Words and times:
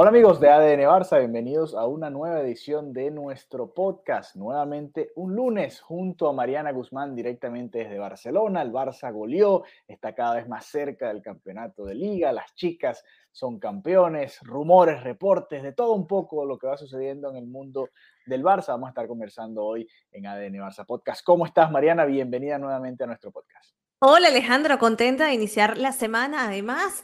Hola 0.00 0.10
amigos 0.10 0.38
de 0.38 0.48
ADN 0.48 0.82
Barça, 0.82 1.18
bienvenidos 1.18 1.74
a 1.74 1.84
una 1.88 2.08
nueva 2.08 2.40
edición 2.40 2.92
de 2.92 3.10
nuestro 3.10 3.74
podcast. 3.74 4.36
Nuevamente 4.36 5.10
un 5.16 5.34
lunes 5.34 5.80
junto 5.80 6.28
a 6.28 6.32
Mariana 6.32 6.70
Guzmán 6.70 7.16
directamente 7.16 7.78
desde 7.78 7.98
Barcelona. 7.98 8.62
El 8.62 8.70
Barça 8.70 9.12
goleó, 9.12 9.64
está 9.88 10.14
cada 10.14 10.36
vez 10.36 10.46
más 10.46 10.66
cerca 10.66 11.08
del 11.08 11.20
campeonato 11.20 11.84
de 11.84 11.96
liga, 11.96 12.30
las 12.30 12.54
chicas 12.54 13.04
son 13.32 13.58
campeones, 13.58 14.38
rumores, 14.42 15.02
reportes, 15.02 15.64
de 15.64 15.72
todo 15.72 15.94
un 15.94 16.06
poco 16.06 16.46
lo 16.46 16.58
que 16.58 16.68
va 16.68 16.76
sucediendo 16.76 17.30
en 17.30 17.36
el 17.36 17.48
mundo 17.48 17.88
del 18.24 18.44
Barça. 18.44 18.68
Vamos 18.68 18.86
a 18.86 18.90
estar 18.90 19.08
conversando 19.08 19.64
hoy 19.64 19.88
en 20.12 20.28
ADN 20.28 20.60
Barça 20.60 20.86
Podcast. 20.86 21.24
¿Cómo 21.24 21.44
estás 21.44 21.72
Mariana? 21.72 22.04
Bienvenida 22.04 22.56
nuevamente 22.56 23.02
a 23.02 23.08
nuestro 23.08 23.32
podcast. 23.32 23.74
Hola 23.98 24.28
Alejandro, 24.28 24.78
contenta 24.78 25.26
de 25.26 25.34
iniciar 25.34 25.76
la 25.76 25.90
semana. 25.90 26.44
Además, 26.44 27.02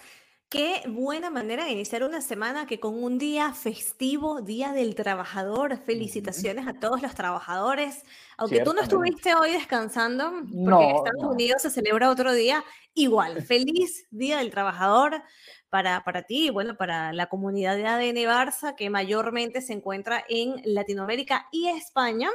Qué 0.55 0.83
buena 0.87 1.31
manera 1.31 1.65
de 1.65 1.73
iniciar 1.73 2.05
una 2.05 2.21
semana 2.21 2.65
que 2.65 2.79
con 2.79 3.03
un 3.03 3.19
día 3.19 3.53
festivo, 3.55 4.41
Día 4.41 4.71
del 4.71 4.95
Trabajador. 4.95 5.79
Felicitaciones 5.85 6.69
a 6.69 6.75
todos 6.75 7.03
los 7.03 7.13
trabajadores. 7.17 8.05
Aunque 8.37 8.61
tú 8.61 8.73
no 8.73 8.81
estuviste 8.81 9.35
hoy 9.35 9.51
descansando, 9.51 10.31
porque 10.31 10.53
No, 10.53 10.81
en 10.81 10.91
Estados 10.95 11.23
no. 11.23 11.31
Unidos 11.33 11.63
se 11.63 11.71
celebra 11.71 12.09
otro 12.09 12.33
día, 12.33 12.65
igual, 12.95 13.43
feliz 13.43 14.07
Día 14.13 14.39
del 14.39 14.53
Trabajador 14.53 15.25
para, 15.71 16.05
para 16.05 16.23
ti 16.23 16.47
y 16.47 16.51
bueno, 16.51 16.77
para 16.77 17.13
la 17.13 17.27
comunidad 17.27 17.75
de 17.75 17.89
ADN 17.89 18.19
Barça, 18.29 18.77
que 18.77 18.91
mayormente 18.91 19.61
se 19.61 19.73
encuentra 19.73 20.25
en 20.29 20.63
Latinoamérica 20.65 21.49
y 21.51 21.67
España, 21.67 22.31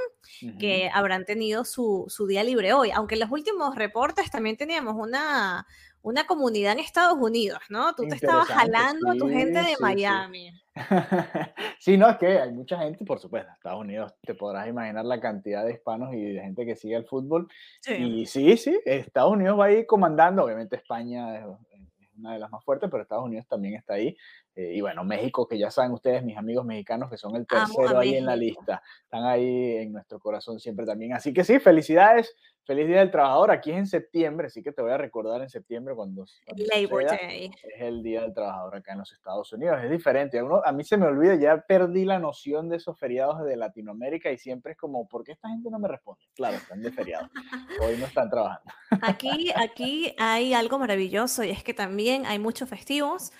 que 0.60 0.90
habrán 0.94 1.24
tenido 1.24 1.64
su, 1.64 2.04
su 2.10 2.28
día 2.28 2.44
libre 2.44 2.74
hoy. 2.74 2.92
Aunque 2.92 3.16
en 3.16 3.22
los 3.22 3.32
últimos 3.32 3.76
reportes 3.76 4.30
también 4.30 4.58
teníamos 4.58 4.96
una, 4.98 5.66
una 6.02 6.26
comunidad 6.26 6.74
en 6.74 6.80
Estados 6.80 7.18
Unidos, 7.20 7.60
¿no? 7.70 7.94
Tú 7.94 8.08
te 8.08 8.16
estabas 8.16 8.48
jalando 8.48 9.12
a 9.12 9.16
tu 9.16 9.28
sí, 9.28 9.34
gente 9.34 9.60
de 9.60 9.66
sí, 9.66 9.76
sí. 9.76 9.82
Miami. 9.82 10.52
sí, 11.80 11.98
no, 11.98 12.10
es 12.10 12.18
que 12.18 12.40
hay 12.40 12.52
mucha 12.52 12.78
gente, 12.80 13.04
por 13.04 13.20
supuesto, 13.20 13.52
Estados 13.52 13.82
Unidos, 13.82 14.14
te 14.22 14.34
podrás 14.34 14.68
imaginar 14.68 15.06
la 15.06 15.20
cantidad 15.20 15.66
de 15.66 15.74
hispanos 15.74 16.14
y 16.14 16.34
de 16.34 16.42
gente 16.42 16.66
que 16.66 16.76
sigue 16.76 16.96
el 16.96 17.06
fútbol. 17.06 17.48
Sí. 17.82 17.94
Y 17.96 18.26
sí, 18.26 18.56
sí, 18.58 18.80
Estados 18.86 19.34
Unidos 19.34 19.60
va 19.60 19.66
a 19.66 19.72
ir 19.72 19.86
comandando, 19.86 20.46
obviamente 20.46 20.78
España 20.78 21.38
es, 21.38 21.46
es 21.72 22.10
una 22.18 22.34
de 22.34 22.40
las 22.40 22.52
más 22.52 22.64
fuertes, 22.64 22.90
pero 22.90 23.04
Estados 23.04 23.26
Unidos 23.26 23.48
también 23.48 23.76
está 23.76 23.96
ahí. 23.96 24.16
Eh, 24.56 24.74
y 24.76 24.82
bueno, 24.82 25.04
México, 25.04 25.48
que 25.48 25.58
ya 25.58 25.72
saben 25.72 25.92
ustedes, 25.92 26.24
mis 26.24 26.38
amigos 26.38 26.66
mexicanos, 26.66 27.10
que 27.10 27.18
son 27.18 27.36
el 27.36 27.46
tercero 27.48 27.98
ahí 28.00 28.16
en 28.16 28.26
la 28.26 28.36
lista, 28.36 28.82
están 29.04 29.24
ahí 29.26 29.78
en 29.78 29.94
nuestro 29.94 30.20
corazón 30.20 30.60
siempre 30.60 30.86
también. 30.86 31.14
Así 31.14 31.32
que 31.34 31.44
sí, 31.44 31.60
felicidades, 31.60 32.36
feliz 32.66 32.88
Día 32.88 33.00
del 33.00 33.10
Trabajador, 33.12 33.52
aquí 33.52 33.72
es 33.72 33.78
en 33.78 33.88
septiembre, 33.88 34.48
así 34.48 34.62
que 34.62 34.72
te 34.72 34.82
voy 34.82 34.92
a 34.92 34.98
recordar 34.98 35.42
en 35.42 35.50
septiembre 35.50 35.96
cuando... 35.96 36.26
cuando 36.46 36.64
Labor 36.76 37.06
Day. 37.06 37.52
es 37.64 37.82
el 37.82 38.04
Día 38.04 38.22
del 38.22 38.34
Trabajador 38.34 38.76
acá 38.76 38.92
en 38.94 39.00
los 39.00 39.12
Estados 39.12 39.52
Unidos. 39.54 39.80
Es 39.84 39.90
diferente. 39.90 40.38
A, 40.40 40.44
uno- 40.44 40.62
a 40.64 40.72
mí 40.72 40.84
se 40.84 40.98
me 40.98 41.06
olvida, 41.06 41.36
ya 41.36 41.62
perdí 41.62 42.04
la 42.06 42.20
noción 42.20 42.70
de 42.70 42.78
esos 42.78 43.00
feriados 43.00 43.44
de 43.46 43.56
Latinoamérica 43.56 44.32
y 44.32 44.38
siempre 44.38 44.74
es 44.74 44.78
como, 44.78 45.08
¿por 45.08 45.24
qué 45.24 45.32
esta 45.32 45.48
gente 45.50 45.70
no 45.72 45.80
me 45.80 45.88
responde? 45.88 46.22
Claro, 46.36 46.58
están 46.58 46.82
de 46.82 46.92
feriado. 46.92 47.30
Hoy 47.82 47.98
no 47.98 48.06
están 48.06 48.30
trabajando. 48.30 48.72
Aquí, 49.02 49.52
aquí 49.56 50.14
hay 50.18 50.54
algo 50.54 50.80
maravilloso 50.80 51.44
y 51.44 51.52
es 51.52 51.64
que 51.64 51.74
también 51.74 52.26
hay 52.26 52.40
muchos 52.40 52.68
festivos 52.68 53.32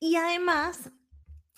y 0.00 0.16
además 0.16 0.90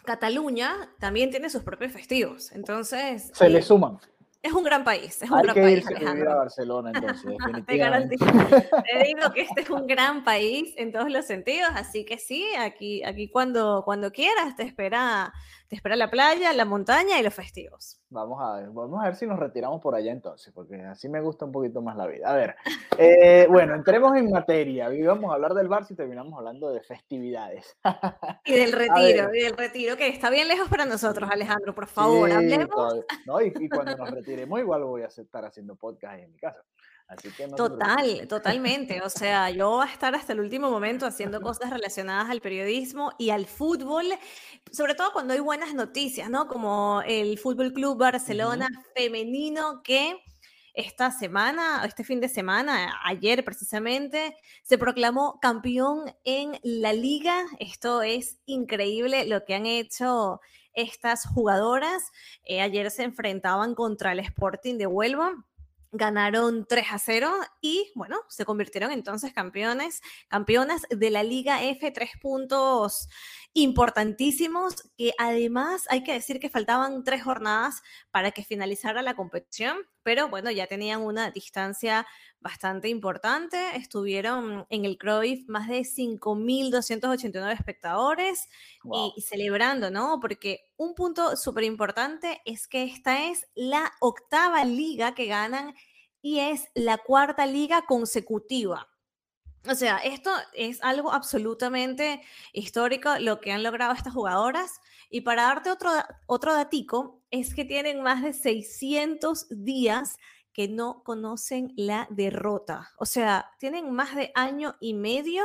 Cataluña 0.05 0.91
también 0.99 1.31
tiene 1.31 1.51
sus 1.51 1.63
propios 1.63 1.93
festivos. 1.93 2.53
Entonces, 2.53 3.31
Se 3.35 3.47
eh, 3.47 3.51
le 3.51 3.63
suman. 3.63 3.99
es 4.43 4.53
un 4.53 4.65
gran 4.65 4.83
país, 4.85 5.21
es 5.23 5.31
un 5.31 5.37
Hay 5.39 5.43
gran 5.43 5.55
que 5.55 5.61
país, 5.63 5.77
irse 5.79 5.95
a 5.95 5.97
Alejandro. 5.99 6.37
Barcelona 6.37 6.93
entonces, 6.95 7.67
Te 7.67 7.77
garantizo, 7.77 8.25
te 8.25 9.05
digo 9.05 9.31
que 9.35 9.43
este 9.43 9.61
es 9.63 9.71
un 9.71 9.87
gran 9.87 10.25
país 10.25 10.73
en 10.77 10.93
todos 10.93 11.11
los 11.11 11.27
sentidos, 11.27 11.71
así 11.75 12.05
que 12.07 12.19
sí, 12.19 12.47
aquí, 12.59 13.03
aquí 13.05 13.29
cuando, 13.31 13.83
cuando 13.85 14.11
quieras 14.11 14.57
te 14.57 14.63
espera, 14.65 15.33
te 15.71 15.77
espera 15.77 15.95
la 15.95 16.11
playa, 16.11 16.53
la 16.53 16.65
montaña 16.65 17.21
y 17.21 17.23
los 17.23 17.33
festivos. 17.33 18.01
Vamos 18.09 18.41
a 18.43 18.57
ver, 18.57 18.71
vamos 18.71 19.01
a 19.01 19.05
ver 19.05 19.15
si 19.15 19.25
nos 19.25 19.39
retiramos 19.39 19.81
por 19.81 19.95
allá 19.95 20.11
entonces, 20.11 20.53
porque 20.53 20.75
así 20.83 21.09
me 21.09 21.21
gusta 21.21 21.45
un 21.45 21.53
poquito 21.53 21.81
más 21.81 21.97
la 21.97 22.09
vida. 22.09 22.29
A 22.29 22.35
ver, 22.35 22.57
eh, 22.99 23.47
bueno, 23.49 23.77
entremos 23.77 24.17
en 24.17 24.33
materia. 24.33 24.89
Hoy 24.89 25.01
vamos 25.03 25.31
a 25.31 25.35
hablar 25.35 25.55
del 25.55 25.69
Barça 25.69 25.93
y 25.93 25.95
terminamos 25.95 26.37
hablando 26.37 26.73
de 26.73 26.83
festividades. 26.83 27.77
Y 28.45 28.53
del 28.55 28.73
retiro, 28.73 29.33
y 29.33 29.43
del 29.43 29.57
retiro, 29.57 29.97
que 29.97 30.09
está 30.09 30.29
bien 30.29 30.49
lejos 30.49 30.69
para 30.69 30.85
nosotros, 30.87 31.31
Alejandro, 31.31 31.73
por 31.73 31.87
favor, 31.87 32.29
Sí, 32.29 32.35
hablemos. 32.35 33.05
no, 33.27 33.41
y, 33.41 33.53
y 33.61 33.69
cuando 33.69 33.97
nos 33.97 34.11
retiremos 34.11 34.59
igual 34.59 34.83
voy 34.83 35.03
a 35.03 35.07
estar 35.07 35.45
haciendo 35.45 35.77
podcast 35.77 36.15
ahí 36.15 36.23
en 36.25 36.33
mi 36.33 36.39
casa. 36.39 36.65
Así 37.11 37.29
que 37.33 37.49
no 37.49 37.57
se 37.57 37.65
preocupen. 37.65 37.79
Total, 37.79 38.29
totalmente. 38.29 39.03
O 39.03 39.11
sea, 39.11 39.51
yo 39.51 39.71
voy 39.71 39.87
a 39.87 39.93
estar 39.93 40.15
hasta 40.15 40.33
el 40.33 40.41
último 40.41 40.71
momento 40.71 41.07
haciendo 41.07 41.41
cosas 41.41 41.71
relacionadas 41.71 42.31
al 42.31 42.41
periodismo 42.41 43.13
y 43.19 43.31
al 43.31 43.47
fútbol, 43.47 44.07
sobre 44.71 44.95
todo 44.95 45.13
cuando 45.13 45.35
hay 45.35 45.41
buenas 45.41 45.75
noticias, 45.75 46.31
¿no? 46.31 46.47
Como 46.47 47.03
el 47.05 47.39
Fútbol 47.39 47.73
Club 47.73 47.99
Barcelona 47.99 48.69
femenino 48.95 49.83
que 49.83 50.17
esta 50.73 51.11
semana, 51.11 51.83
este 51.85 52.05
fin 52.05 52.21
de 52.21 52.29
semana, 52.29 52.95
ayer 53.05 53.45
precisamente, 53.45 54.37
se 54.63 54.79
proclamó 54.79 55.41
campeón 55.41 56.15
en 56.25 56.61
la 56.63 56.93
liga. 56.93 57.45
Esto 57.59 58.03
es 58.03 58.39
increíble 58.47 59.27
lo 59.27 59.45
que 59.45 59.57
han 59.57 59.67
hecho 59.67 60.41
estas 60.75 61.27
jugadoras. 61.27 62.05
Eh, 62.45 62.61
ayer 62.61 62.89
se 62.93 63.03
enfrentaban 63.03 63.75
contra 63.75 64.13
el 64.13 64.21
Sporting 64.21 64.79
de 64.79 64.87
Huelva 64.87 65.35
ganaron 65.93 66.67
3 66.69 66.87
a 66.93 66.99
0 66.99 67.33
y 67.61 67.91
bueno, 67.95 68.19
se 68.29 68.45
convirtieron 68.45 68.93
entonces 68.93 69.33
campeones, 69.33 70.03
campeonas 70.29 70.83
de 70.89 71.11
la 71.11 71.23
Liga 71.23 71.63
F, 71.65 71.91
tres 71.91 72.11
puntos 72.21 73.09
importantísimos 73.53 74.75
que 74.97 75.13
además 75.19 75.87
hay 75.91 76.05
que 76.05 76.13
decir 76.13 76.39
que 76.39 76.49
faltaban 76.49 77.03
tres 77.03 77.23
jornadas 77.25 77.83
para 78.11 78.31
que 78.31 78.45
finalizara 78.45 79.03
la 79.03 79.15
competición, 79.15 79.79
pero 80.03 80.29
bueno, 80.29 80.51
ya 80.51 80.67
tenían 80.67 81.03
una 81.03 81.31
distancia 81.31 82.07
bastante 82.41 82.89
importante, 82.89 83.77
estuvieron 83.77 84.67
en 84.71 84.85
el 84.85 84.99
Cruyff 84.99 85.49
más 85.49 85.69
de 85.69 85.85
5.289 85.85 87.53
espectadores 87.55 88.49
Wow. 88.85 89.11
y, 89.15 89.15
y 89.17 89.23
celebrando, 89.23 89.91
¿no? 89.91 90.19
Porque 90.21 90.61
un 90.77 90.95
punto 90.95 91.37
súper 91.37 91.65
importante 91.65 92.41
es 92.45 92.67
que 92.69 92.85
esta 92.85 93.27
es 93.31 93.47
la 93.55 93.93
octava 94.01 94.65
liga 94.65 95.15
que 95.15 95.27
ganan 95.27 95.75
y 96.23 96.41
es 96.41 96.69
la 96.75 96.99
cuarta 96.99 97.47
liga 97.47 97.85
consecutiva. 97.87 98.90
O 99.69 99.75
sea, 99.75 99.99
esto 99.99 100.31
es 100.55 100.83
algo 100.83 101.13
absolutamente 101.13 102.23
histórico 102.53 103.19
lo 103.19 103.41
que 103.41 103.53
han 103.53 103.63
logrado 103.63 103.93
estas 103.93 104.15
jugadoras. 104.15 104.81
Y 105.11 105.21
para 105.21 105.43
darte 105.43 105.71
otro, 105.71 105.91
otro 106.27 106.55
datico, 106.55 107.21
es 107.31 107.55
que 107.55 107.65
tienen 107.65 108.03
más 108.03 108.23
de 108.23 108.33
600 108.33 109.49
días 109.51 110.17
que 110.53 110.69
no 110.69 111.03
conocen 111.05 111.73
la 111.77 112.07
derrota. 112.11 112.91
O 112.97 113.07
sea, 113.07 113.51
tienen 113.59 113.93
más 113.93 114.15
de 114.17 114.33
año 114.35 114.77
y 114.81 114.95
medio 114.95 115.45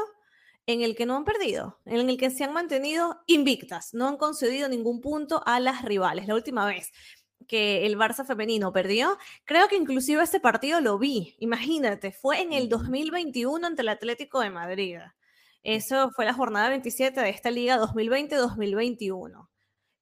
en 0.68 0.82
el 0.82 0.96
que 0.96 1.06
no 1.06 1.16
han 1.16 1.26
perdido, 1.26 1.80
en 1.86 2.10
el 2.10 2.18
que 2.18 2.32
se 2.32 2.44
han 2.44 2.54
mantenido 2.54 3.22
invictas, 3.28 3.94
no 3.94 4.08
han 4.08 4.18
concedido 4.18 4.68
ningún 4.68 5.00
punto 5.00 5.44
a 5.46 5.60
las 5.60 5.84
rivales. 5.84 6.28
La 6.28 6.36
última 6.36 6.66
vez 6.66 6.92
que 7.48 7.86
el 7.86 7.98
Barça 7.98 8.26
femenino 8.26 8.72
perdió, 8.74 9.18
creo 9.44 9.68
que 9.68 9.76
inclusive 9.76 10.24
ese 10.24 10.40
partido 10.40 10.82
lo 10.82 10.98
vi, 10.98 11.36
imagínate, 11.40 12.12
fue 12.12 12.42
en 12.42 12.54
el 12.54 12.64
Ujú. 12.74 12.78
2021 12.84 13.68
ante 13.68 13.82
el 13.84 13.90
Atlético 13.90 14.40
de 14.40 14.50
Madrid. 14.50 14.98
Eso 15.64 16.12
fue 16.12 16.26
la 16.26 16.34
jornada 16.34 16.70
27 16.70 17.20
de 17.20 17.30
esta 17.30 17.52
liga 17.52 17.78
2020-2021, 17.80 19.48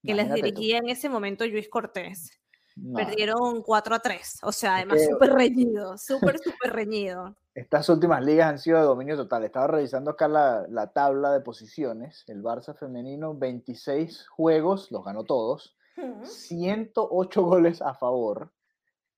que 0.04 0.14
les 0.14 0.28
tú. 0.30 0.36
dirigía 0.36 0.78
en 0.78 0.90
ese 0.90 1.10
momento 1.10 1.46
Luis 1.46 1.70
Cortés. 1.70 2.40
No, 2.76 2.96
Perdieron 2.98 3.62
4 3.62 3.96
a 3.96 4.00
3, 4.00 4.40
o 4.42 4.52
sea, 4.52 4.78
además 4.78 4.98
que- 5.00 5.06
súper 5.14 5.34
reñido, 5.34 5.98
súper, 5.98 6.40
súper 6.40 6.74
reñido. 6.74 7.36
Estas 7.54 7.88
últimas 7.90 8.26
ligas 8.26 8.50
han 8.50 8.58
sido 8.58 8.80
de 8.80 8.86
dominio 8.86 9.16
total. 9.16 9.44
Estaba 9.44 9.68
revisando 9.68 10.10
acá 10.10 10.28
la, 10.28 10.66
la 10.70 10.88
tabla 10.92 11.32
de 11.32 11.40
posiciones. 11.42 12.24
El 12.26 12.42
Barça 12.42 12.76
femenino, 12.76 13.36
26 13.36 14.28
juegos, 14.28 14.92
los 14.92 15.06
ganó 15.06 15.24
todos. 15.24 15.76
108 16.24 17.42
goles 17.44 17.82
a 17.82 17.94
favor, 17.94 18.52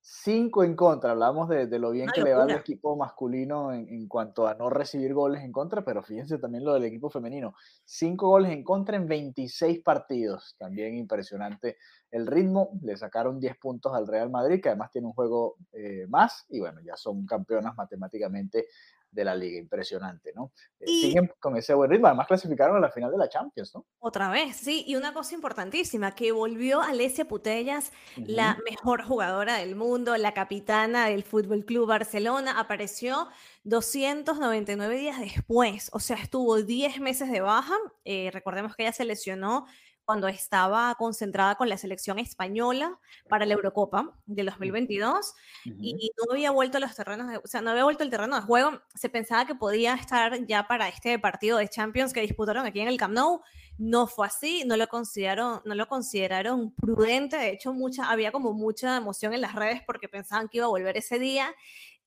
5 0.08 0.62
en 0.62 0.76
contra. 0.76 1.10
Hablamos 1.10 1.48
de, 1.48 1.66
lo 1.80 1.90
bien 1.90 2.08
que 2.14 2.22
le 2.22 2.32
va 2.32 2.44
al 2.44 2.52
equipo 2.52 2.94
masculino 2.96 3.72
en, 3.72 3.88
en, 3.88 4.06
cuanto 4.06 4.46
a 4.46 4.54
no 4.54 4.70
recibir 4.70 5.12
goles 5.12 5.42
en 5.42 5.50
contra, 5.50 5.84
pero 5.84 6.00
fíjense 6.04 6.38
también 6.38 6.64
lo 6.64 6.74
del 6.74 6.84
equipo 6.84 7.10
femenino. 7.10 7.54
5 7.84 8.28
goles 8.28 8.52
en 8.52 8.62
contra 8.62 8.96
en 8.96 9.08
26 9.08 9.82
partidos. 9.82 10.54
También 10.58 10.96
impresionante 10.96 11.78
el 12.12 12.28
ritmo. 12.28 12.70
Le 12.82 12.96
sacaron 12.96 13.40
10 13.40 13.56
puntos 13.56 13.94
al 13.94 14.06
Real 14.06 14.30
Madrid, 14.30 14.60
que 14.62 14.68
además 14.68 14.92
tiene 14.92 15.08
un 15.08 15.12
juego 15.12 15.56
eh, 15.72 16.06
más. 16.08 16.44
Y 16.50 16.60
bueno, 16.60 16.80
ya 16.84 16.96
son 16.96 17.26
campeonas 17.26 17.74
matemáticamente 17.76 18.68
de 19.16 19.24
la 19.24 19.34
liga. 19.34 19.58
Impresionante, 19.58 20.32
¿no? 20.34 20.52
Eh, 20.78 20.86
siguen 20.86 21.32
con 21.40 21.56
ese 21.56 21.74
buen 21.74 21.90
ritmo. 21.90 22.06
Además 22.06 22.28
clasificaron 22.28 22.76
a 22.76 22.80
la 22.80 22.90
final 22.90 23.10
de 23.10 23.18
la 23.18 23.28
Champions, 23.28 23.74
¿no? 23.74 23.86
Otra 23.98 24.30
vez, 24.30 24.56
sí. 24.56 24.84
Y 24.86 24.94
una 24.94 25.12
cosa 25.12 25.34
importantísima, 25.34 26.14
que 26.14 26.30
volvió 26.30 26.80
Alesia 26.82 27.26
Putellas, 27.26 27.92
la 28.16 28.58
mejor 28.70 29.02
jugadora 29.02 29.56
del 29.56 29.74
mundo, 29.74 30.16
la 30.16 30.34
capitana 30.34 31.08
del 31.08 31.24
Fútbol 31.24 31.64
Club 31.64 31.88
Barcelona, 31.88 32.60
apareció 32.60 33.28
299 33.64 34.96
días 34.96 35.18
después. 35.18 35.88
O 35.92 35.98
sea, 35.98 36.16
estuvo 36.16 36.62
10 36.62 37.00
meses 37.00 37.30
de 37.32 37.40
baja. 37.40 37.76
Eh, 38.04 38.30
recordemos 38.32 38.76
que 38.76 38.84
ella 38.84 38.92
se 38.92 39.04
lesionó 39.04 39.66
cuando 40.06 40.28
estaba 40.28 40.94
concentrada 40.94 41.56
con 41.56 41.68
la 41.68 41.76
selección 41.76 42.20
española 42.20 42.96
para 43.28 43.44
la 43.44 43.54
Eurocopa 43.54 44.14
del 44.24 44.46
2022 44.46 45.34
y 45.64 46.12
no 46.16 46.32
había 46.32 46.52
vuelto 46.52 46.78
a 46.78 46.80
los 46.80 46.94
terrenos, 46.94 47.28
de, 47.28 47.38
o 47.38 47.46
sea, 47.46 47.60
no 47.60 47.70
había 47.70 47.82
vuelto 47.82 48.04
al 48.04 48.10
terreno 48.10 48.36
de 48.36 48.42
juego. 48.42 48.80
Se 48.94 49.08
pensaba 49.08 49.46
que 49.46 49.56
podía 49.56 49.94
estar 49.94 50.46
ya 50.46 50.68
para 50.68 50.88
este 50.88 51.18
partido 51.18 51.58
de 51.58 51.68
Champions 51.68 52.12
que 52.12 52.20
disputaron 52.20 52.64
aquí 52.64 52.80
en 52.80 52.88
el 52.88 52.96
Camp 52.96 53.14
Nou. 53.14 53.42
No 53.78 54.06
fue 54.06 54.28
así, 54.28 54.62
no 54.64 54.76
lo 54.76 54.86
consideraron, 54.86 55.60
no 55.64 55.74
lo 55.74 55.88
consideraron 55.88 56.72
prudente. 56.72 57.36
De 57.36 57.50
hecho, 57.50 57.74
mucha, 57.74 58.08
había 58.08 58.30
como 58.30 58.52
mucha 58.52 58.96
emoción 58.96 59.34
en 59.34 59.40
las 59.40 59.56
redes 59.56 59.82
porque 59.84 60.08
pensaban 60.08 60.48
que 60.48 60.58
iba 60.58 60.66
a 60.66 60.70
volver 60.70 60.96
ese 60.96 61.18
día 61.18 61.52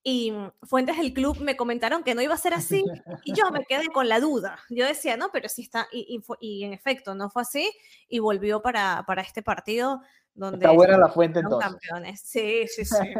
y 0.02 0.32
fuentes 0.62 0.96
del 0.96 1.12
club 1.12 1.38
me 1.40 1.56
comentaron 1.56 2.02
que 2.02 2.14
no 2.14 2.22
iba 2.22 2.34
a 2.34 2.38
ser 2.38 2.54
así 2.54 2.84
y 3.24 3.34
yo 3.34 3.50
me 3.50 3.64
quedé 3.66 3.88
con 3.88 4.08
la 4.08 4.18
duda. 4.20 4.58
Yo 4.70 4.86
decía, 4.86 5.16
no, 5.16 5.30
pero 5.30 5.48
sí 5.48 5.62
está, 5.62 5.88
y, 5.92 6.64
en 6.64 6.72
efecto 6.72 7.14
no 7.14 7.28
fue 7.28 7.42
así 7.42 7.70
y 8.08 8.18
volvió 8.18 8.62
para, 8.62 9.04
para 9.06 9.22
este 9.22 9.42
partido 9.42 10.00
donde 10.34 10.58
Está 10.58 10.72
buena 10.72 10.96
la 10.96 11.08
fuente 11.08 11.40
entonces. 11.40 11.70
Campeones. 11.70 12.20
Sí, 12.24 12.66
sí, 12.68 12.84
sí. 12.84 13.14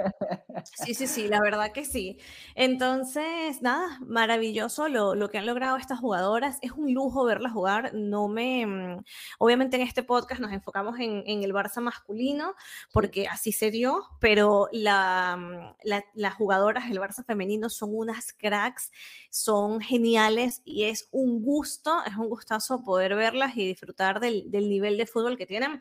Sí, 0.84 0.94
sí, 0.94 1.06
sí, 1.06 1.28
la 1.28 1.40
verdad 1.40 1.72
que 1.72 1.84
sí. 1.84 2.18
Entonces, 2.54 3.62
nada, 3.62 3.98
maravilloso 4.00 4.88
lo, 4.88 5.14
lo, 5.14 5.30
que 5.30 5.38
han 5.38 5.46
logrado 5.46 5.76
estas 5.76 5.98
jugadoras. 5.98 6.58
Es 6.62 6.72
un 6.72 6.92
lujo 6.94 7.24
verlas 7.24 7.52
jugar. 7.52 7.92
No 7.94 8.28
me. 8.28 8.66
Mm, 8.66 9.04
obviamente 9.38 9.76
en 9.76 9.82
este 9.82 10.02
podcast 10.02 10.40
nos 10.40 10.52
enfocamos 10.52 10.98
en, 10.98 11.22
en 11.26 11.42
el 11.42 11.52
Barça 11.52 11.80
masculino, 11.80 12.54
porque 12.92 13.26
así 13.26 13.52
se 13.52 13.70
dio, 13.70 14.02
pero 14.20 14.68
la, 14.72 15.36
mm, 15.36 15.76
la, 15.84 16.04
las 16.14 16.34
jugadoras 16.34 16.88
del 16.88 17.00
Barça 17.00 17.24
femenino 17.24 17.68
son 17.68 17.90
unas 17.92 18.32
cracks, 18.32 18.92
son 19.30 19.80
geniales 19.80 20.62
y 20.64 20.84
es 20.84 21.08
un 21.10 21.42
gusto, 21.42 22.02
es 22.06 22.16
un 22.16 22.28
gustazo 22.28 22.82
poder 22.82 23.14
verlas 23.14 23.56
y 23.56 23.66
disfrutar 23.66 24.20
del, 24.20 24.50
del 24.50 24.68
nivel 24.68 24.96
de 24.96 25.06
fútbol 25.06 25.36
que 25.36 25.46
tienen. 25.46 25.80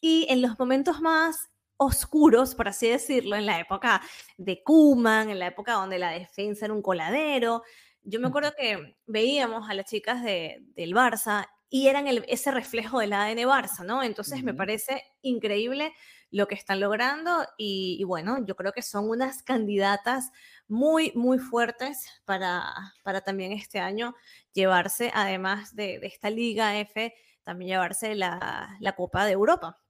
Y 0.00 0.26
en 0.28 0.42
los 0.42 0.58
momentos 0.58 0.65
más 1.00 1.50
oscuros, 1.76 2.54
por 2.54 2.68
así 2.68 2.88
decirlo, 2.88 3.36
en 3.36 3.46
la 3.46 3.60
época 3.60 4.00
de 4.36 4.62
Kuman, 4.62 5.30
en 5.30 5.38
la 5.38 5.48
época 5.48 5.74
donde 5.74 5.98
la 5.98 6.10
defensa 6.10 6.64
era 6.64 6.74
un 6.74 6.82
coladero. 6.82 7.62
Yo 8.02 8.20
me 8.20 8.28
acuerdo 8.28 8.52
que 8.56 8.96
veíamos 9.06 9.68
a 9.68 9.74
las 9.74 9.86
chicas 9.86 10.22
de, 10.22 10.62
del 10.74 10.94
Barça 10.94 11.48
y 11.68 11.88
eran 11.88 12.06
el, 12.06 12.24
ese 12.28 12.50
reflejo 12.50 13.00
del 13.00 13.12
ADN 13.12 13.38
Barça, 13.38 13.84
¿no? 13.84 14.02
Entonces 14.02 14.42
me 14.42 14.54
parece 14.54 15.02
increíble 15.22 15.92
lo 16.30 16.46
que 16.46 16.54
están 16.54 16.80
logrando 16.80 17.46
y, 17.56 18.02
bueno, 18.04 18.44
yo 18.46 18.56
creo 18.56 18.72
que 18.72 18.82
son 18.82 19.08
unas 19.08 19.42
candidatas 19.42 20.30
muy, 20.68 21.12
muy 21.14 21.38
fuertes 21.38 22.06
para, 22.24 22.64
para 23.02 23.20
también 23.22 23.52
este 23.52 23.78
año 23.78 24.14
llevarse, 24.52 25.10
además 25.14 25.74
de, 25.74 25.98
de 25.98 26.06
esta 26.06 26.30
Liga 26.30 26.78
F, 26.78 27.14
también 27.42 27.70
llevarse 27.70 28.14
la, 28.14 28.76
la 28.80 28.92
Copa 28.94 29.24
de 29.24 29.32
Europa. 29.32 29.80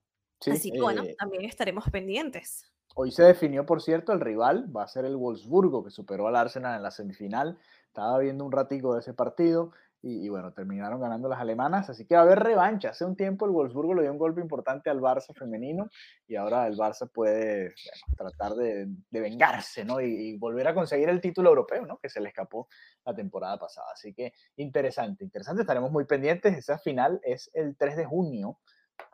Así 0.50 0.70
que 0.70 0.80
bueno, 0.80 1.02
eh, 1.02 1.14
también 1.18 1.44
estaremos 1.44 1.88
pendientes. 1.90 2.70
Hoy 2.94 3.10
se 3.10 3.24
definió, 3.24 3.66
por 3.66 3.82
cierto, 3.82 4.12
el 4.12 4.20
rival, 4.20 4.74
va 4.74 4.84
a 4.84 4.88
ser 4.88 5.04
el 5.04 5.16
Wolfsburgo, 5.16 5.84
que 5.84 5.90
superó 5.90 6.28
al 6.28 6.36
Arsenal 6.36 6.76
en 6.76 6.82
la 6.82 6.90
semifinal. 6.90 7.58
Estaba 7.88 8.18
viendo 8.18 8.44
un 8.44 8.52
ratico 8.52 8.94
de 8.94 9.00
ese 9.00 9.12
partido 9.12 9.72
y, 10.02 10.28
bueno, 10.28 10.52
terminaron 10.52 11.00
ganando 11.00 11.28
las 11.28 11.40
alemanas, 11.40 11.90
así 11.90 12.06
que 12.06 12.14
va 12.14 12.20
a 12.20 12.24
haber 12.24 12.38
revancha. 12.38 12.90
Hace 12.90 13.04
un 13.04 13.16
tiempo 13.16 13.44
el 13.44 13.50
Wolfsburgo 13.50 13.92
le 13.92 14.02
dio 14.02 14.12
un 14.12 14.18
golpe 14.18 14.40
importante 14.40 14.88
al 14.88 15.00
Barça 15.00 15.34
femenino 15.34 15.90
y 16.28 16.36
ahora 16.36 16.66
el 16.68 16.76
Barça 16.76 17.10
puede 17.12 17.74
tratar 18.16 18.54
de, 18.54 18.86
vengarse, 19.10 19.84
¿no? 19.84 20.00
Y, 20.00 20.06
y, 20.06 20.38
volver 20.38 20.68
a 20.68 20.74
conseguir 20.74 21.08
el 21.08 21.20
título 21.20 21.48
europeo, 21.48 21.84
¿no? 21.86 21.98
Que 21.98 22.08
se 22.08 22.20
le 22.20 22.28
escapó 22.28 22.68
la 23.04 23.14
temporada 23.14 23.58
pasada. 23.58 23.88
Así 23.92 24.14
que 24.14 24.32
interesante, 24.56 25.24
interesante. 25.24 25.62
Estaremos 25.62 25.90
muy 25.90 26.04
pendientes. 26.04 26.56
Esa 26.56 26.78
final 26.78 27.20
es 27.24 27.50
el 27.52 27.76
3 27.76 27.96
de 27.96 28.04
junio. 28.04 28.58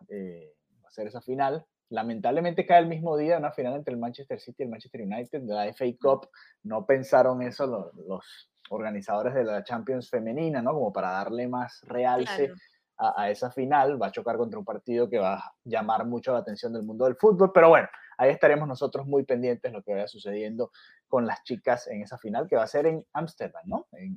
Eh, 0.09 0.53
hacer 0.93 1.09
esa 1.09 1.21
final. 1.21 1.65
Lamentablemente 1.89 2.65
cae 2.65 2.81
el 2.81 2.87
mismo 2.87 3.17
día 3.17 3.39
una 3.39 3.53
final 3.53 3.75
entre 3.75 3.93
el 3.93 4.01
Manchester 4.01 4.39
City 4.41 4.57
y 4.61 4.63
el 4.65 4.71
Manchester 4.71 5.03
United 5.03 5.43
de 5.43 5.55
la 5.55 5.73
FA 5.73 5.85
Cup. 6.01 6.29
No 6.63 6.87
pensaron 6.87 7.43
eso 7.43 7.91
los, 8.07 8.49
organizadores 8.71 9.35
de 9.35 9.45
la 9.45 9.65
Champions 9.65 10.09
femenina, 10.09 10.63
¿no? 10.63 10.73
Como 10.73 10.93
para 10.93 11.11
darle 11.11 11.47
más 11.47 11.81
realce 11.83 12.51
a, 12.97 13.31
esa 13.31 13.51
final. 13.51 14.01
Va 14.01 14.07
a 14.07 14.13
chocar 14.13 14.39
contra 14.39 14.59
un 14.59 14.65
partido 14.65 15.11
que 15.11 15.19
va 15.19 15.35
a 15.35 15.55
llamar 15.65 16.07
mucho 16.07 16.33
la 16.33 16.39
atención 16.39 16.73
del 16.73 16.85
mundo 16.85 17.05
del 17.05 17.17
fútbol. 17.17 17.51
Pero 17.53 17.69
bueno, 17.69 17.89
ahí 18.17 18.31
estaremos 18.31 18.67
nosotros 18.67 19.07
muy 19.07 19.25
pendientes 19.25 19.71
de 19.71 19.77
lo 19.77 19.83
que 19.83 19.93
vaya 19.93 20.07
sucediendo 20.07 20.71
con 21.13 21.27
las 21.27 21.45
chicas 21.45 21.89
en 21.89 22.01
esa 22.01 22.17
final, 22.17 22.49
que 22.49 22.57
va 22.57 22.63
a 22.63 22.67
ser 22.67 22.87
en 22.87 23.05
Ámsterdam, 23.13 23.65
¿no? 23.67 23.87
En, 23.93 24.17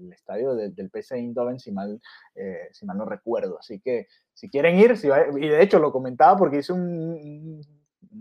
el 0.00 0.12
estadio 0.12 0.54
del 0.54 0.90
PC 0.90 1.16
Eindhoven, 1.16 1.58
si 1.58 1.72
mal, 1.72 2.00
eh, 2.36 2.68
si 2.70 2.86
mal 2.86 2.96
no 2.96 3.04
recuerdo. 3.04 3.58
Así 3.58 3.80
que 3.80 4.06
si 4.32 4.48
quieren 4.48 4.78
ir, 4.78 4.96
si 4.96 5.08
y 5.08 5.48
de 5.48 5.60
hecho 5.60 5.80
lo 5.80 5.90
comentaba 5.90 6.36
porque 6.36 6.58
hice 6.58 6.72
un, 6.72 7.60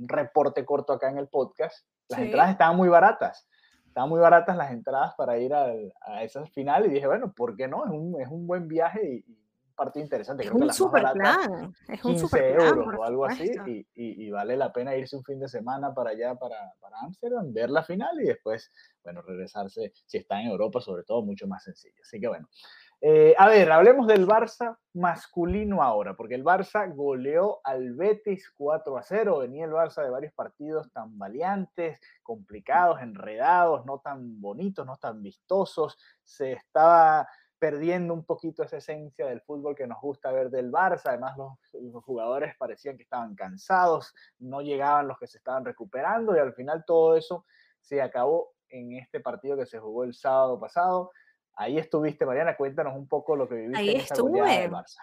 reporte 0.07 0.65
corto 0.65 0.91
acá 0.91 1.11
en 1.11 1.19
el 1.19 1.27
podcast, 1.27 1.85
las 2.09 2.21
entradas 2.21 2.49
estaban 2.49 2.75
muy 2.75 2.89
baratas. 2.89 3.47
Estaban 3.85 4.09
muy 4.09 4.19
baratas 4.19 4.57
las 4.57 4.71
entradas 4.71 5.13
para 5.15 5.37
ir 5.37 5.53
a, 5.53 5.67
a 6.01 6.23
esa 6.23 6.47
final 6.47 6.87
y 6.87 6.89
dije, 6.89 7.05
bueno, 7.05 7.31
¿por 7.31 7.55
qué 7.55 7.67
no? 7.67 7.85
Es 7.85 7.91
un, 7.91 8.19
es 8.19 8.27
un 8.27 8.47
buen 8.47 8.67
viaje 8.67 9.07
y 9.07 9.44
partido 9.75 10.03
interesante. 10.03 10.43
Es 10.43 10.51
un 10.51 10.73
super 10.73 11.03
plan. 11.13 11.73
Es 11.87 12.03
un 12.03 12.17
super 12.17 12.55
plan. 12.55 12.79
o 12.97 13.03
algo 13.03 13.25
así. 13.25 13.51
Y, 13.65 13.85
y, 13.95 14.31
vale 14.31 14.57
la 14.57 14.71
pena 14.71 14.95
irse 14.95 15.15
un 15.15 15.23
fin 15.23 15.39
de 15.39 15.47
semana 15.47 15.93
para 15.93 16.11
allá, 16.11 16.35
para, 16.35 16.73
para 16.79 16.99
Amsterdam, 17.01 17.53
ver 17.53 17.69
la 17.69 17.83
final 17.83 18.19
y 18.21 18.25
después, 18.25 18.71
bueno, 19.03 19.21
regresarse, 19.21 19.93
si 20.05 20.17
está 20.17 20.41
en 20.41 20.47
Europa, 20.47 20.81
sobre 20.81 21.03
todo, 21.03 21.21
mucho 21.21 21.47
más 21.47 21.63
sencillo. 21.63 22.01
Así 22.01 22.19
que 22.19 22.27
bueno. 22.27 22.47
Eh, 23.01 23.35
a 23.37 23.47
ver, 23.49 23.71
hablemos 23.71 24.07
del 24.07 24.25
Barça 24.25 24.77
masculino 24.93 25.83
ahora, 25.83 26.15
porque 26.15 26.35
el 26.35 26.43
Barça 26.43 26.91
goleó 26.95 27.59
al 27.63 27.93
Betis 27.93 28.51
4 28.55 28.97
a 28.97 29.03
0. 29.03 29.39
Venía 29.39 29.65
el 29.65 29.71
Barça 29.71 30.03
de 30.03 30.09
varios 30.09 30.33
partidos 30.33 30.91
tan 30.91 31.17
valiantes, 31.17 31.99
complicados, 32.23 33.01
enredados, 33.01 33.85
no 33.85 33.99
tan 33.99 34.39
bonitos, 34.39 34.85
no 34.85 34.97
tan 34.97 35.21
vistosos. 35.21 35.97
Se 36.23 36.53
estaba 36.53 37.27
perdiendo 37.65 38.13
un 38.13 38.23
poquito 38.23 38.61
esa 38.61 38.77
esencia 38.77 39.25
del 39.25 39.41
fútbol 39.41 39.75
que 39.75 39.87
nos 39.87 39.99
gusta 39.99 40.31
ver 40.31 40.51
del 40.51 40.71
Barça. 40.71 41.05
Además, 41.05 41.35
los, 41.35 42.03
jugadores 42.03 42.55
parecían 42.59 42.95
que 42.95 43.01
estaban 43.01 43.33
cansados, 43.33 44.13
no 44.37 44.61
llegaban 44.61 45.07
los 45.07 45.17
que 45.17 45.25
se 45.25 45.39
estaban 45.39 45.65
recuperando 45.65 46.35
y 46.35 46.39
al 46.39 46.53
final 46.53 46.85
todo 46.85 47.17
eso 47.17 47.43
se 47.81 48.03
acabó 48.03 48.51
en 48.69 48.93
este 48.93 49.19
partido 49.19 49.57
que 49.57 49.65
se 49.65 49.79
jugó 49.79 50.03
el 50.03 50.13
sábado 50.13 50.59
pasado. 50.59 51.11
Ahí 51.55 51.79
estuviste, 51.79 52.23
Mariana, 52.23 52.55
cuéntanos 52.55 52.95
un 52.95 53.07
poco 53.07 53.35
lo 53.35 53.49
que 53.49 53.55
viviste 53.55 53.79
Ahí 53.79 53.89
en 53.95 54.01
esa 54.01 54.13
estuve. 54.13 54.59
del 54.59 54.69
Barça. 54.69 54.99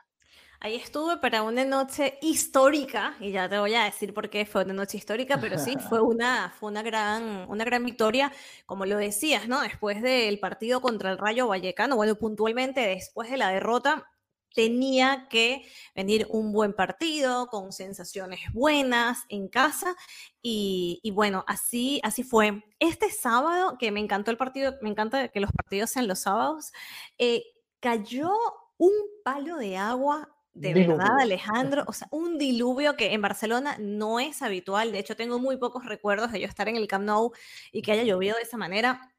Ahí 0.65 0.77
estuve 0.77 1.17
para 1.17 1.43
una 1.43 1.65
noche 1.65 2.21
histórica, 2.23 3.17
y 3.19 3.33
ya 3.33 3.49
te 3.49 3.59
voy 3.59 3.75
a 3.75 3.83
decir 3.83 4.15
por 4.15 4.31
qué 4.31 4.47
fue 4.47 4.63
una 4.63 4.73
noche 4.73 4.97
histórica, 4.97 5.41
pero 5.41 5.59
sí, 5.59 5.75
fue 5.89 6.01
una, 6.03 6.55
fue 6.57 6.71
una, 6.71 6.83
gran, 6.83 7.51
una 7.51 7.65
gran 7.65 7.85
victoria, 7.85 8.33
como 8.65 8.87
lo 8.87 8.97
decías, 8.97 9.49
¿no? 9.49 9.61
Después 9.61 10.01
del 10.03 10.39
partido 10.39 10.81
contra 10.81 11.11
el 11.11 11.19
Rayo 11.19 11.49
Vallecano, 11.49 11.97
bueno, 11.97 12.15
puntualmente 12.15 12.81
después 12.81 13.29
de 13.29 13.39
la 13.39 13.49
derrota, 13.49 14.09
tenía 14.55 15.27
que 15.29 15.67
venir 15.97 16.29
un 16.31 16.53
buen 16.53 16.75
partido, 16.75 17.49
con 17.49 17.73
sensaciones 17.73 18.39
buenas 18.53 19.25
en 19.31 19.49
casa, 19.49 19.97
y, 20.43 21.01
y, 21.03 21.11
bueno, 21.11 21.43
así, 21.49 22.01
así 22.05 22.23
fue. 22.23 22.63
Este 22.79 23.11
sábado, 23.11 23.79
que 23.81 23.91
me 23.91 23.99
encantó 23.99 24.31
el 24.31 24.37
partido, 24.37 24.77
me 24.81 24.91
encanta 24.91 25.27
que 25.27 25.41
los 25.41 25.51
partidos 25.51 25.91
sean 25.91 26.07
los 26.07 26.21
sábados, 26.21 26.71
eh, 27.19 27.43
cayó 27.81 28.31
un 28.77 28.93
palo 29.25 29.57
de 29.57 29.77
agua 29.77 30.29
de 30.55 30.75
verdad, 30.75 31.19
Alejandro, 31.21 31.85
o 31.87 31.93
sea, 31.93 32.09
un 32.11 32.39
diluvio 32.39 32.95
que 32.97 33.13
en 33.15 33.23
Barcelona 33.23 33.77
no 33.81 34.21
es 34.21 34.43
habitual. 34.43 34.93
De 34.93 34.99
hecho, 34.99 35.17
tengo 35.17 35.39
muy 35.39 35.57
pocos 35.57 35.85
recuerdos 35.85 36.33
de 36.33 36.41
yo 36.41 36.47
estar 36.47 36.69
en 36.69 36.77
el 36.77 36.89
Camp 36.89 37.05
Nou 37.05 37.33
y 37.73 37.83
que 37.83 37.93
haya 37.93 38.03
llovido 38.03 38.37
de 38.37 38.43
esa 38.43 38.57
manera 38.57 39.13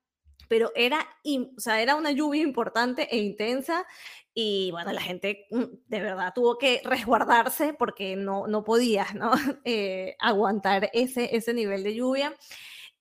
pero 0.48 0.72
era, 0.76 1.00
o 1.58 1.60
sea, 1.60 1.82
era 1.82 1.96
una 1.96 2.12
lluvia 2.12 2.44
importante 2.44 3.08
e 3.10 3.18
intensa 3.18 3.88
y 4.36 4.70
bueno, 4.72 4.92
la 4.92 5.02
gente 5.02 5.48
mm, 5.50 5.64
de 5.88 6.00
verdad 6.00 6.32
tuvo 6.34 6.60
que 6.60 6.82
resguardarse 6.84 7.74
porque 7.74 8.16
no, 8.16 8.46
no 8.48 8.64
podías 8.64 9.16
¿no? 9.16 9.32
Eh, 9.66 10.16
aguantar 10.20 10.90
ese, 10.94 11.36
ese 11.36 11.54
nivel 11.54 11.84
de 11.84 11.96
lluvia. 11.96 12.36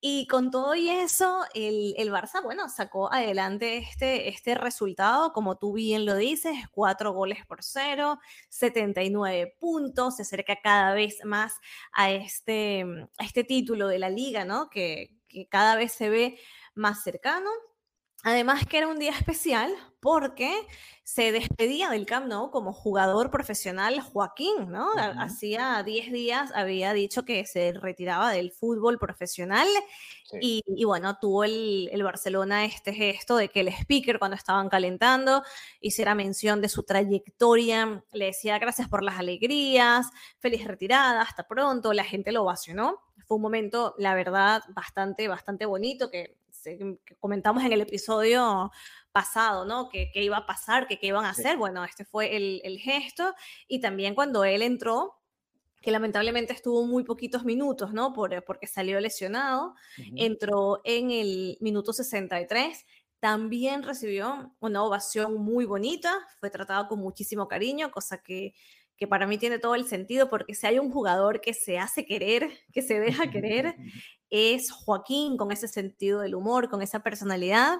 Y 0.05 0.27
con 0.27 0.51
todo 0.51 0.75
y 0.75 0.91
eso, 0.91 1.45
el, 1.55 1.95
el, 1.97 2.11
Barça, 2.11 2.43
bueno, 2.43 2.69
sacó 2.69 3.13
adelante 3.13 3.77
este, 3.79 4.29
este 4.31 4.57
resultado, 4.57 5.33
como 5.33 5.59
tú 5.59 5.75
bien 5.75 6.07
lo 6.07 6.17
dices, 6.17 6.57
cuatro 6.73 7.13
goles 7.13 7.47
por 7.47 7.63
cero, 7.63 8.19
79 8.49 9.55
puntos, 9.61 10.17
se 10.17 10.23
acerca 10.23 10.57
cada 10.61 10.93
vez 10.95 11.21
más 11.25 11.55
a 11.93 12.11
este, 12.11 12.85
este 13.21 13.45
título 13.45 13.87
de 13.87 14.01
la 14.01 14.11
liga, 14.11 14.45
¿no? 14.45 14.69
Que, 14.71 15.15
que 15.29 15.47
cada 15.49 15.77
vez 15.77 15.93
se 15.93 16.11
ve 16.11 16.37
más 16.75 17.05
cercano. 17.05 17.51
Además 18.23 18.67
que 18.67 18.79
era 18.79 18.87
un 18.87 18.99
día 18.99 19.11
especial 19.11 19.75
porque 20.01 20.55
se 21.05 21.33
despedía 21.33 21.91
del 21.91 22.07
Camp 22.07 22.27
Nou 22.27 22.51
como 22.51 22.73
jugador 22.73 23.31
profesional 23.31 24.01
Joaquín, 24.01 24.71
¿no? 24.71 24.91
Hacía 25.19 25.83
10 25.83 26.13
días 26.13 26.53
había 26.55 26.93
dicho 26.93 27.25
que 27.25 27.45
se 27.45 27.73
retiraba 27.73 28.31
del 28.31 28.53
fútbol 28.53 28.99
profesional 28.99 29.67
y, 30.41 30.63
bueno, 30.85 31.19
tuvo 31.21 31.45
el, 31.45 31.89
el, 31.93 32.03
Barcelona 32.05 32.65
este 32.65 32.95
gesto 32.95 33.37
de 33.37 33.49
que 33.49 33.61
el 33.61 33.69
speaker 33.69 34.19
cuando 34.19 34.37
estaban 34.37 34.69
calentando 34.69 35.43
hiciera 35.81 36.15
mención 36.15 36.61
de 36.61 36.69
su 36.69 36.85
trayectoria, 36.85 38.05
le 38.13 38.27
decía 38.27 38.59
gracias 38.59 38.89
por 38.89 39.03
las 39.03 39.19
alegrías, 39.19 40.07
feliz 40.39 40.65
retirada, 40.65 41.21
hasta 41.21 41.47
pronto, 41.49 41.93
la 41.93 42.05
gente 42.05 42.31
lo 42.33 42.43
ovacionó. 42.43 43.01
Fue 43.27 43.37
un 43.37 43.43
momento, 43.43 43.95
la 43.99 44.15
verdad, 44.15 44.63
bastante, 44.71 45.29
bastante 45.29 45.67
bonito 45.67 46.11
que 46.11 46.42
que 46.63 47.17
comentamos 47.19 47.65
en 47.65 47.73
el 47.73 47.81
episodio 47.81 48.71
pasado, 49.13 49.65
¿no? 49.65 49.89
¿Qué, 49.89 50.11
iba 50.15 50.39
a 50.39 50.47
pasar? 50.47 50.87
¿Qué, 50.87 50.99
iban 51.03 51.25
a 51.25 51.31
hacer? 51.31 51.57
Bueno, 51.57 51.85
este 51.85 52.05
fue 52.05 52.37
el, 52.37 52.79
gesto. 52.79 53.35
Y 53.69 53.81
también 53.81 54.15
cuando 54.15 54.45
él 54.45 54.63
entró, 54.63 55.21
que 55.81 55.91
lamentablemente 55.91 56.53
estuvo 56.53 56.87
muy 56.87 57.05
poquitos 57.05 57.45
minutos, 57.45 57.93
¿no? 57.93 58.13
Por, 58.13 58.45
porque 58.45 58.67
salió 58.67 59.01
lesionado, 59.01 59.75
entró 60.17 60.81
en 60.85 61.11
el 61.11 61.59
minuto 61.61 61.93
63. 61.93 62.87
También 63.21 63.83
recibió 63.83 64.53
una 64.61 64.83
ovación 64.83 65.35
muy 65.35 65.65
bonita, 65.65 66.13
fue 66.41 66.51
tratado 66.51 66.89
con 66.89 66.99
muchísimo 66.99 67.47
cariño, 67.47 67.91
cosa 67.91 68.19
que, 68.19 68.55
que 68.97 69.07
para 69.07 69.27
mí 69.27 69.39
tiene 69.39 69.59
todo 69.59 69.75
el 69.75 69.87
sentido, 69.87 70.29
porque 70.29 70.55
si 70.55 70.67
hay 70.67 70.79
un 70.79 70.91
jugador 70.91 71.41
que 71.41 71.55
se 71.55 71.79
hace 71.79 72.05
querer, 72.07 72.51
que 72.73 72.83
se 72.83 73.01
deja 73.01 73.31
querer, 73.31 73.77
es 74.31 74.71
Joaquín 74.71 75.37
con 75.37 75.53
ese 75.53 75.69
sentido 75.69 76.21
del 76.21 76.35
humor, 76.35 76.69
con 76.69 76.83
esa 76.83 77.01
personalidad. 77.01 77.79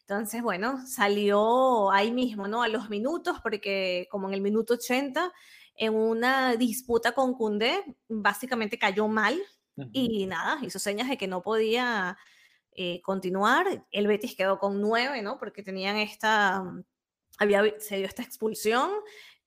Entonces, 0.00 0.42
bueno, 0.42 0.86
salió 0.86 1.90
ahí 1.90 2.10
mismo, 2.10 2.48
¿no? 2.48 2.62
A 2.62 2.68
los 2.68 2.90
minutos, 2.90 3.38
porque 3.42 4.08
como 4.10 4.28
en 4.28 4.34
el 4.34 4.40
minuto 4.40 4.74
80, 4.74 5.32
en 5.76 5.94
una 5.94 6.56
disputa 6.56 7.12
con 7.12 7.34
Cundé, 7.34 7.82
básicamente 8.08 8.78
cayó 8.78 9.08
mal 9.08 9.40
y 9.92 10.26
nada, 10.26 10.58
hizo 10.62 10.78
señas 10.78 11.08
de 11.08 11.16
que 11.16 11.26
no 11.26 11.42
podía 11.42 12.18
eh, 12.72 13.00
continuar. 13.02 13.86
El 13.90 14.06
Betis 14.06 14.36
quedó 14.36 14.58
con 14.58 14.80
nueve, 14.80 15.22
¿no? 15.22 15.38
Porque 15.38 15.62
tenían 15.62 15.96
esta, 15.96 16.62
había, 17.38 17.62
se 17.78 17.96
dio 17.96 18.06
esta 18.06 18.22
expulsión 18.22 18.90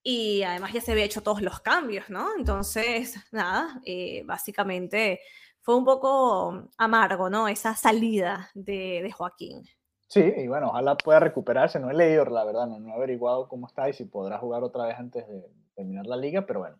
y 0.03 0.43
además 0.43 0.73
ya 0.73 0.81
se 0.81 0.91
había 0.91 1.05
hecho 1.05 1.23
todos 1.23 1.41
los 1.41 1.61
cambios, 1.61 2.09
¿no? 2.09 2.27
Entonces, 2.37 3.15
nada, 3.31 3.81
eh, 3.85 4.23
básicamente 4.25 5.21
fue 5.61 5.77
un 5.77 5.85
poco 5.85 6.69
amargo, 6.77 7.29
¿no? 7.29 7.47
Esa 7.47 7.73
salida 7.73 8.49
de, 8.53 9.09
Joaquín. 9.15 9.63
Sí, 10.09 10.21
y 10.37 10.47
bueno, 10.47 10.67
ojalá 10.67 10.95
pueda 10.95 11.21
recuperarse. 11.21 11.79
No 11.79 11.89
he 11.89 11.93
leído, 11.93 12.25
la 12.25 12.43
verdad, 12.43 12.67
no, 12.67 12.89
he 12.89 12.93
averiguado 12.93 13.47
cómo 13.47 13.67
está 13.67 13.87
y 13.89 13.93
si 13.93 14.03
podrá 14.03 14.37
jugar 14.37 14.61
otra 14.63 14.85
vez 14.85 14.99
antes 14.99 15.25
de 15.27 15.49
terminar 15.73 16.05
la 16.05 16.17
liga, 16.17 16.45
pero 16.45 16.59
bueno, 16.59 16.77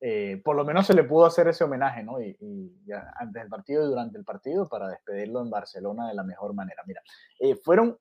eh, 0.00 0.40
por 0.42 0.56
lo 0.56 0.64
menos 0.64 0.86
se 0.86 0.94
le 0.94 1.04
pudo 1.04 1.26
hacer 1.26 1.46
ese 1.48 1.64
homenaje, 1.64 2.02
¿no? 2.02 2.20
Y, 2.20 2.34
ya 2.86 3.12
antes 3.16 3.42
del 3.42 3.50
partido 3.50 3.84
y 3.84 3.88
durante 3.88 4.16
el 4.16 4.24
partido 4.24 4.66
para 4.66 4.88
despedirlo 4.88 5.42
en 5.42 5.50
Barcelona 5.50 6.08
de 6.08 6.14
la 6.14 6.24
mejor 6.24 6.54
manera. 6.54 6.82
Mira, 6.86 7.02
eh, 7.38 7.54
fueron 7.56 7.98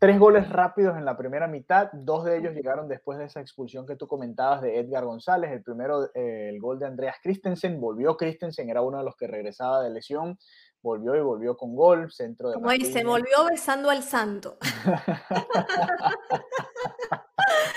Tres 0.00 0.18
goles 0.18 0.48
rápidos 0.48 0.96
en 0.96 1.04
la 1.04 1.14
primera 1.14 1.46
mitad, 1.46 1.90
dos 1.92 2.24
de 2.24 2.38
ellos 2.38 2.54
llegaron 2.54 2.88
después 2.88 3.18
de 3.18 3.26
esa 3.26 3.42
expulsión 3.42 3.86
que 3.86 3.96
tú 3.96 4.08
comentabas 4.08 4.62
de 4.62 4.78
Edgar 4.78 5.04
González. 5.04 5.52
El 5.52 5.62
primero, 5.62 6.06
eh, 6.14 6.48
el 6.48 6.58
gol 6.58 6.78
de 6.78 6.86
Andreas 6.86 7.16
Christensen, 7.22 7.78
volvió 7.78 8.16
Christensen, 8.16 8.70
era 8.70 8.80
uno 8.80 8.96
de 8.96 9.04
los 9.04 9.14
que 9.14 9.26
regresaba 9.26 9.82
de 9.82 9.90
lesión, 9.90 10.38
volvió 10.80 11.14
y 11.16 11.20
volvió 11.20 11.54
con 11.54 11.76
gol, 11.76 12.10
centro 12.10 12.48
de... 12.48 12.54
Como 12.54 12.70
dice, 12.70 13.04
volvió 13.04 13.44
besando 13.50 13.90
al 13.90 14.02
santo. 14.02 14.56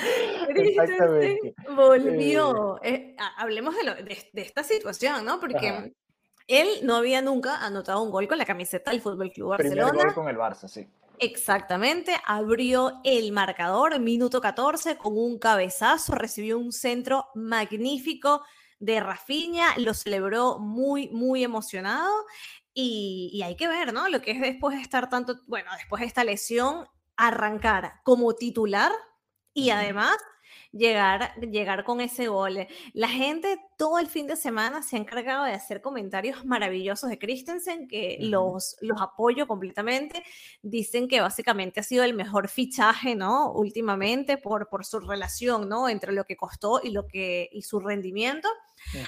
Exactamente. 0.48 1.56
volvió. 1.76 2.80
Eh, 2.84 3.18
hablemos 3.36 3.76
de, 3.76 4.42
esta 4.42 4.64
situación, 4.64 5.26
¿no? 5.26 5.42
Porque 5.42 5.94
él 6.48 6.68
no 6.84 6.96
había 6.96 7.22
nunca 7.22 7.66
anotado 7.66 8.02
un 8.02 8.12
gol 8.12 8.30
con 8.30 8.38
la 8.38 8.46
camiseta 8.46 8.92
del 8.92 9.02
Fútbol 9.02 9.30
Club 9.34 9.50
Barcelona. 9.50 9.90
Primer 9.90 10.06
gol 10.06 10.16
con 10.16 10.30
el 10.30 10.38
Barça, 10.38 10.70
sí. 10.70 10.88
Exactamente, 11.24 12.18
abrió 12.26 13.00
el 13.06 13.32
marcador, 13.32 13.98
minuto 14.02 14.42
14, 14.42 14.98
con 14.98 15.18
un 15.18 15.40
cabezazo, 15.40 16.16
recibió 16.16 16.60
un 16.60 16.74
centro 16.74 17.28
magnífico 17.34 18.44
de 18.78 19.00
Rafinha, 19.00 19.70
lo 19.78 19.94
celebró 19.94 20.60
muy, 20.60 21.08
muy 21.12 21.46
emocionado. 21.46 22.12
Y, 22.74 23.42
hay 23.42 23.56
que 23.56 23.70
ver, 23.70 23.94
¿no? 23.94 24.10
Lo 24.10 24.22
que 24.22 24.32
es 24.32 24.42
después 24.42 24.76
de 24.76 24.82
estar 24.82 25.10
tanto, 25.10 25.40
bueno, 25.48 25.72
después 25.78 26.02
de 26.02 26.08
esta 26.08 26.26
lesión, 26.26 26.90
arrancar 27.16 28.02
como 28.04 28.36
titular 28.36 28.92
y 29.54 29.70
además 29.70 30.18
llegar, 30.74 31.36
llegar 31.40 31.84
con 31.86 32.02
ese 32.02 32.28
gol. 32.28 32.68
La 32.94 33.08
gente 33.08 33.60
todo 33.78 34.00
el 34.00 34.08
fin 34.08 34.28
de 34.28 34.36
semana 34.36 34.82
se 34.82 34.96
ha 34.96 35.00
encargado 35.00 35.46
de 35.46 35.54
hacer 35.54 35.82
comentarios 35.82 36.46
maravillosos 36.46 37.10
de 37.10 37.20
Christensen, 37.20 37.88
que 37.88 38.18
los, 38.20 38.76
los 38.82 39.02
apoyo 39.02 39.48
completamente. 39.48 40.24
Dicen 40.62 41.08
que 41.08 41.22
básicamente 41.22 41.80
ha 41.80 41.84
sido 41.84 42.04
el 42.04 42.14
mejor 42.14 42.50
fichaje, 42.50 43.16
¿no? 43.16 43.52
Últimamente 43.54 44.38
por, 44.38 44.68
por 44.70 44.86
su 44.86 45.00
relación, 45.00 45.70
¿no? 45.70 45.88
Entre 45.88 46.12
lo 46.12 46.26
que 46.26 46.36
costó 46.36 46.82
y, 46.84 46.90
lo 46.90 47.08
que, 47.08 47.50
y 47.52 47.62
su 47.62 47.80
rendimiento. 47.80 48.50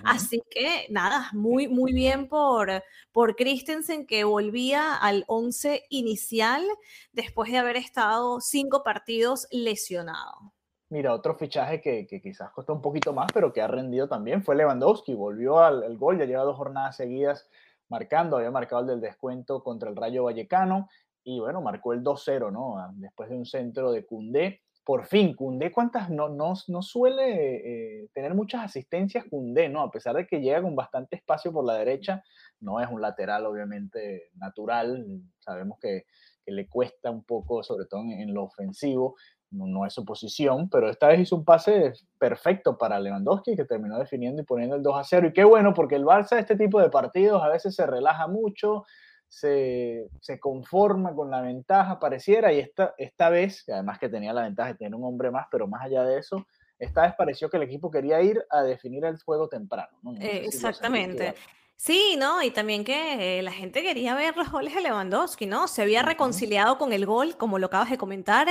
Así 0.03 0.41
que 0.49 0.87
nada, 0.89 1.29
muy, 1.33 1.67
muy 1.67 1.91
bien 1.91 2.29
por, 2.29 2.83
por 3.11 3.35
Christensen 3.35 4.05
que 4.05 4.23
volvía 4.23 4.95
al 4.95 5.25
11 5.27 5.83
inicial 5.89 6.65
después 7.11 7.51
de 7.51 7.57
haber 7.57 7.75
estado 7.75 8.39
cinco 8.39 8.83
partidos 8.83 9.47
lesionado. 9.51 10.54
Mira, 10.95 11.13
otro 11.13 11.35
fichaje 11.35 11.81
que, 11.81 12.07
quizás 12.07 12.51
costó 12.51 12.71
un 12.71 12.81
poquito 12.81 13.11
más, 13.11 13.29
pero 13.33 13.51
que 13.51 13.61
ha 13.61 13.67
rendido 13.67 14.07
también 14.07 14.45
fue 14.45 14.55
Lewandowski. 14.55 15.13
Volvió 15.13 15.59
al 15.59 15.97
gol, 15.97 16.17
ya 16.17 16.23
lleva 16.23 16.43
dos 16.43 16.55
jornadas 16.55 16.95
seguidas 16.95 17.49
marcando, 17.89 18.37
había 18.37 18.49
marcado 18.49 18.83
el 18.83 18.87
del 18.87 19.01
descuento 19.01 19.61
contra 19.61 19.89
el 19.89 19.97
Rayo 19.97 20.23
Vallecano 20.23 20.87
y 21.21 21.41
bueno, 21.41 21.59
marcó 21.59 21.91
el 21.91 22.01
2-0, 22.01 22.49
¿no? 22.49 22.77
Ah, 22.77 22.91
después 22.93 23.29
de 23.29 23.35
un 23.35 23.45
centro 23.45 23.91
de 23.91 24.05
Cundé. 24.05 24.61
Por 24.85 25.05
fin, 25.05 25.35
Cundé, 25.35 25.69
¿cuántas? 25.69 26.09
No, 26.09 26.29
no, 26.29 26.53
no 26.69 26.81
suele 26.81 28.03
eh, 28.03 28.09
tener 28.13 28.33
muchas 28.33 28.63
asistencias 28.63 29.25
Cundé, 29.29 29.67
¿no? 29.67 29.81
A 29.81 29.91
pesar 29.91 30.15
de 30.15 30.25
que 30.25 30.39
llega 30.39 30.61
con 30.61 30.77
bastante 30.77 31.17
espacio 31.17 31.51
por 31.51 31.65
la 31.65 31.73
derecha, 31.73 32.23
no 32.61 32.79
es 32.79 32.89
un 32.89 33.01
lateral 33.01 33.45
obviamente 33.47 34.29
natural, 34.35 35.05
sabemos 35.39 35.77
que, 35.77 36.05
le 36.47 36.69
cuesta 36.69 37.09
un 37.09 37.23
poco, 37.23 37.63
sobre 37.63 37.87
todo 37.87 38.01
en 38.01 38.31
lo 38.31 38.43
ofensivo, 38.43 39.15
no, 39.55 39.85
es 39.85 39.93
su 39.93 40.05
posición, 40.05 40.69
pero 40.69 40.89
esta 40.89 41.07
vez 41.07 41.21
hizo 41.21 41.35
un 41.35 41.45
pase 41.45 41.93
perfecto 42.17 42.77
para 42.77 42.99
Lewandowski 42.99 43.55
que 43.55 43.65
terminó 43.65 43.97
definiendo 43.97 44.41
y 44.41 44.45
poniendo 44.45 44.75
el 44.75 44.83
2 44.83 44.97
a 44.97 45.03
0. 45.03 45.27
Y 45.27 45.33
qué 45.33 45.43
bueno, 45.43 45.73
porque 45.73 45.95
el 45.95 46.05
Barça, 46.05 46.37
este 46.37 46.55
tipo 46.55 46.79
de 46.79 46.89
partidos, 46.89 47.41
a 47.41 47.49
veces 47.49 47.75
se 47.75 47.85
relaja 47.85 48.27
mucho, 48.27 48.85
se, 49.27 50.09
conforma 50.39 51.13
con 51.13 51.29
la 51.29 51.41
ventaja, 51.41 51.99
pareciera, 51.99 52.53
y 52.53 52.59
esta, 52.59 52.93
esta 52.97 53.29
vez, 53.29 53.63
además 53.67 53.99
que 53.99 54.09
tenía 54.09 54.33
la 54.33 54.43
ventaja 54.43 54.69
de 54.69 54.75
tener 54.75 54.95
un 54.95 55.03
hombre 55.03 55.31
más, 55.31 55.47
pero 55.51 55.67
más 55.67 55.83
allá 55.83 56.03
de 56.03 56.19
eso, 56.19 56.45
esta 56.77 57.03
vez 57.03 57.13
pareció 57.17 57.49
que 57.49 57.57
el 57.57 57.63
equipo 57.63 57.89
quería 57.89 58.21
ir 58.21 58.43
a 58.49 58.61
definir 58.61 59.05
el 59.05 59.21
juego 59.21 59.47
temprano. 59.47 59.97
exactamente. 60.19 61.35
Sí, 61.77 62.15
¿no? 62.17 62.41
Y 62.41 62.51
también 62.51 62.85
que 62.85 63.39
eh, 63.39 63.41
la 63.41 63.51
gente 63.51 63.83
quería 63.83 64.15
ver 64.15 64.37
los 64.37 64.49
goles 64.49 64.73
de 64.73 64.81
Lewandowski, 64.81 65.45
¿no? 65.45 65.67
Se 65.67 65.81
había 65.81 66.03
reconciliado 66.03 66.77
con 66.77 66.93
el 66.93 67.05
gol, 67.05 67.35
como 67.35 67.59
lo 67.59 67.67
acabas 67.67 67.89
de 67.89 67.97
comentar, 67.97 68.47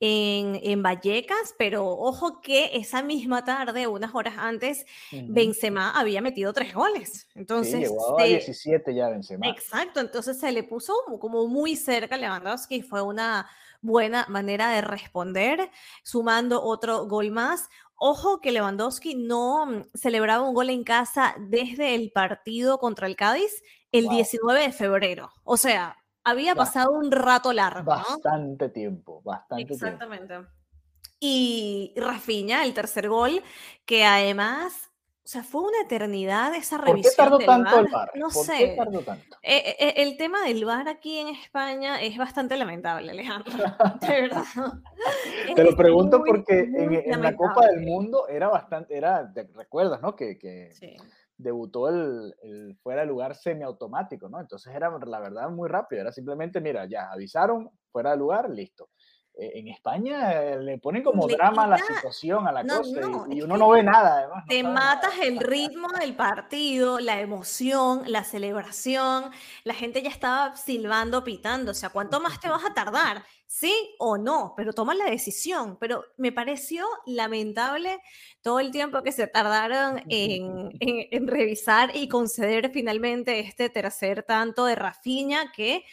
en, 0.00 0.60
en 0.62 0.82
Vallecas, 0.82 1.54
pero 1.56 1.86
ojo 1.86 2.40
que 2.40 2.76
esa 2.76 3.02
misma 3.02 3.44
tarde, 3.44 3.86
unas 3.86 4.12
horas 4.14 4.34
antes, 4.38 4.86
Benzema 5.12 5.92
había 5.92 6.20
metido 6.20 6.52
tres 6.52 6.74
goles. 6.74 7.28
Entonces, 7.36 7.80
llegó 7.80 8.18
a 8.18 8.24
17 8.24 8.94
ya 8.94 9.08
Benzema. 9.08 9.48
Exacto, 9.48 10.00
entonces 10.00 10.38
se 10.40 10.50
le 10.50 10.64
puso 10.64 10.94
como 11.20 11.46
muy 11.46 11.76
cerca 11.76 12.16
a 12.16 12.18
Lewandowski, 12.18 12.82
fue 12.82 13.02
una 13.02 13.48
buena 13.84 14.26
manera 14.28 14.70
de 14.70 14.80
responder, 14.80 15.70
sumando 16.02 16.62
otro 16.62 17.06
gol 17.06 17.30
más. 17.30 17.68
Ojo 17.96 18.40
que 18.40 18.52
Lewandowski 18.52 19.14
no 19.14 19.66
mm, 19.66 19.82
celebraba 19.94 20.46
un 20.46 20.54
gol 20.54 20.70
en 20.70 20.84
casa 20.84 21.34
desde 21.38 21.94
el 21.94 22.10
partido 22.12 22.78
contra 22.78 23.06
el 23.06 23.16
Cádiz 23.16 23.62
el 23.92 24.08
19 24.08 24.60
de 24.60 24.72
febrero. 24.72 25.30
O 25.44 25.56
sea, 25.56 25.96
había 26.24 26.54
pasado 26.54 26.92
un 26.92 27.12
rato 27.12 27.52
largo. 27.52 27.90
Bastante 27.90 28.68
tiempo, 28.70 29.22
bastante 29.22 29.72
Exactamente. 29.72 30.34
y 31.20 31.92
Rafinha, 31.96 32.64
el 32.64 32.74
tercer 32.74 33.08
gol, 33.08 33.42
que 33.84 34.04
además 34.04 34.90
o 35.24 35.26
sea, 35.26 35.42
fue 35.42 35.62
una 35.62 35.80
eternidad 35.82 36.54
esa 36.54 36.76
revisión. 36.76 37.02
¿Por 37.02 37.10
qué 37.10 37.16
tardó 37.16 37.38
tanto 37.38 37.78
el 37.78 37.86
VAR? 37.90 38.10
No 38.14 38.28
¿Por 38.28 38.44
sé. 38.44 38.58
qué 38.58 38.74
tardó 38.76 39.00
tanto? 39.00 39.36
Eh, 39.42 39.74
eh, 39.78 39.94
el 39.96 40.18
tema 40.18 40.42
del 40.44 40.62
VAR 40.66 40.86
aquí 40.86 41.18
en 41.18 41.28
España 41.28 42.02
es 42.02 42.18
bastante 42.18 42.58
lamentable, 42.58 43.10
Alejandro. 43.10 43.52
De 44.02 44.20
verdad. 44.20 44.44
Te 45.56 45.64
lo 45.64 45.74
pregunto 45.76 46.18
muy, 46.18 46.28
porque 46.28 46.64
muy 46.64 46.96
en, 46.96 47.12
en 47.14 47.22
la 47.22 47.34
Copa 47.34 47.66
del. 47.68 47.86
Mundo 47.86 48.28
era 48.28 48.48
bastante, 48.48 48.94
era, 48.96 49.32
te 49.32 49.44
recuerdas, 49.54 50.02
¿no? 50.02 50.14
Que, 50.14 50.38
que 50.38 50.70
Sí. 50.72 50.94
debutó 51.38 51.88
el, 51.88 52.34
el 52.42 52.76
fuera 52.82 53.00
de 53.00 53.06
lugar 53.06 53.34
semiautomático, 53.34 54.28
¿no? 54.28 54.40
Entonces 54.40 54.74
era, 54.74 54.90
la 55.06 55.20
verdad, 55.20 55.48
muy 55.48 55.70
rápido. 55.70 56.02
Era 56.02 56.12
simplemente, 56.12 56.60
mira, 56.60 56.84
ya 56.86 57.10
avisaron, 57.10 57.70
fuera 57.90 58.10
de 58.10 58.18
lugar, 58.18 58.50
listo. 58.50 58.90
Eh, 59.36 59.50
en 59.58 59.66
España 59.68 60.32
eh, 60.32 60.60
le 60.60 60.78
ponen 60.78 61.02
como 61.02 61.26
Le 61.26 61.34
drama 61.34 61.64
a 61.64 61.66
la 61.66 61.76
quita- 61.76 61.94
situación, 61.96 62.46
a 62.46 62.52
la 62.52 62.62
No, 62.62 62.78
cosa, 62.78 62.90
y- 62.90 63.00
no, 63.00 63.26
y, 63.28 63.38
es 63.38 63.44
uno 63.44 63.56
no 63.56 63.68
ve 63.70 63.82
nada, 63.82 64.18
además. 64.18 64.44
no 64.44 64.48
Te 64.48 64.62
nada. 64.62 64.74
matas 64.74 65.12
el 65.20 65.38
ritmo 65.40 65.88
del 65.88 66.14
partido, 66.14 67.00
la 67.00 67.20
emoción, 67.20 68.02
la 68.06 68.22
celebración. 68.22 69.30
La 69.64 69.74
gente 69.74 70.02
ya 70.02 70.10
estaba 70.10 70.54
silbando, 70.56 71.24
pitando. 71.24 71.72
O 71.72 71.74
sea, 71.74 71.88
¿cuánto 71.90 72.20
más 72.20 72.38
te 72.40 72.48
vas 72.48 72.64
a 72.64 72.74
tardar? 72.74 73.24
¿Sí 73.46 73.72
o 73.98 74.18
no? 74.18 74.54
Pero 74.56 74.72
toma 74.72 74.94
la 74.94 75.04
decisión. 75.06 75.78
Pero 75.80 76.04
me 76.16 76.30
pareció 76.32 76.86
lamentable 77.06 78.00
todo 78.40 78.60
el 78.60 78.70
tiempo 78.70 79.02
que 79.02 79.12
se 79.12 79.26
tardaron 79.26 79.98
en, 80.08 80.70
en- 80.80 81.08
en 81.10 81.26
revisar 81.26 81.90
y 81.94 82.08
conceder 82.08 82.70
finalmente 82.72 83.40
este 83.40 83.68
tercer 83.68 84.22
tanto 84.22 84.64
de 84.66 84.74
Rafinha 84.76 85.50
que 85.52 85.84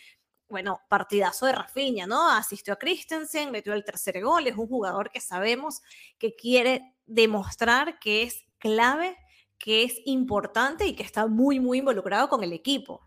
bueno, 0.52 0.82
partidazo 0.90 1.46
de 1.46 1.54
Rafinha, 1.54 2.06
¿no? 2.06 2.30
Asistió 2.30 2.74
a 2.74 2.78
Christensen, 2.78 3.52
metió 3.52 3.74
el 3.74 3.86
tercer 3.86 4.22
gol, 4.22 4.46
es 4.46 4.58
un 4.58 4.68
jugador 4.68 5.10
que 5.10 5.22
sabemos 5.22 5.82
que 6.20 6.36
quiere 6.36 6.94
demostrar 7.06 7.98
que 8.00 8.24
es 8.24 8.46
clave, 8.60 9.18
que 9.58 9.84
es 9.84 10.02
importante 10.06 10.86
y 10.86 10.96
que 10.96 11.04
está 11.04 11.26
muy, 11.26 11.60
muy 11.60 11.80
involucrado 11.80 12.28
con 12.28 12.44
el 12.44 12.52
equipo. 12.52 13.02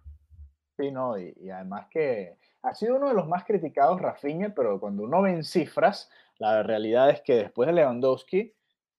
Sí, 0.79 0.91
no, 0.91 1.19
y, 1.19 1.51
además 1.51 1.87
que 1.91 2.39
ha 2.63 2.75
sido 2.75 2.97
uno 2.97 3.09
de 3.09 3.15
los 3.15 3.29
más 3.29 3.45
criticados 3.45 4.01
Rafinha, 4.01 4.55
pero 4.55 4.81
cuando 4.81 5.05
uno 5.05 5.21
ve 5.23 5.33
en 5.33 5.45
cifras, 5.45 6.11
la 6.39 6.63
realidad 6.63 7.11
es 7.11 7.21
que 7.21 7.35
después 7.35 7.67
de 7.67 7.75
Lewandowski, 7.75 8.55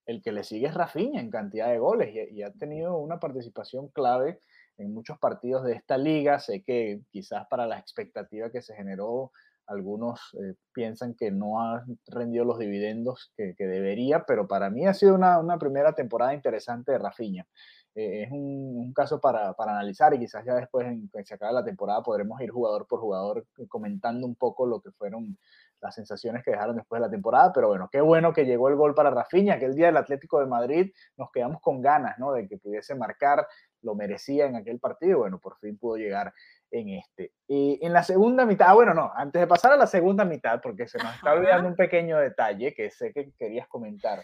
el 0.06 0.22
que 0.22 0.32
le 0.32 0.44
sigue 0.44 0.68
es 0.68 0.76
Rafinha 0.76 1.20
en 1.20 1.32
cantidad 1.32 1.70
de 1.70 1.80
goles 1.80 2.16
y 2.32 2.44
ha 2.44 2.52
tenido 2.52 2.98
una 2.98 3.20
participación 3.20 3.88
clave 3.88 4.40
en 4.78 4.94
muchos 4.94 5.18
partidos 5.20 5.64
de 5.64 5.74
esta 5.74 5.98
liga. 5.98 6.40
Sé 6.40 6.64
que 6.64 7.02
quizás 7.12 7.48
para 7.50 7.68
la 7.68 7.80
expectativa 7.80 8.50
que 8.50 8.62
se 8.62 8.76
generó, 8.76 9.32
algunos 9.68 10.20
eh, 10.36 10.56
piensan 10.74 11.16
que 11.16 11.32
no 11.32 11.62
ha 11.62 11.84
rendido 12.08 12.46
los 12.46 12.60
dividendos 12.60 13.32
que, 13.36 13.56
que 13.56 13.66
debería, 13.66 14.26
pero 14.26 14.48
para 14.48 14.70
mí 14.70 14.86
ha 14.86 14.94
sido 14.94 15.16
una, 15.16 15.40
una 15.40 15.58
primera 15.58 15.94
temporada 15.94 16.34
interesante 16.34 16.92
de 16.92 17.00
Rafinha. 17.00 17.48
Eh, 17.96 18.24
es 18.24 18.32
un, 18.32 18.76
un 18.78 18.94
caso 18.94 19.22
para, 19.22 19.54
para, 19.54 19.72
analizar 19.72 20.14
y 20.14 20.20
quizás 20.20 20.46
ya 20.46 20.56
después, 20.56 20.86
en 20.86 21.10
que 21.10 21.24
se 21.24 21.36
acabe 21.36 21.54
la 21.54 21.64
temporada, 21.64 22.04
podremos 22.04 22.40
ir 22.42 22.52
jugador 22.52 22.86
por 22.88 23.00
jugador 23.00 23.46
eh, 23.58 23.68
comentando 23.70 24.28
un 24.28 24.36
poco 24.36 24.66
lo 24.66 24.82
que 24.82 24.92
fueron 24.92 25.38
las 25.82 25.96
sensaciones 25.96 26.44
que 26.44 26.52
dejaron 26.52 26.76
después 26.76 27.00
de 27.00 27.08
la 27.08 27.12
temporada, 27.12 27.52
pero 27.54 27.68
bueno, 27.70 27.90
qué 27.92 28.02
bueno 28.02 28.34
que 28.34 28.46
llegó 28.46 28.70
el 28.70 28.76
gol 28.76 28.94
para 28.96 29.12
Rafinha, 29.12 29.60
que 29.60 29.66
el 29.66 29.76
día 29.76 29.88
del 29.88 29.98
Atlético 29.98 30.40
de 30.40 30.48
Madrid 30.48 30.92
nos 31.16 31.32
quedamos 31.32 31.62
con 31.62 31.82
ganas, 31.82 32.18
¿no? 32.18 32.34
De 32.34 32.48
que 32.48 32.58
pudiese 32.58 32.96
marcar, 32.96 33.48
lo 33.86 33.96
merecía 33.96 34.48
en 34.48 34.56
aquel 34.56 34.80
partido, 34.80 35.20
bueno, 35.20 35.40
por 35.40 35.58
fin 35.60 35.78
pudo 35.78 35.96
llegar 35.96 36.34
en 36.72 36.90
este. 36.90 37.32
Y 37.48 37.80
en 37.82 37.94
la 37.94 38.04
segunda 38.04 38.46
mitad, 38.46 38.70
ah, 38.70 38.74
bueno, 38.74 38.94
no, 38.94 39.12
antes 39.16 39.40
de 39.40 39.48
pasar 39.48 39.72
a 39.72 39.78
la 39.78 39.88
segunda 39.88 40.26
mitad, 40.26 40.60
porque 40.62 40.88
se 40.88 40.98
nos 40.98 41.16
está 41.16 41.34
olvidando 41.34 41.70
un 41.70 41.76
pequeño 41.76 42.18
detalle 42.18 42.74
que 42.74 42.90
sé 42.90 43.14
que 43.14 43.32
querías 43.38 43.68
comentar. 43.68 44.24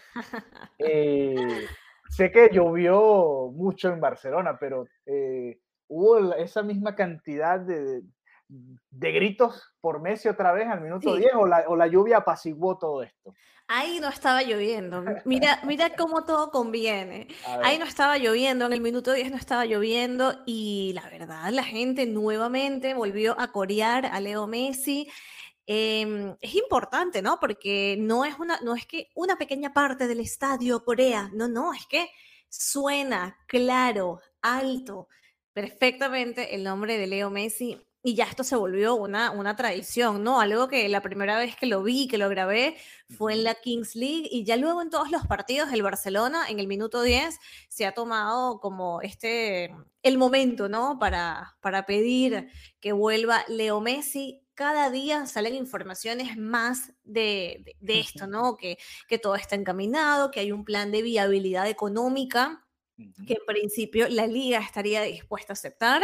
Eh, 0.78 1.66
sé 2.08 2.32
que 2.32 2.50
llovió 2.52 3.50
mucho 3.54 3.92
en 3.92 4.00
Barcelona, 4.00 4.58
pero 4.58 4.86
eh, 5.06 5.60
hubo 5.88 6.34
esa 6.34 6.62
misma 6.62 6.96
cantidad 6.96 7.60
de, 7.60 8.02
de, 8.90 9.12
gritos 9.12 9.74
por 9.80 10.00
Messi 10.00 10.28
otra 10.28 10.52
vez 10.52 10.68
al 10.68 10.80
minuto 10.80 11.14
sí. 11.14 11.20
10 11.20 11.34
o 11.34 11.46
la, 11.46 11.64
o 11.68 11.76
la 11.76 11.86
lluvia 11.86 12.18
apaciguó 12.18 12.78
todo 12.78 13.02
esto. 13.02 13.34
Ahí 13.68 14.00
no 14.00 14.08
estaba 14.08 14.42
lloviendo. 14.42 15.02
Mira, 15.24 15.60
mira 15.64 15.94
cómo 15.96 16.24
todo 16.24 16.50
conviene. 16.50 17.28
Ahí 17.62 17.78
no 17.78 17.84
estaba 17.84 18.18
lloviendo, 18.18 18.66
en 18.66 18.72
el 18.72 18.80
minuto 18.80 19.12
10 19.12 19.30
no 19.30 19.36
estaba 19.36 19.64
lloviendo 19.64 20.42
y 20.46 20.92
la 20.94 21.08
verdad 21.08 21.50
la 21.50 21.64
gente 21.64 22.06
nuevamente 22.06 22.94
volvió 22.94 23.38
a 23.40 23.52
corear 23.52 24.06
a 24.06 24.20
Leo 24.20 24.46
Messi. 24.46 25.08
Eh, 25.66 26.34
es 26.40 26.54
importante, 26.54 27.22
¿no? 27.22 27.38
Porque 27.40 27.96
no 27.98 28.24
es, 28.24 28.38
una, 28.38 28.60
no 28.60 28.74
es 28.74 28.84
que 28.84 29.10
una 29.14 29.36
pequeña 29.36 29.72
parte 29.72 30.06
del 30.06 30.20
estadio 30.20 30.84
corea, 30.84 31.30
no, 31.32 31.48
no, 31.48 31.72
es 31.72 31.86
que 31.86 32.10
suena 32.48 33.38
claro, 33.46 34.20
alto, 34.42 35.08
perfectamente 35.52 36.54
el 36.54 36.64
nombre 36.64 36.98
de 36.98 37.06
Leo 37.06 37.30
Messi 37.30 37.80
y 38.04 38.14
ya 38.14 38.24
esto 38.24 38.42
se 38.42 38.56
volvió 38.56 38.96
una, 38.96 39.30
una 39.30 39.54
tradición, 39.54 40.24
¿no? 40.24 40.40
Algo 40.40 40.66
que 40.66 40.88
la 40.88 41.02
primera 41.02 41.38
vez 41.38 41.54
que 41.54 41.66
lo 41.66 41.82
vi, 41.84 42.08
que 42.08 42.18
lo 42.18 42.28
grabé, 42.28 42.76
fue 43.08 43.34
en 43.34 43.44
la 43.44 43.54
Kings 43.54 43.94
League 43.94 44.28
y 44.30 44.44
ya 44.44 44.56
luego 44.56 44.82
en 44.82 44.90
todos 44.90 45.10
los 45.10 45.24
partidos 45.26 45.70
del 45.70 45.82
Barcelona, 45.82 46.48
en 46.48 46.58
el 46.58 46.66
minuto 46.66 47.02
10, 47.02 47.38
se 47.68 47.86
ha 47.86 47.92
tomado 47.92 48.58
como 48.58 49.00
este, 49.02 49.72
el 50.02 50.18
momento, 50.18 50.68
¿no? 50.68 50.98
Para, 50.98 51.56
para 51.60 51.86
pedir 51.86 52.48
que 52.80 52.92
vuelva 52.92 53.44
Leo 53.48 53.80
Messi. 53.80 54.40
Cada 54.54 54.90
día 54.90 55.26
salen 55.26 55.54
informaciones 55.54 56.36
más 56.36 56.92
de, 57.04 57.62
de, 57.64 57.76
de 57.80 58.00
esto, 58.00 58.26
¿no? 58.26 58.56
Que, 58.56 58.78
que 59.08 59.18
todo 59.18 59.36
está 59.36 59.54
encaminado, 59.54 60.30
que 60.32 60.40
hay 60.40 60.50
un 60.50 60.64
plan 60.64 60.90
de 60.90 61.02
viabilidad 61.02 61.68
económica 61.68 62.66
que 63.26 63.34
en 63.34 63.46
principio 63.46 64.08
la 64.08 64.26
liga 64.26 64.58
estaría 64.58 65.02
dispuesta 65.02 65.52
a 65.52 65.54
aceptar 65.54 66.02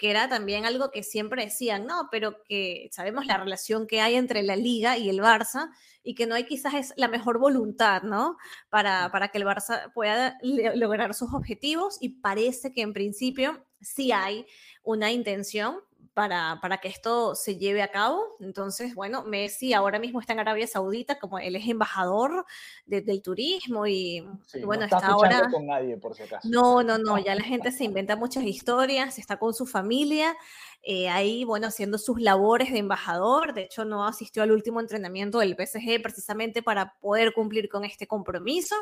que 0.00 0.10
era 0.10 0.30
también 0.30 0.64
algo 0.64 0.90
que 0.90 1.02
siempre 1.02 1.44
decían, 1.44 1.86
no, 1.86 2.08
pero 2.10 2.42
que 2.44 2.88
sabemos 2.90 3.26
la 3.26 3.36
relación 3.36 3.86
que 3.86 4.00
hay 4.00 4.14
entre 4.14 4.42
la 4.42 4.56
liga 4.56 4.96
y 4.96 5.10
el 5.10 5.20
Barça 5.20 5.68
y 6.02 6.14
que 6.14 6.26
no 6.26 6.34
hay 6.34 6.44
quizás 6.46 6.72
es 6.72 6.94
la 6.96 7.06
mejor 7.06 7.38
voluntad, 7.38 8.02
¿no? 8.02 8.38
Para, 8.70 9.10
para 9.12 9.28
que 9.28 9.36
el 9.36 9.44
Barça 9.44 9.92
pueda 9.92 10.38
lograr 10.42 11.12
sus 11.12 11.34
objetivos 11.34 11.98
y 12.00 12.20
parece 12.20 12.72
que 12.72 12.80
en 12.80 12.94
principio 12.94 13.66
sí 13.82 14.10
hay 14.10 14.46
una 14.82 15.12
intención 15.12 15.80
para, 16.14 16.58
para, 16.60 16.78
que 16.78 16.88
esto 16.88 17.34
se 17.34 17.56
lleve 17.56 17.82
a 17.82 17.90
cabo. 17.90 18.36
Entonces, 18.40 18.94
bueno, 18.94 19.24
Messi 19.24 19.72
ahora 19.72 19.98
mismo 19.98 20.20
está 20.20 20.32
en 20.32 20.40
Arabia 20.40 20.66
Saudita 20.66 21.18
como 21.18 21.38
él 21.38 21.56
es 21.56 21.68
embajador 21.68 22.44
de, 22.84 23.00
del 23.00 23.22
turismo 23.22 23.86
y, 23.86 24.26
sí, 24.46 24.58
y 24.58 24.64
bueno, 24.64 24.80
no 24.80 24.84
está, 24.86 24.96
está 24.96 25.08
ahora... 25.08 25.48
con 25.50 25.66
nadie, 25.66 25.96
por 25.96 26.14
si 26.14 26.24
acaso. 26.24 26.48
No, 26.48 26.82
no, 26.82 26.98
no, 26.98 27.18
ya 27.18 27.34
la 27.34 27.44
gente 27.44 27.70
se 27.72 27.84
inventa 27.84 28.16
muchas 28.16 28.44
historias, 28.44 29.18
está 29.18 29.38
con 29.38 29.54
su 29.54 29.66
familia, 29.66 30.36
eh, 30.82 31.08
ahí, 31.08 31.44
bueno, 31.44 31.66
haciendo 31.66 31.98
sus 31.98 32.20
labores 32.20 32.72
de 32.72 32.78
embajador. 32.78 33.54
De 33.54 33.62
hecho, 33.62 33.84
no 33.84 34.06
asistió 34.06 34.42
al 34.42 34.52
último 34.52 34.80
entrenamiento 34.80 35.38
del 35.38 35.54
PSG 35.54 36.02
precisamente 36.02 36.62
para 36.62 36.94
poder 37.00 37.32
cumplir 37.32 37.68
con 37.68 37.84
este 37.84 38.06
compromiso. 38.06 38.74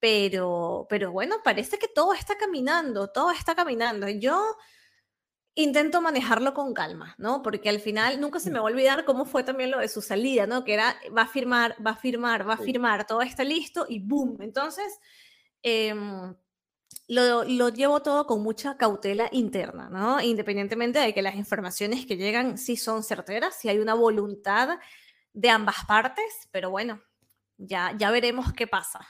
Pero, 0.00 0.86
pero 0.88 1.12
bueno, 1.12 1.36
parece 1.44 1.78
que 1.78 1.88
todo 1.88 2.14
está 2.14 2.36
caminando, 2.38 3.08
todo 3.08 3.30
está 3.32 3.54
caminando. 3.54 4.08
Yo 4.08 4.56
intento 5.54 6.00
manejarlo 6.00 6.54
con 6.54 6.74
calma, 6.74 7.14
¿no? 7.18 7.42
Porque 7.42 7.68
al 7.68 7.80
final 7.80 8.20
nunca 8.20 8.40
se 8.40 8.50
me 8.50 8.58
va 8.58 8.64
a 8.66 8.72
olvidar 8.72 9.04
cómo 9.04 9.24
fue 9.24 9.42
también 9.44 9.70
lo 9.70 9.78
de 9.78 9.88
su 9.88 10.02
salida, 10.02 10.46
¿no? 10.46 10.64
Que 10.64 10.74
era, 10.74 10.96
va 11.16 11.22
a 11.22 11.28
firmar, 11.28 11.76
va 11.84 11.92
a 11.92 11.96
firmar, 11.96 12.48
va 12.48 12.54
a 12.54 12.58
firmar, 12.58 13.06
todo 13.06 13.22
está 13.22 13.44
listo 13.44 13.86
y 13.88 14.00
¡boom! 14.00 14.38
Entonces, 14.40 14.98
eh, 15.62 15.94
lo, 17.08 17.44
lo, 17.44 17.68
llevo 17.70 18.02
todo 18.02 18.26
con 18.26 18.42
mucha 18.42 18.76
cautela 18.76 19.28
interna, 19.32 19.88
¿no? 19.90 20.20
Independientemente 20.20 20.98
de 20.98 21.12
que 21.12 21.22
las 21.22 21.34
informaciones 21.34 22.06
que 22.06 22.16
llegan 22.16 22.56
sí 22.56 22.76
son 22.76 23.02
certeras, 23.02 23.56
si 23.58 23.68
hay 23.68 23.78
una 23.78 23.94
voluntad 23.94 24.78
de 25.32 25.50
ambas 25.50 25.84
partes, 25.86 26.48
pero 26.50 26.70
bueno, 26.70 27.02
ya, 27.56 27.94
ya 27.98 28.10
veremos 28.10 28.52
qué 28.52 28.66
pasa. 28.66 29.00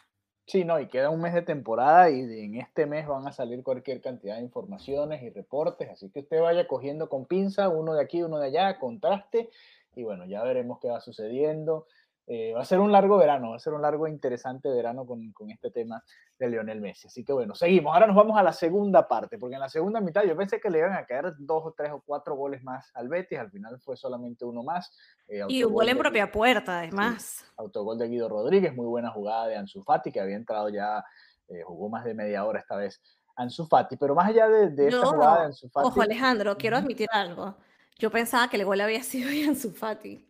Sí, 0.51 0.65
no, 0.65 0.81
y 0.81 0.89
queda 0.89 1.11
un 1.11 1.21
mes 1.21 1.33
de 1.33 1.43
temporada 1.43 2.11
y 2.11 2.23
en 2.23 2.57
este 2.57 2.85
mes 2.85 3.07
van 3.07 3.25
a 3.25 3.31
salir 3.31 3.63
cualquier 3.63 4.01
cantidad 4.01 4.35
de 4.35 4.43
informaciones 4.43 5.23
y 5.23 5.31
reportes, 5.31 5.89
así 5.89 6.11
que 6.11 6.19
usted 6.19 6.41
vaya 6.41 6.67
cogiendo 6.67 7.09
con 7.09 7.25
pinza, 7.25 7.69
uno 7.69 7.95
de 7.95 8.03
aquí, 8.03 8.21
uno 8.21 8.37
de 8.41 8.49
allá, 8.49 8.81
contraste, 8.81 9.49
y 9.95 10.03
bueno, 10.03 10.27
ya 10.27 10.43
veremos 10.43 10.81
qué 10.81 10.89
va 10.89 11.01
sucediendo. 11.01 11.87
Eh, 12.33 12.53
va 12.55 12.61
a 12.61 12.65
ser 12.65 12.79
un 12.79 12.93
largo 12.93 13.19
verano, 13.19 13.51
va 13.51 13.57
a 13.57 13.59
ser 13.59 13.73
un 13.73 13.83
largo 13.83 14.07
interesante 14.07 14.69
verano 14.69 15.05
con, 15.05 15.33
con, 15.33 15.51
este 15.51 15.73
tema 15.73 16.01
de 16.39 16.49
Lionel 16.49 16.81
Messi. 16.81 17.09
Así 17.09 17.25
que 17.25 17.33
bueno, 17.33 17.57
seguimos. 17.57 17.93
Ahora 17.93 18.07
nos 18.07 18.15
vamos 18.15 18.39
a 18.39 18.43
la 18.45 18.53
segunda 18.53 19.09
parte, 19.09 19.37
porque 19.37 19.57
en 19.57 19.61
la 19.61 19.69
segunda 19.69 20.01
mitad 20.01 20.23
yo 20.23 20.37
pensé 20.37 20.61
que 20.61 20.71
le 20.71 20.79
iban 20.79 20.93
a 20.93 21.05
caer 21.07 21.35
dos 21.39 21.67
o 21.67 21.75
tres 21.77 21.91
o 21.91 22.01
cuatro 22.07 22.37
goles 22.37 22.63
más 22.63 22.89
al 22.95 23.09
Betis, 23.09 23.37
al 23.37 23.51
final 23.51 23.81
fue 23.81 23.97
solamente 23.97 24.45
uno 24.45 24.63
más. 24.63 24.97
Eh, 25.27 25.41
y 25.49 25.65
un 25.65 25.73
gol 25.73 25.89
en 25.89 25.99
propia 25.99 26.31
puerta, 26.31 26.79
además. 26.79 27.21
Sí, 27.21 27.45
autogol 27.57 27.99
de 27.99 28.07
Guido 28.07 28.29
Rodríguez, 28.29 28.77
muy 28.77 28.87
buena 28.87 29.11
jugada 29.11 29.49
de 29.49 29.57
Ansu 29.57 29.83
Fati, 29.83 30.13
que 30.13 30.21
había 30.21 30.37
entrado 30.37 30.69
ya, 30.69 31.05
eh, 31.49 31.63
jugó 31.65 31.89
más 31.89 32.05
de 32.05 32.15
media 32.15 32.45
hora 32.45 32.61
esta 32.61 32.77
vez 32.77 33.03
Ansu 33.35 33.67
Fati, 33.67 33.97
pero 33.97 34.15
más 34.15 34.29
allá 34.29 34.49
de, 34.49 34.71
de 34.71 34.87
esta 34.87 35.01
no, 35.01 35.11
jugada 35.11 35.41
de 35.41 35.47
Ansu 35.47 35.69
Fati. 35.69 35.89
Ojo, 35.89 36.01
Alejandro, 36.01 36.57
quiero 36.57 36.77
admitir 36.77 37.09
algo 37.11 37.57
Yo 38.01 38.11
pensaba 38.11 38.49
que 38.49 38.57
el 38.57 38.65
gol 38.65 38.81
había 38.81 39.03
sido 39.03 39.29
Ansu 39.49 39.73
Fati. 39.73 40.27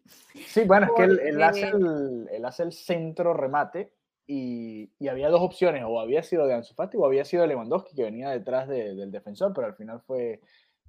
Sí, 0.48 0.64
bueno, 0.64 0.86
es 0.86 0.92
que 0.96 1.02
él, 1.04 1.42
hace 1.42 1.68
el, 1.68 2.44
hace 2.44 2.64
el, 2.64 2.72
centro 2.72 3.32
remate 3.32 3.92
y, 4.26 4.90
y, 4.98 5.08
había 5.08 5.28
dos 5.28 5.40
opciones, 5.40 5.84
o 5.86 6.00
había 6.00 6.22
sido 6.22 6.46
de 6.46 6.54
Ansu 6.54 6.74
Fati 6.74 6.96
o 6.96 7.06
había 7.06 7.24
sido 7.24 7.46
Lewandowski 7.46 7.94
que 7.94 8.02
venía 8.02 8.30
detrás 8.30 8.68
del 8.68 9.10
defensor, 9.10 9.52
pero 9.54 9.68
al 9.68 9.74
final 9.74 10.00
fue, 10.00 10.40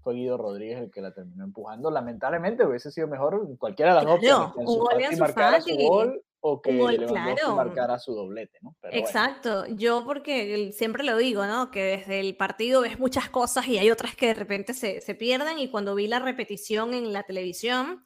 fue 0.02 0.16
Guido 0.16 0.38
Rodríguez 0.38 0.80
el 0.80 0.92
que 0.92 1.02
la 1.02 1.14
terminó 1.14 1.44
empujando. 1.44 1.92
Lamentablemente 1.92 2.66
hubiese 2.66 2.92
sido 2.92 3.08
mejor 3.08 3.48
cualquiera 3.58 3.92
de 3.92 3.96
las 3.96 4.06
dos 4.06 4.16
opciones, 4.16 5.20
Fati 5.34 5.62
su 5.62 5.88
gol 5.88 6.24
o 6.44 6.60
que 6.60 6.74
marcara 6.74 8.00
su 8.00 8.16
doblete, 8.16 8.58
¿no? 8.62 8.76
Exacto, 8.92 9.68
yo 9.68 10.04
porque 10.04 10.72
siempre 10.74 11.04
lo 11.04 11.16
digo, 11.16 11.46
¿no? 11.46 11.70
Que 11.70 11.98
desde 11.98 12.20
el 12.20 12.36
partido 12.36 12.82
ves 12.82 12.98
muchas 12.98 13.30
cosas 13.30 13.68
y 13.68 13.78
hay 13.78 13.92
otras 13.92 14.16
que 14.16 14.28
de 14.28 14.34
repente 14.34 14.74
se, 14.74 15.02
se 15.02 15.14
pierden 15.14 15.60
y 15.60 15.70
cuando 15.70 15.94
vi 15.94 16.08
la 16.08 16.18
repetición 16.18 16.96
en 16.96 17.14
la 17.14 17.22
televisión, 17.24 18.04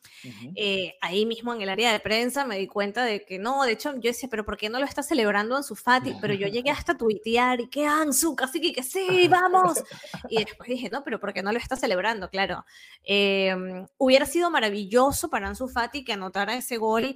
eh, 0.56 0.95
ahí 1.00 1.26
mismo 1.26 1.54
en 1.54 1.62
el 1.62 1.69
área 1.69 1.93
de 1.93 2.00
prensa 2.02 2.45
me 2.45 2.58
di 2.58 2.67
cuenta 2.67 3.06
de 3.06 3.24
que 3.24 3.39
no, 3.39 3.63
de 3.63 3.71
hecho 3.71 3.93
yo 3.93 4.10
decía, 4.10 4.28
pero 4.30 4.43
¿por 4.43 4.58
qué 4.58 4.69
no 4.69 4.80
lo 4.80 4.86
está 4.86 5.02
celebrando 5.02 5.56
Ansu 5.56 5.76
Fati? 5.76 6.15
Pero 6.19 6.34
yo 6.34 6.48
llegué 6.48 6.71
hasta 6.71 6.98
tuitear 6.98 7.62
y 7.62 7.69
que 7.69 7.86
Ansu, 7.86 8.36
casi 8.36 8.60
que, 8.60 8.74
que 8.74 8.84
sí, 8.84 9.28
vamos. 9.30 9.82
Y 10.30 10.43
después 10.43 10.67
dije, 10.67 10.89
no, 10.89 11.04
pero 11.04 11.19
¿por 11.19 11.34
qué 11.34 11.43
no 11.43 11.52
lo 11.52 11.60
está 11.60 11.76
celebrando? 11.76 12.30
Claro, 12.30 12.65
em, 13.04 13.86
hubiera 13.98 14.26
sido 14.26 14.50
maravilloso 14.50 15.30
para 15.30 15.48
Ansu 15.48 15.67
Fati 15.67 16.04
que 16.04 16.13
anotara 16.13 16.56
ese 16.56 16.78
gol 16.78 17.15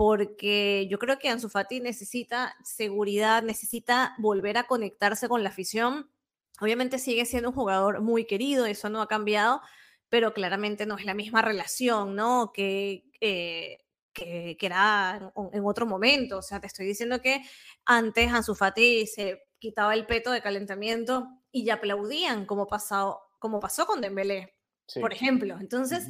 porque 0.00 0.88
yo 0.88 0.98
creo 0.98 1.18
que 1.18 1.28
Ansu 1.28 1.50
Fati 1.50 1.78
necesita 1.78 2.56
seguridad, 2.64 3.42
necesita 3.42 4.14
volver 4.16 4.56
a 4.56 4.64
conectarse 4.64 5.28
con 5.28 5.42
la 5.42 5.50
afición. 5.50 6.10
Obviamente 6.58 6.98
sigue 6.98 7.26
siendo 7.26 7.50
un 7.50 7.54
jugador 7.54 8.00
muy 8.00 8.24
querido, 8.24 8.64
eso 8.64 8.88
no 8.88 9.02
ha 9.02 9.08
cambiado, 9.08 9.60
pero 10.08 10.32
claramente 10.32 10.86
no 10.86 10.96
es 10.96 11.04
la 11.04 11.12
misma 11.12 11.42
relación, 11.42 12.16
¿no? 12.16 12.50
Que, 12.54 13.10
eh, 13.20 13.76
que, 14.14 14.56
era 14.58 15.34
en, 15.52 15.64
otro 15.66 15.84
momento. 15.84 16.38
O 16.38 16.42
sea, 16.42 16.62
te 16.62 16.68
estoy 16.68 16.86
diciendo 16.86 17.20
que 17.20 17.42
antes 17.84 18.32
Ansu 18.32 18.54
Fati 18.54 19.06
se 19.06 19.42
quitaba 19.58 19.92
el 19.92 20.06
peto 20.06 20.30
de 20.30 20.40
calentamiento 20.40 21.28
y 21.52 21.66
ya 21.66 21.74
aplaudían, 21.74 22.46
como, 22.46 22.68
pasado, 22.68 23.20
como 23.38 23.60
pasó 23.60 23.84
con 23.84 24.00
Dembélé, 24.00 24.56
por 24.98 25.12
ejemplo. 25.12 25.58
Entonces, 25.60 26.06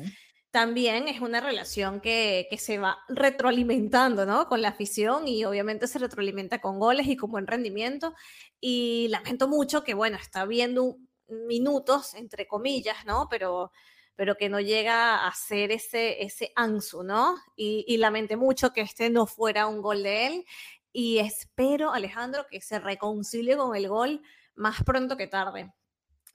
también 0.50 1.06
es 1.06 1.20
una 1.20 1.40
relación 1.40 2.00
que, 2.00 2.48
se 2.58 2.78
va 2.78 2.98
retroalimentando, 3.08 4.26
¿no? 4.26 4.46
Con 4.48 4.62
la 4.62 4.68
afición 4.68 5.28
y 5.28 5.44
obviamente 5.44 5.86
se 5.86 5.98
retroalimenta 5.98 6.60
con 6.60 6.78
goles 6.80 7.06
y 7.06 7.16
con 7.16 7.30
buen 7.30 7.46
rendimiento. 7.46 8.14
Y 8.60 9.08
lamento 9.10 9.48
mucho 9.48 9.84
que, 9.84 9.94
bueno, 9.94 10.16
está 10.16 10.44
viendo 10.46 10.96
minutos, 11.28 12.14
entre 12.14 12.48
comillas, 12.48 13.04
¿no? 13.06 13.28
Pero, 13.30 13.70
pero 14.16 14.36
que 14.36 14.48
no 14.48 14.60
llega 14.60 15.26
a 15.26 15.32
ser 15.34 15.70
ese, 15.70 16.22
ese 16.24 16.52
Ansu, 16.56 17.04
¿no? 17.04 17.36
Y, 17.54 17.84
y 17.86 17.98
lamenté 17.98 18.36
mucho 18.36 18.72
que 18.72 18.80
este 18.80 19.08
no 19.08 19.26
fuera 19.26 19.68
un 19.68 19.80
gol 19.80 20.02
de 20.02 20.26
él. 20.26 20.44
Y 20.92 21.18
espero, 21.18 21.92
Alejandro, 21.92 22.46
que 22.50 22.60
se 22.60 22.80
reconcilie 22.80 23.56
con 23.56 23.76
el 23.76 23.88
gol 23.88 24.22
más 24.56 24.82
pronto 24.82 25.16
que 25.16 25.28
tarde. 25.28 25.72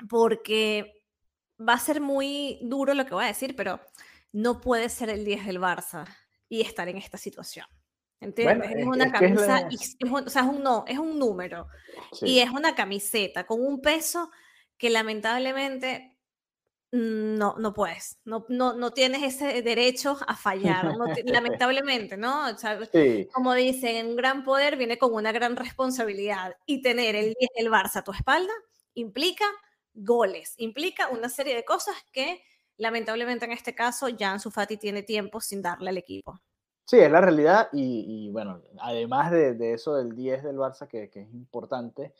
Porque 0.09 1.04
va 1.59 1.73
a 1.73 1.79
ser 1.79 2.01
muy 2.01 2.59
duro 2.61 2.93
lo 2.93 3.05
que 3.05 3.13
voy 3.13 3.25
a 3.25 3.27
decir, 3.27 3.55
pero 3.55 3.79
no 4.31 4.59
puede 4.59 4.89
ser 4.89 5.09
el 5.09 5.23
10 5.23 5.45
del 5.45 5.59
Barça 5.59 6.05
y 6.49 6.61
estar 6.61 6.87
en 6.89 6.97
esta 6.97 7.17
situación. 7.17 7.67
¿Entiendes? 8.21 8.71
es 8.77 8.85
una 8.85 9.11
camisa, 9.11 9.67
es, 9.69 9.97
o 10.09 10.29
sea, 10.29 10.41
es 10.43 10.47
un, 10.47 10.63
no, 10.63 10.85
es 10.87 10.97
un 10.97 11.19
número 11.19 11.67
y 12.21 12.39
es 12.39 12.49
una 12.49 12.73
camiseta 12.73 13.45
con 13.45 13.61
un 13.61 13.81
peso 13.81 14.31
que 14.77 14.89
lamentablemente 14.89 16.17
no, 16.91 17.55
no 17.57 17.73
puedes, 17.73 18.19
no, 18.23 18.45
no, 18.47 18.73
no 18.73 18.91
tienes 18.91 19.21
ese 19.21 19.61
derecho 19.61 20.17
a 20.27 20.35
fallar, 20.35 20.85
lamentablemente, 21.25 22.15
¿no? 22.17 22.49
O 22.49 22.57
sea, 22.57 22.79
Como 23.33 23.53
dicen, 23.53 24.07
un 24.07 24.15
gran 24.15 24.43
poder 24.43 24.77
viene 24.77 24.97
con 24.97 25.13
una 25.13 25.31
gran 25.31 25.55
responsabilidad 25.55 26.55
y 26.65 26.81
tener 26.81 27.15
el 27.15 27.33
10 27.37 27.49
del 27.57 27.71
Barça 27.71 27.97
a 27.97 28.03
tu 28.03 28.11
espalda 28.11 28.53
implica 28.93 29.45
goles. 29.95 30.53
Implica 30.57 31.09
una 31.09 31.29
serie 31.29 31.55
de 31.55 31.65
cosas 31.65 31.95
que 32.11 32.43
lamentablemente 32.77 33.45
en 33.45 33.51
este 33.51 33.73
caso 33.73 34.07
Jan 34.17 34.39
Sufati 34.39 34.77
tiene 34.77 35.03
tiempo 35.03 35.41
sin 35.41 35.61
darle 35.61 35.89
al 35.89 35.97
equipo. 35.97 36.39
Sí, 36.85 36.99
es 36.99 37.11
la 37.11 37.19
realidad 37.19 37.69
y, 37.73 38.29
bueno, 38.29 38.61
además 38.79 39.31
de, 39.31 39.73
eso 39.73 39.95
del 39.95 40.15
10 40.15 40.43
del 40.43 40.57
Barça 40.57 40.87
que, 40.87 41.05
es 41.11 41.33
importante, 41.33 42.13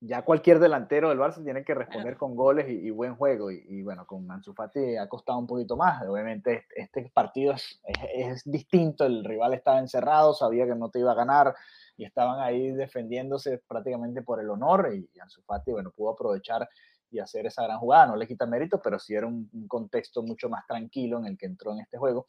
ya 0.00 0.22
cualquier 0.22 0.58
delantero 0.58 1.08
del 1.08 1.18
Barça 1.18 1.42
tiene 1.42 1.64
que 1.64 1.74
responder 1.74 2.16
con 2.16 2.36
goles 2.36 2.66
y, 2.68 2.90
buen 2.90 3.14
juego 3.16 3.50
y, 3.50 3.82
bueno, 3.82 4.06
con 4.06 4.30
Ansu 4.30 4.52
Fati 4.52 4.96
ha 4.96 5.08
costado 5.08 5.38
un 5.38 5.46
poquito 5.46 5.76
más. 5.76 6.02
Obviamente 6.06 6.66
este 6.76 7.10
partido 7.14 7.54
es, 7.54 7.80
es, 8.14 8.42
distinto, 8.44 9.06
el 9.06 9.24
rival 9.24 9.54
estaba 9.54 9.78
encerrado, 9.78 10.34
sabía 10.34 10.66
que 10.66 10.74
no 10.74 10.90
te 10.90 10.98
iba 10.98 11.12
a 11.12 11.16
ganar, 11.16 11.54
y 11.96 12.04
estaban 12.04 12.40
ahí 12.40 12.72
defendiéndose 12.72 13.62
prácticamente 13.66 14.22
por 14.22 14.40
el 14.40 14.50
honor 14.50 14.90
y 14.94 15.08
Ansu 15.20 15.42
Fati, 15.42 15.72
bueno, 15.72 15.90
pudo 15.90 16.10
aprovechar 16.10 16.68
y 17.10 17.20
hacer 17.20 17.46
esa 17.46 17.62
gran 17.62 17.78
jugada, 17.78 18.06
no 18.06 18.16
le 18.16 18.26
quita 18.26 18.46
mérito, 18.46 18.80
pero 18.82 18.98
sí 18.98 19.14
era 19.14 19.26
un, 19.26 19.48
contexto 19.68 20.22
mucho 20.22 20.48
más 20.48 20.66
tranquilo 20.66 21.18
en 21.18 21.26
el 21.26 21.38
que 21.38 21.46
entró 21.46 21.72
en 21.72 21.80
este 21.80 21.96
juego. 21.96 22.26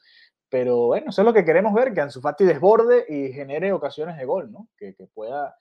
Pero 0.48 0.88
bueno, 0.88 1.10
eso 1.10 1.22
es 1.22 1.26
lo 1.26 1.34
que 1.34 1.44
queremos 1.44 1.74
ver, 1.74 1.94
que 1.94 2.02
Ansu 2.02 2.22
Fati 2.22 2.46
desborde 2.46 3.06
y 3.10 3.34
genere 3.34 3.74
ocasiones 3.74 4.18
de 4.18 4.26
gol, 4.26 4.52
¿no? 4.52 4.68
Que, 4.78 4.94
que 4.94 5.08
pueda 5.08 5.58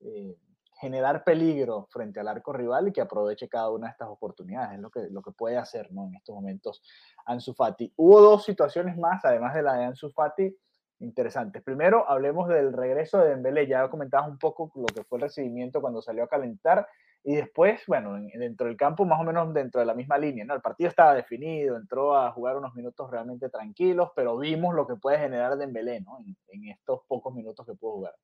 eh, 0.00 0.36
generar 0.84 1.24
peligro 1.24 1.86
frente 1.90 2.20
al 2.20 2.28
arco 2.28 2.52
rival 2.52 2.88
y 2.88 2.92
que 2.92 3.00
aproveche 3.00 3.48
cada 3.48 3.70
una 3.70 3.88
de 3.88 3.92
estas 3.92 4.08
oportunidades. 4.08 4.74
Es 4.74 4.80
lo 4.80 4.90
que, 4.90 5.08
lo 5.10 5.22
que 5.22 5.32
puede 5.32 5.56
hacer, 5.56 5.90
¿no? 5.92 6.06
En 6.06 6.14
estos 6.14 6.34
momentos 6.34 6.82
Ansu 7.26 7.54
Fati. 7.54 7.92
Hubo 7.96 8.20
dos 8.20 8.44
situaciones 8.44 8.96
más, 8.96 9.24
además 9.24 9.54
de 9.54 9.62
la 9.62 9.74
de 9.74 9.84
Ansu 9.84 10.10
Fati, 10.10 10.54
interesantes. 11.00 11.62
Primero, 11.62 12.08
hablemos 12.08 12.48
del 12.48 12.72
regreso 12.72 13.18
de 13.18 13.30
Dembélé. 13.30 13.66
Ya 13.66 13.88
comentabas 13.88 14.28
un 14.28 14.38
poco 14.38 14.70
lo 14.74 14.86
que 14.86 15.04
fue 15.04 15.18
el 15.18 15.22
recibimiento 15.22 15.80
cuando 15.80 16.00
salió 16.00 16.24
a 16.24 16.28
calentar 16.28 16.86
y 17.26 17.36
después, 17.36 17.80
bueno, 17.86 18.20
dentro 18.34 18.66
del 18.66 18.76
campo 18.76 19.06
más 19.06 19.18
o 19.18 19.24
menos 19.24 19.52
dentro 19.54 19.80
de 19.80 19.86
la 19.86 19.94
misma 19.94 20.18
línea, 20.18 20.44
¿no? 20.44 20.54
El 20.54 20.60
partido 20.60 20.90
estaba 20.90 21.14
definido, 21.14 21.76
entró 21.76 22.14
a 22.14 22.30
jugar 22.32 22.54
unos 22.58 22.74
minutos 22.74 23.10
realmente 23.10 23.48
tranquilos, 23.48 24.10
pero 24.14 24.36
vimos 24.36 24.74
lo 24.74 24.86
que 24.86 24.96
puede 24.96 25.18
generar 25.18 25.56
Dembélé, 25.56 26.02
¿no? 26.02 26.18
En, 26.48 26.68
estos 26.68 27.00
pocos 27.08 27.34
minutos 27.34 27.64
que 27.64 27.72
pudo 27.72 27.92
jugar. 27.92 28.14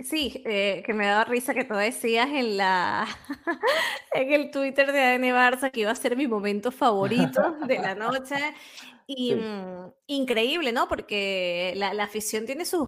Sí, 0.00 0.42
eh, 0.44 0.82
que 0.84 0.92
me 0.92 1.06
daba 1.06 1.24
risa 1.24 1.54
que 1.54 1.64
tú 1.64 1.74
decías 1.74 2.28
en 2.28 2.58
la 2.58 3.06
en 4.12 4.32
el 4.32 4.50
Twitter 4.50 4.92
de 4.92 5.00
ADN 5.00 5.22
Barça 5.34 5.70
que 5.70 5.80
iba 5.80 5.90
a 5.90 5.94
ser 5.94 6.16
mi 6.16 6.26
momento 6.26 6.70
favorito 6.70 7.56
de 7.66 7.78
la 7.78 7.94
noche 7.94 8.36
y 9.06 9.34
mm, 9.34 9.92
increíble, 10.06 10.72
¿no? 10.72 10.86
Porque 10.86 11.72
la, 11.76 11.90
afición 12.02 12.44
tiene 12.44 12.66
sus, 12.66 12.86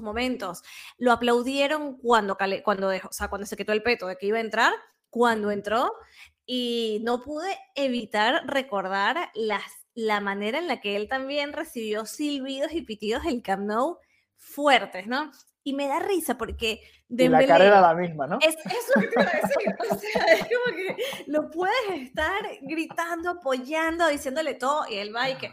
momentos. 0.00 0.62
Lo 0.98 1.12
aplaudieron 1.12 1.96
cuando, 1.98 2.36
cuando, 2.64 2.88
dejó, 2.88 3.08
o 3.08 3.12
sea, 3.12 3.28
cuando 3.28 3.46
se 3.46 3.56
quitó 3.56 3.72
el 3.72 3.84
peto 3.84 4.08
de 4.08 4.16
que 4.16 4.26
iba 4.26 4.38
a 4.38 4.40
entrar, 4.40 4.72
cuando 5.08 5.52
entró, 5.52 5.92
y 6.46 7.00
no 7.04 7.22
pude 7.22 7.56
evitar 7.76 8.44
recordar 8.46 9.30
las, 9.34 9.62
la 9.94 10.20
manera 10.20 10.58
en 10.58 10.66
la 10.66 10.80
que 10.80 10.96
él 10.96 11.08
también 11.08 11.52
recibió 11.52 12.06
silbidos 12.06 12.72
y 12.72 12.82
pitidos 12.82 13.22
del 13.22 13.42
Camp 13.42 13.62
Nou 13.64 13.98
fuertes, 14.36 15.06
¿no? 15.06 15.30
Y 15.64 15.74
me 15.74 15.86
da 15.88 16.00
risa 16.00 16.36
porque 16.36 16.80
Dembélé, 17.08 17.46
la 17.46 17.52
cara 17.52 17.66
era 17.66 17.80
la 17.80 17.94
misma, 17.94 18.26
¿no? 18.26 18.38
Es, 18.40 18.56
lo 18.94 19.02
que 19.02 19.08
te 19.08 19.20
iba 19.20 19.30
a 19.30 19.34
decir. 19.34 19.76
O 19.90 19.94
sea, 19.98 20.24
es 20.32 20.40
como 20.40 20.76
que 20.76 20.96
lo 21.26 21.50
puedes 21.50 22.02
estar 22.02 22.42
gritando, 22.62 23.30
apoyando, 23.30 24.08
diciéndole 24.08 24.54
todo, 24.54 24.88
y 24.88 24.96
él 24.96 25.14
va 25.14 25.28
y 25.28 25.36
que. 25.36 25.52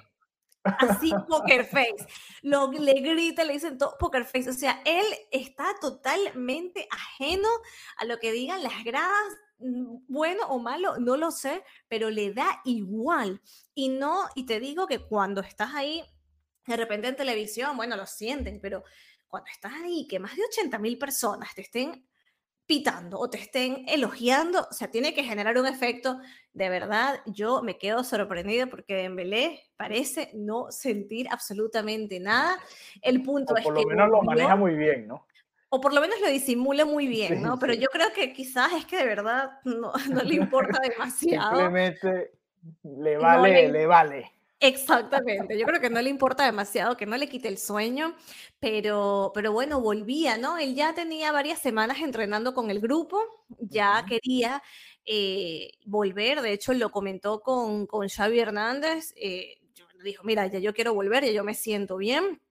Así, 0.64 1.12
poker 1.28 1.66
face. 1.66 2.06
Lo, 2.42 2.72
le 2.72 2.94
grita, 2.94 3.44
le 3.44 3.54
dicen 3.54 3.78
todo 3.78 3.98
poker 4.00 4.26
face. 4.26 4.50
O 4.50 4.54
sea, 4.54 4.82
él 4.86 5.06
está 5.32 5.66
totalmente 5.82 6.88
ajeno 6.92 7.50
a 7.98 8.06
lo 8.06 8.20
que 8.20 8.32
digan 8.32 8.64
las 8.64 8.84
gradas, 8.84 9.38
mm, 9.60 10.06
bueno 10.08 10.48
o 10.48 10.60
malo, 10.60 10.98
no 10.98 11.18
lo 11.18 11.32
sé, 11.32 11.64
pero 11.88 12.10
le 12.10 12.34
da 12.34 12.62
igual. 12.66 13.42
Y 13.74 13.90
no, 13.90 14.28
y 14.36 14.46
te 14.46 14.60
digo 14.60 14.88
que 14.88 15.00
cuando 15.00 15.42
estás 15.42 15.74
ahí, 15.76 16.04
de 16.68 16.78
repente 16.78 17.08
en 17.08 17.16
televisión, 17.16 17.76
bueno, 17.76 17.96
lo 17.96 18.06
sienten, 18.06 18.60
pero 18.62 18.84
cuando 19.30 19.50
estás 19.52 19.74
ahí, 19.84 20.08
que 20.08 20.20
más 20.20 20.36
de 20.36 20.44
80 20.44 20.80
mil 20.80 20.98
personas 20.98 21.54
te 21.56 21.62
estén 21.62 22.06
pitando 22.70 23.18
o 23.18 23.28
te 23.28 23.40
estén 23.40 23.84
elogiando, 23.88 24.68
o 24.70 24.74
sea, 24.74 24.92
tiene 24.92 25.16
que 25.16 25.24
generar 25.24 25.58
un 25.58 25.66
efecto. 25.66 26.20
De 26.54 26.70
verdad, 26.70 27.20
yo 27.26 27.64
me 27.64 27.80
quedo 27.80 28.04
sorprendida 28.04 28.68
porque 28.68 28.94
Dembélé 28.94 29.64
parece 29.76 30.30
no 30.36 30.72
sentir 30.72 31.28
absolutamente 31.32 32.20
nada. 32.20 32.60
El 33.02 33.24
punto 33.24 33.58
es 33.58 33.64
por 33.64 33.74
lo 33.74 33.88
menos 33.88 34.10
lo 34.10 34.22
maneja 34.22 34.56
muy 34.56 34.76
bien, 34.76 35.08
¿no? 35.08 35.26
O 35.70 35.82
por 35.82 35.94
lo 35.94 36.02
menos 36.02 36.22
lo 36.22 36.30
disimula 36.30 36.86
muy 36.86 37.08
bien, 37.18 37.42
¿no? 37.42 37.58
Pero 37.58 37.74
yo 37.74 37.88
creo 37.88 38.14
que 38.14 38.34
quizás 38.34 38.72
es 38.74 38.86
que 38.86 38.98
de 38.98 39.06
verdad 39.06 39.50
no, 39.64 39.92
no 40.12 40.22
le 40.22 40.36
importa 40.36 40.80
demasiado. 40.88 41.58
Simplemente 41.58 42.34
le 42.84 43.18
vale, 43.18 43.52
le... 43.52 43.72
le 43.72 43.86
vale. 43.88 44.39
Exactamente, 44.62 45.58
yo 45.58 45.66
creo 45.66 45.80
que 45.80 45.90
no 45.90 46.02
le 46.02 46.10
importa 46.10 46.44
demasiado, 46.46 46.98
que 46.98 47.06
no 47.06 47.16
le 47.16 47.30
quite 47.30 47.48
el 47.48 47.58
sueño, 47.58 48.16
pero, 48.60 49.32
pero 49.34 49.54
bueno, 49.54 49.80
volvía, 49.80 50.38
¿no? 50.38 50.58
Él 50.58 50.76
ya 50.76 50.94
tenía 50.94 51.32
varias 51.32 51.60
semanas 51.62 52.00
entrenando 52.02 52.54
con 52.54 52.70
el 52.70 52.82
grupo, 52.82 53.22
ya 53.60 54.04
quería 54.08 54.62
eh, 55.06 55.72
volver, 55.86 56.42
de 56.42 56.52
hecho 56.52 56.74
lo 56.74 56.92
comentó 56.92 57.40
con, 57.42 57.86
con 57.88 58.10
Xavi 58.10 58.38
Hernández, 58.40 59.14
eh, 59.16 59.60
dijo, 60.04 60.24
mira, 60.26 60.46
ya 60.48 60.60
yo 60.60 60.74
quiero 60.74 60.94
volver, 60.94 61.24
ya 61.24 61.32
yo 61.32 61.44
me 61.46 61.54
siento 61.54 61.96
bien, 61.96 62.42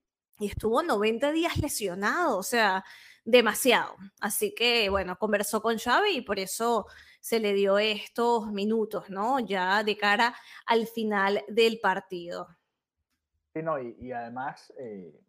y 0.40 0.46
estuvo 0.46 0.82
90 0.82 1.30
días 1.32 1.58
lesionado, 1.58 2.38
o 2.38 2.42
sea, 2.42 2.84
demasiado. 3.28 3.94
Así 4.20 4.54
que, 4.54 4.88
bueno, 4.88 5.18
conversó 5.18 5.60
con 5.60 5.76
Xavi 5.76 6.16
y 6.16 6.20
por 6.22 6.38
eso 6.38 6.86
se 7.20 7.38
le 7.38 7.52
dio 7.52 7.78
estos 7.78 8.50
minutos, 8.50 9.10
¿no? 9.10 9.38
Ya 9.38 9.84
de 9.84 9.98
cara 9.98 10.34
al 10.66 10.86
final 10.86 11.44
del 11.46 11.78
partido. 11.78 12.48
Sí, 13.52 13.62
no, 13.62 13.78
y, 13.78 14.12
además, 14.12 14.72
eh, 14.78 15.20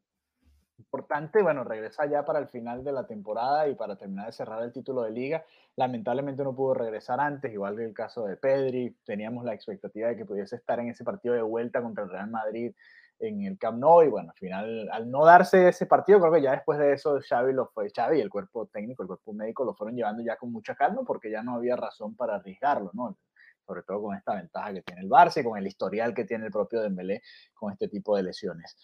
importante, 0.78 1.44
bueno, 1.44 1.66
regresa 1.66 2.06
ya 2.06 2.24
para 2.24 2.40
el 2.40 2.48
final 2.48 2.86
de 2.86 2.94
la 2.94 3.06
temporada 3.06 3.68
y 3.68 3.76
para 3.76 3.98
terminar 3.98 4.28
de 4.28 4.32
cerrar 4.32 4.64
el 4.64 4.72
título 4.72 5.02
de 5.02 5.12
liga. 5.12 5.44
Lamentablemente 5.76 6.42
no 6.46 6.56
pudo 6.56 6.76
regresar 6.76 7.20
antes, 7.20 7.52
igual 7.52 7.76
que 7.76 7.84
el 7.84 7.94
caso 7.94 8.26
de 8.26 8.38
Pedri. 8.38 8.96
Teníamos 9.04 9.44
la 9.44 9.54
expectativa 9.54 10.08
de 10.08 10.16
que 10.16 10.26
pudiese 10.26 10.56
estar 10.56 10.80
en 10.80 10.88
ese 10.88 11.04
partido 11.04 11.36
de 11.36 11.42
vuelta 11.42 11.82
contra 11.82 12.06
el 12.06 12.10
Real 12.10 12.30
Madrid 12.30 12.74
en 13.20 13.44
el 13.44 13.58
Camp 13.58 13.80
Nou 13.80 14.02
y 14.04 14.08
bueno, 14.08 14.32
al 14.32 14.38
final, 14.38 14.90
al 14.92 15.12
no 15.12 15.26
darse 15.26 15.68
ese 15.68 15.86
partido, 15.86 16.20
creo 16.20 16.34
que 16.34 16.42
ya 16.42 16.52
después 16.52 16.80
de 16.80 16.94
eso 16.94 17.20
Xavi 17.22 17.54
lo 17.54 17.68
fue, 17.68 17.90
Xavi, 17.90 18.20
el 18.22 18.30
cuerpo 18.30 18.68
técnico, 18.68 19.04
el 19.04 19.08
cuerpo 19.08 19.34
médico 19.34 19.66
lo 19.66 19.74
fueron 19.74 19.96
llevando 19.96 20.24
ya 20.24 20.38
con 20.38 20.52
mucha 20.52 20.76
calma 20.76 21.04
porque 21.06 21.30
ya 21.30 21.44
no 21.44 21.56
había 21.56 21.76
razón 21.76 22.16
para 22.16 22.36
arriesgarlo, 22.36 22.92
¿no? 22.94 23.18
Sobre 23.66 23.84
todo 23.84 24.02
con 24.02 24.16
esta 24.16 24.36
ventaja 24.36 24.74
que 24.74 24.82
tiene 24.82 25.02
el 25.02 25.10
Barça 25.10 25.42
y 25.42 25.44
con 25.44 25.58
el 25.58 25.68
historial 25.68 26.14
que 26.14 26.26
tiene 26.26 26.46
el 26.46 26.52
propio 26.52 26.82
Dembélé 26.82 27.22
con 27.54 27.72
este 27.72 27.88
tipo 27.88 28.16
de 28.16 28.24
lesiones. 28.24 28.76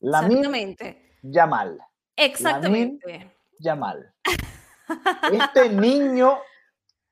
Exactamente. 0.00 1.16
Yamal. 1.22 1.80
Exactamente. 2.14 3.36
Yamal. 3.60 4.12
Este 5.32 5.70
niño 5.70 6.38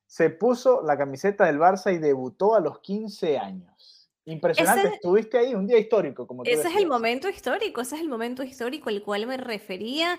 se 0.07 0.31
puso 0.31 0.83
la 0.83 0.97
camiseta 0.97 1.47
del 1.47 1.59
Barça 1.59 1.93
y 1.93 1.99
debutó 1.99 2.55
a 2.55 2.61
los 2.61 2.81
15 2.81 3.39
años. 3.39 3.94
Impresionante, 4.27 4.89
estuviste 4.89 5.39
ahí, 5.39 5.55
un 5.55 5.67
día 5.67 5.79
histórico. 5.79 6.27
Como 6.27 6.45
ese 6.45 6.69
es 6.69 6.77
el 6.77 6.87
momento 6.87 7.29
histórico, 7.29 7.81
ese 7.81 7.97
es 7.97 8.01
el 8.01 8.09
momento 8.09 8.43
histórico 8.43 8.89
al 8.89 9.03
cual 9.03 9.27
me 9.27 9.37
refería. 9.37 10.19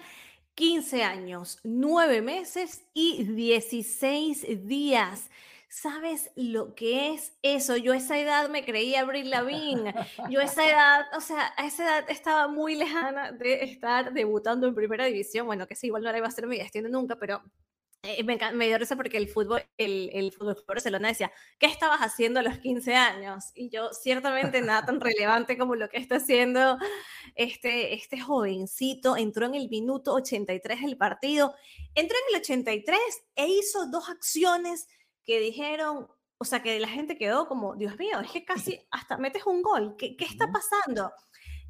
15 0.55 1.03
años, 1.03 1.59
9 1.63 2.21
meses 2.21 2.85
y 2.93 3.23
16 3.23 4.65
días. 4.65 5.29
¿Sabes 5.67 6.31
lo 6.37 6.73
que 6.75 7.13
es 7.13 7.33
eso? 7.41 7.75
Yo 7.75 7.91
a 7.91 7.97
esa 7.97 8.17
edad 8.17 8.47
me 8.47 8.63
creía 8.63 9.01
Abril 9.01 9.29
Lavigne. 9.29 9.93
Yo 10.29 10.39
a 10.39 10.43
esa 10.43 10.65
edad, 10.65 11.05
o 11.17 11.19
sea, 11.19 11.51
a 11.57 11.65
esa 11.65 11.83
edad 11.83 12.09
estaba 12.09 12.47
muy 12.47 12.75
lejana 12.75 13.33
de 13.33 13.65
estar 13.65 14.13
debutando 14.13 14.67
en 14.67 14.75
primera 14.75 15.03
división. 15.03 15.45
Bueno, 15.45 15.67
que 15.67 15.75
sí, 15.75 15.87
igual 15.87 16.03
no 16.03 16.11
la 16.13 16.17
iba 16.19 16.27
a 16.27 16.31
ser 16.31 16.47
mi 16.47 16.57
destino 16.57 16.87
nunca, 16.87 17.17
pero 17.17 17.41
me, 18.23 18.37
me, 18.53 18.67
dio 18.67 18.77
risa 18.77 18.95
porque 18.95 19.17
el 19.17 19.27
fútbol, 19.27 19.63
el, 19.77 20.09
el 20.13 20.31
fútbol 20.31 20.57
Barcelona 20.67 21.09
decía, 21.09 21.31
¿qué 21.57 21.65
estabas 21.65 22.01
haciendo 22.01 22.39
a 22.39 22.43
los 22.43 22.57
15 22.59 22.95
años? 22.95 23.45
Y 23.55 23.69
yo, 23.69 23.93
ciertamente 23.93 24.61
nada 24.61 24.85
tan 24.85 24.99
relevante 24.99 25.57
como 25.57 25.75
lo 25.75 25.89
que 25.89 25.97
está 25.97 26.17
haciendo 26.17 26.77
este, 27.35 27.93
este 27.93 28.19
jovencito. 28.19 29.17
Entró 29.17 29.45
en 29.45 29.55
el 29.55 29.69
minuto 29.69 30.13
83 30.13 30.81
del 30.81 30.97
partido, 30.97 31.55
entró 31.95 32.17
en 32.17 32.35
el 32.35 32.41
83 32.41 32.99
e 33.35 33.47
hizo 33.47 33.87
dos 33.87 34.09
acciones 34.09 34.87
que 35.25 35.39
dijeron, 35.39 36.07
o 36.37 36.45
sea, 36.45 36.61
que 36.61 36.79
la 36.79 36.87
gente 36.87 37.17
quedó 37.17 37.47
como, 37.47 37.75
Dios 37.75 37.97
mío, 37.97 38.19
es 38.19 38.31
que 38.31 38.45
casi 38.45 38.79
hasta 38.91 39.17
metes 39.17 39.45
un 39.45 39.61
gol, 39.61 39.95
¿qué, 39.97 40.15
qué 40.15 40.25
está 40.25 40.51
pasando? 40.51 41.11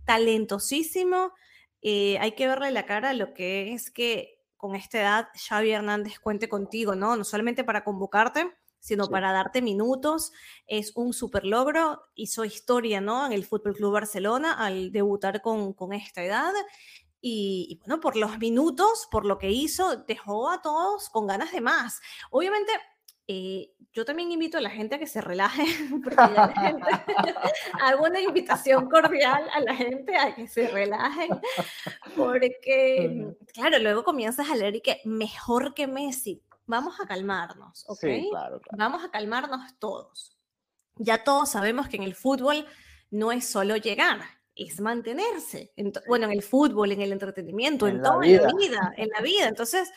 Talentosísimo, 0.06 1.34
eh, 1.82 2.18
hay 2.20 2.32
que 2.32 2.48
verle 2.48 2.72
la 2.72 2.86
cara 2.86 3.14
lo 3.14 3.34
que 3.34 3.74
es 3.74 3.92
que 3.92 4.35
con 4.66 4.76
esta 4.76 5.00
edad 5.00 5.28
Xavi 5.48 5.70
Hernández 5.70 6.18
cuente 6.18 6.50
contigo, 6.50 6.96
¿no? 6.96 7.16
No 7.16 7.24
solamente 7.24 7.64
para 7.64 7.84
convocarte, 7.84 8.52
sino 8.80 9.08
para 9.08 9.32
darte 9.32 9.62
minutos. 9.62 10.32
Es 10.66 10.92
un 10.96 11.14
super 11.14 11.46
logro, 11.46 12.02
hizo 12.16 12.44
historia, 12.46 13.00
¿no? 13.00 13.28
En 13.28 13.32
el 13.34 13.46
Fútbol 13.46 13.76
Club 13.76 13.94
Barcelona 13.94 14.54
al 14.54 14.92
debutar 14.92 15.44
con, 15.44 15.74
con 15.74 15.94
esta 15.94 16.24
edad. 16.24 16.52
Y, 17.22 17.78
bueno, 17.82 18.00
por 18.00 18.16
los 18.16 18.40
minutos, 18.40 19.08
por 19.12 19.28
lo 19.28 19.38
que 19.38 19.52
hizo, 19.52 19.98
dejó 19.98 20.50
a 20.50 20.64
todos 20.64 21.10
con 21.10 21.28
ganas 21.28 21.52
de 21.52 21.62
más. 21.62 22.02
Obviamente, 22.32 22.72
eh, 23.28 23.72
yo 23.92 24.06
también 24.06 24.32
invito 24.32 24.58
a 24.58 24.62
la 24.62 24.70
gente 24.70 24.96
a 24.96 25.00
que 25.00 25.08
se 25.08 25.22
relaje, 25.22 25.64
porque 26.04 26.16
la 26.16 26.50
gente, 26.50 26.88
hago 27.82 28.06
una 28.06 28.20
invitación 28.20 28.90
cordial 28.90 29.48
a 29.54 29.62
la 29.62 29.76
gente 29.76 30.16
a 30.16 30.36
que 30.36 30.48
se 30.48 30.68
relajen, 30.68 31.30
porque, 32.16 33.34
claro, 33.54 33.80
luego 33.80 34.04
comienzas 34.04 34.50
a 34.50 34.56
leer 34.56 34.76
y 34.76 34.82
que 34.82 35.02
mejor 35.06 35.74
que 35.74 35.88
Messi, 35.88 36.44
vamos 36.66 37.00
a 37.00 37.08
calmarnos, 37.08 37.86
¿ok? 37.88 38.00
Sí, 38.00 38.28
claro, 38.30 38.62
Vamos 38.78 39.04
a 39.04 39.12
calmarnos 39.12 39.62
todos. 39.80 40.38
Ya 40.98 41.24
todos 41.24 41.50
sabemos 41.50 41.88
que 41.88 41.98
en 41.98 42.04
el 42.04 42.16
fútbol 42.16 42.66
no 43.12 43.32
es 43.32 43.48
solo 43.48 43.76
llegar, 43.78 44.22
es 44.56 44.80
mantenerse. 44.80 45.74
bueno, 46.08 46.26
en 46.26 46.32
el 46.32 46.42
fútbol, 46.42 46.92
en 46.92 47.02
el 47.02 47.12
entretenimiento, 47.12 47.88
en, 47.88 48.02
toda 48.02 48.16
la 48.16 48.52
vida, 48.54 48.94
en 48.98 49.10
la 49.10 49.22
vida. 49.22 49.48
Entonces, 49.48 49.92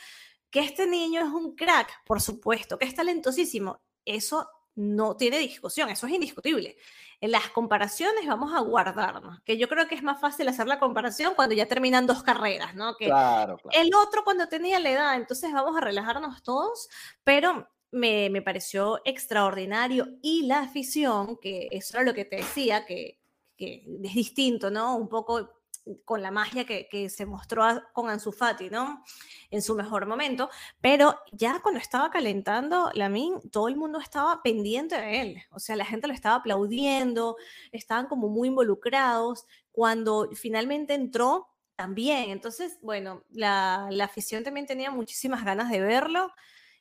que 0.50 0.60
este 0.60 0.86
niño 0.86 1.20
es 1.20 1.28
un 1.28 1.54
crack, 1.54 2.04
por 2.04 2.20
supuesto, 2.20 2.78
que 2.78 2.86
es 2.86 2.94
talentosísimo, 2.94 3.80
eso 4.04 4.48
no 4.74 5.16
tiene 5.16 5.38
discusión, 5.38 5.88
eso 5.88 6.06
es 6.06 6.12
indiscutible. 6.12 6.76
En 7.20 7.32
las 7.32 7.48
comparaciones 7.48 8.26
vamos 8.26 8.54
a 8.54 8.60
guardarnos, 8.60 9.40
que 9.40 9.58
yo 9.58 9.68
creo 9.68 9.88
que 9.88 9.96
es 9.96 10.04
más 10.04 10.20
fácil 10.20 10.46
hacer 10.48 10.68
la 10.68 10.78
comparación 10.78 11.34
cuando 11.34 11.54
ya 11.54 11.66
terminan 11.66 12.06
dos 12.06 12.22
carreras, 12.22 12.76
¿no? 12.76 12.94
Que 12.94 13.06
claro, 13.06 13.58
claro. 13.58 13.78
El 13.78 13.92
otro 13.94 14.22
cuando 14.22 14.48
tenía 14.48 14.78
la 14.78 14.90
edad, 14.90 15.16
entonces 15.16 15.52
vamos 15.52 15.76
a 15.76 15.80
relajarnos 15.80 16.42
todos, 16.44 16.88
pero 17.24 17.68
me, 17.90 18.30
me, 18.30 18.40
pareció 18.40 19.00
extraordinario 19.04 20.06
y 20.22 20.46
la 20.46 20.60
afición, 20.60 21.38
que 21.38 21.66
eso 21.72 21.96
era 21.96 22.06
lo 22.06 22.14
que 22.14 22.24
te 22.24 22.36
decía, 22.36 22.86
que, 22.86 23.18
que 23.56 23.82
es 24.04 24.14
distinto, 24.14 24.70
¿no? 24.70 24.96
Un 24.96 25.08
poco 25.08 25.57
con 26.04 26.22
la 26.22 26.30
magia 26.30 26.64
que, 26.64 26.88
que, 26.88 27.08
se 27.08 27.26
mostró 27.26 27.62
con 27.92 28.08
Ansu 28.10 28.32
Fati, 28.32 28.70
¿no? 28.70 29.02
En 29.50 29.62
su 29.62 29.74
mejor 29.74 30.06
momento, 30.06 30.50
pero 30.80 31.16
ya 31.32 31.60
cuando 31.60 31.80
estaba 31.80 32.10
calentando 32.10 32.90
Lamin, 32.94 33.40
todo 33.50 33.68
el 33.68 33.76
mundo 33.76 33.98
estaba 33.98 34.42
pendiente 34.42 34.96
de 34.96 35.20
él, 35.20 35.42
o 35.50 35.58
sea, 35.58 35.76
la 35.76 35.84
gente 35.84 36.06
lo 36.06 36.14
estaba 36.14 36.36
aplaudiendo, 36.36 37.36
estaban 37.72 38.06
como 38.06 38.28
muy 38.28 38.48
involucrados, 38.48 39.46
cuando 39.72 40.28
finalmente 40.34 40.94
entró 40.94 41.48
también, 41.76 42.30
entonces, 42.30 42.78
bueno, 42.82 43.24
la, 43.30 43.88
la 43.90 44.04
afición 44.04 44.42
también 44.42 44.66
tenía 44.66 44.90
muchísimas 44.90 45.44
ganas 45.44 45.70
de 45.70 45.80
verlo, 45.80 46.32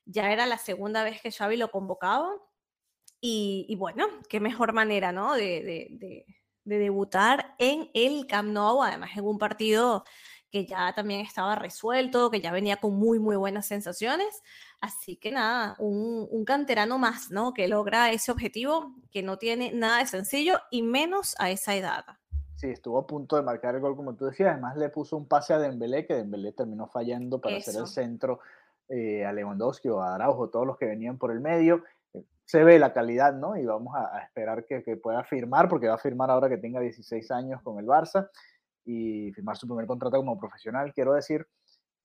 ya 0.06 0.32
era 0.32 0.46
la 0.46 0.58
segunda 0.58 1.04
vez 1.04 1.22
que 1.22 1.32
Xavi 1.32 1.58
lo 1.58 1.72
convocaba, 1.72 2.30
y, 3.20 3.66
y 3.68 3.76
bueno, 3.76 4.08
qué 4.30 4.40
mejor 4.40 4.74
manera, 4.74 5.12
¿no? 5.12 5.34
de 5.34 6.26
de 6.68 6.80
debutar 6.80 7.56
en 7.60 7.90
el 7.94 8.28
Camp 8.28 8.50
Nou, 8.50 8.84
además 8.84 9.12
en 9.16 9.26
un 9.26 9.38
partido 9.38 10.04
que 10.52 10.66
ya 10.66 10.94
también 10.94 11.22
estaba 11.22 11.56
resuelto, 11.56 12.30
que 12.30 12.42
ya 12.42 12.52
venía 12.52 12.78
con 12.78 12.94
muy, 12.96 13.20
muy 13.20 13.36
buenas 13.36 13.66
sensaciones. 13.66 14.42
Así 14.82 15.18
que 15.18 15.32
nada, 15.32 15.76
un, 15.80 16.46
canterano 16.46 16.98
más, 16.98 17.32
¿no? 17.32 17.54
Que 17.54 17.68
logra 17.68 18.12
ese 18.12 18.32
objetivo 18.32 18.94
que 19.12 19.24
no 19.24 19.38
tiene 19.38 19.72
nada 19.74 20.00
de 20.00 20.08
sencillo 20.08 20.60
y 20.70 20.84
menos 20.84 21.36
a 21.40 21.50
esa 21.50 21.76
edad. 21.76 22.06
Sí, 22.56 22.68
estuvo 22.68 22.98
a 22.98 23.08
punto 23.08 23.36
de 23.36 23.44
marcar 23.44 23.76
el 23.76 23.82
gol, 23.82 23.96
como 23.96 24.16
tú 24.16 24.26
decías. 24.26 24.52
Además, 24.52 24.78
le 24.78 24.90
puso 24.90 25.16
un 25.16 25.28
pase 25.28 25.54
a 25.54 25.60
Dembélé, 25.60 26.06
que 26.06 26.16
Dembélé 26.16 26.52
terminó 26.52 26.88
fallando 26.88 27.40
para 27.40 27.58
hacer 27.58 27.76
el 27.76 27.88
centro 27.88 28.40
eh, 28.90 29.26
a 29.26 29.32
Lewandowski 29.32 29.90
o 29.90 30.02
a 30.02 30.16
Araujo, 30.16 30.50
todos 30.50 30.66
los 30.66 30.78
que 30.78 30.86
venían 30.86 31.18
por 31.18 31.32
el 31.32 31.40
medio 31.40 31.84
se 32.48 32.64
ve 32.64 32.80
la 32.80 32.94
calidad, 32.94 33.34
¿no? 33.34 33.58
Y 33.58 33.66
vamos 33.66 33.94
a, 33.94 34.20
esperar 34.20 34.66
que, 34.66 34.82
pueda 34.96 35.24
firmar, 35.26 35.68
porque 35.68 35.90
va 35.90 35.96
a 35.96 36.00
firmar 36.00 36.32
ahora 36.32 36.48
que 36.48 36.58
tenga 36.58 36.80
16 36.80 37.30
años 37.32 37.62
con 37.62 37.78
el 37.78 37.86
Barça 37.86 38.30
y 38.86 39.34
firmar 39.34 39.58
su 39.58 39.68
primer 39.68 39.86
contrato 39.86 40.16
como 40.16 40.40
profesional, 40.40 40.94
quiero 40.94 41.14
decir. 41.14 41.46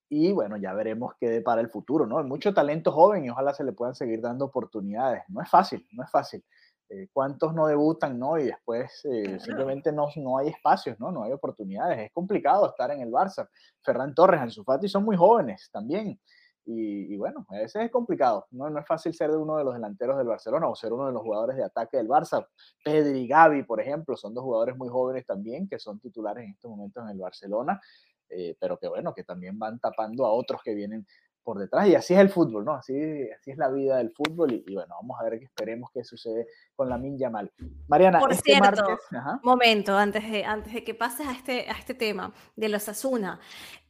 Y 0.09 0.33
bueno, 0.33 0.57
ya 0.57 0.75
veremos 0.75 1.15
qué 1.21 1.41
para 1.43 1.61
el 1.61 1.71
futuro, 1.71 2.07
¿no? 2.07 2.19
Hay 2.19 2.25
mucho 2.25 2.53
talento 2.53 2.91
joven 2.91 3.25
y 3.25 3.31
ojalá 3.31 3.55
se 3.55 3.63
le 3.63 3.73
puedan 3.73 3.95
seguir 3.95 4.21
dando 4.21 4.47
oportunidades. 4.47 5.23
No 5.29 5.41
es 5.41 5.49
fácil, 5.49 5.87
no 5.93 6.03
es 6.03 6.11
fácil. 6.11 6.45
Eh, 6.89 7.09
¿Cuántos 7.13 7.55
no 7.55 7.69
debutan, 7.69 8.19
no? 8.19 8.37
Y 8.37 8.47
después 8.47 9.01
eh, 9.05 9.39
simplemente 9.39 9.93
no, 9.93 10.09
no 10.17 10.39
hay 10.39 10.49
espacios, 10.49 10.99
¿no? 10.99 11.13
No 11.13 11.23
hay 11.23 11.33
oportunidades. 11.33 12.01
Es 12.01 12.13
complicado 12.13 12.69
estar 12.69 12.91
en 12.91 13.01
el 13.01 13.13
Barça. 13.13 13.49
Ferran 13.81 14.13
Torres, 14.13 14.41
Ansu 14.41 14.65
Fati 14.65 14.89
son 14.89 15.05
muy 15.05 15.17
jóvenes 15.17 15.71
también. 15.73 16.19
Y, 16.65 17.17
bueno, 17.17 17.45
a 17.49 17.57
veces 17.57 17.83
es 17.83 17.91
complicado. 17.91 18.47
¿no? 18.53 18.71
no 18.71 18.79
es 18.79 18.87
fácil 18.87 19.13
ser 19.13 19.31
uno 19.31 19.57
de 19.57 19.65
los 19.65 19.75
delanteros 19.75 20.17
del 20.17 20.29
Barcelona 20.29 20.69
o 20.69 20.77
ser 20.77 20.93
uno 20.93 21.07
de 21.07 21.13
los 21.13 21.23
jugadores 21.23 21.57
de 21.57 21.65
ataque 21.65 21.97
del 21.97 22.09
Barça. 22.09 22.47
Pedri 22.85 23.21
y 23.21 23.29
Gaby, 23.29 23.65
por 23.65 23.81
ejemplo, 23.81 24.17
son 24.17 24.35
dos 24.35 24.45
jugadores 24.45 24.77
muy 24.77 24.89
jóvenes 24.89 25.27
también 25.27 25.69
que 25.69 25.79
son 25.79 25.99
titulares 25.99 26.45
en 26.45 26.51
estos 26.51 26.71
momentos 26.71 27.03
en 27.05 27.11
el 27.11 27.19
Barcelona, 27.19 27.81
eh, 28.29 28.57
pero 28.61 28.79
que 28.79 28.89
bueno, 28.89 29.13
que 29.13 29.25
también 29.25 29.59
van 29.59 29.79
tapando 29.81 30.25
a 30.25 30.33
otros 30.33 30.63
que 30.63 30.75
vienen 30.75 31.07
por 31.43 31.59
detrás 31.59 31.89
y 31.89 31.95
así 31.95 32.15
es 32.15 32.21
el 32.21 32.31
fútbol, 32.31 32.65
¿no? 32.65 32.75
Así, 32.75 32.95
así 33.31 33.51
es 33.51 33.59
la 33.59 33.69
vida 33.69 33.97
del 33.97 34.13
fútbol 34.13 34.53
y, 34.53 34.75
bueno, 34.75 34.95
vamos 35.01 35.21
a 35.21 35.25
ver 35.25 35.39
qué 35.39 35.47
esperemos 35.47 35.91
que 35.93 36.05
sucede 36.05 36.47
con 36.77 36.89
la 36.89 36.99
Min 36.99 37.19
Yamal. 37.19 37.51
Mariana, 37.89 38.21
por 38.21 38.33
este 38.33 38.53
cierto, 38.53 38.99
momento, 39.43 39.97
antes 39.97 40.31
de, 40.31 40.45
antes 40.45 40.73
de 40.73 40.85
que 40.85 40.95
pases 40.95 41.27
a 41.27 41.33
este, 41.33 41.69
a 41.69 41.73
este 41.73 41.95
tema 41.95 42.33
de 42.57 42.69
los 42.69 42.89
Asuna, 42.89 43.41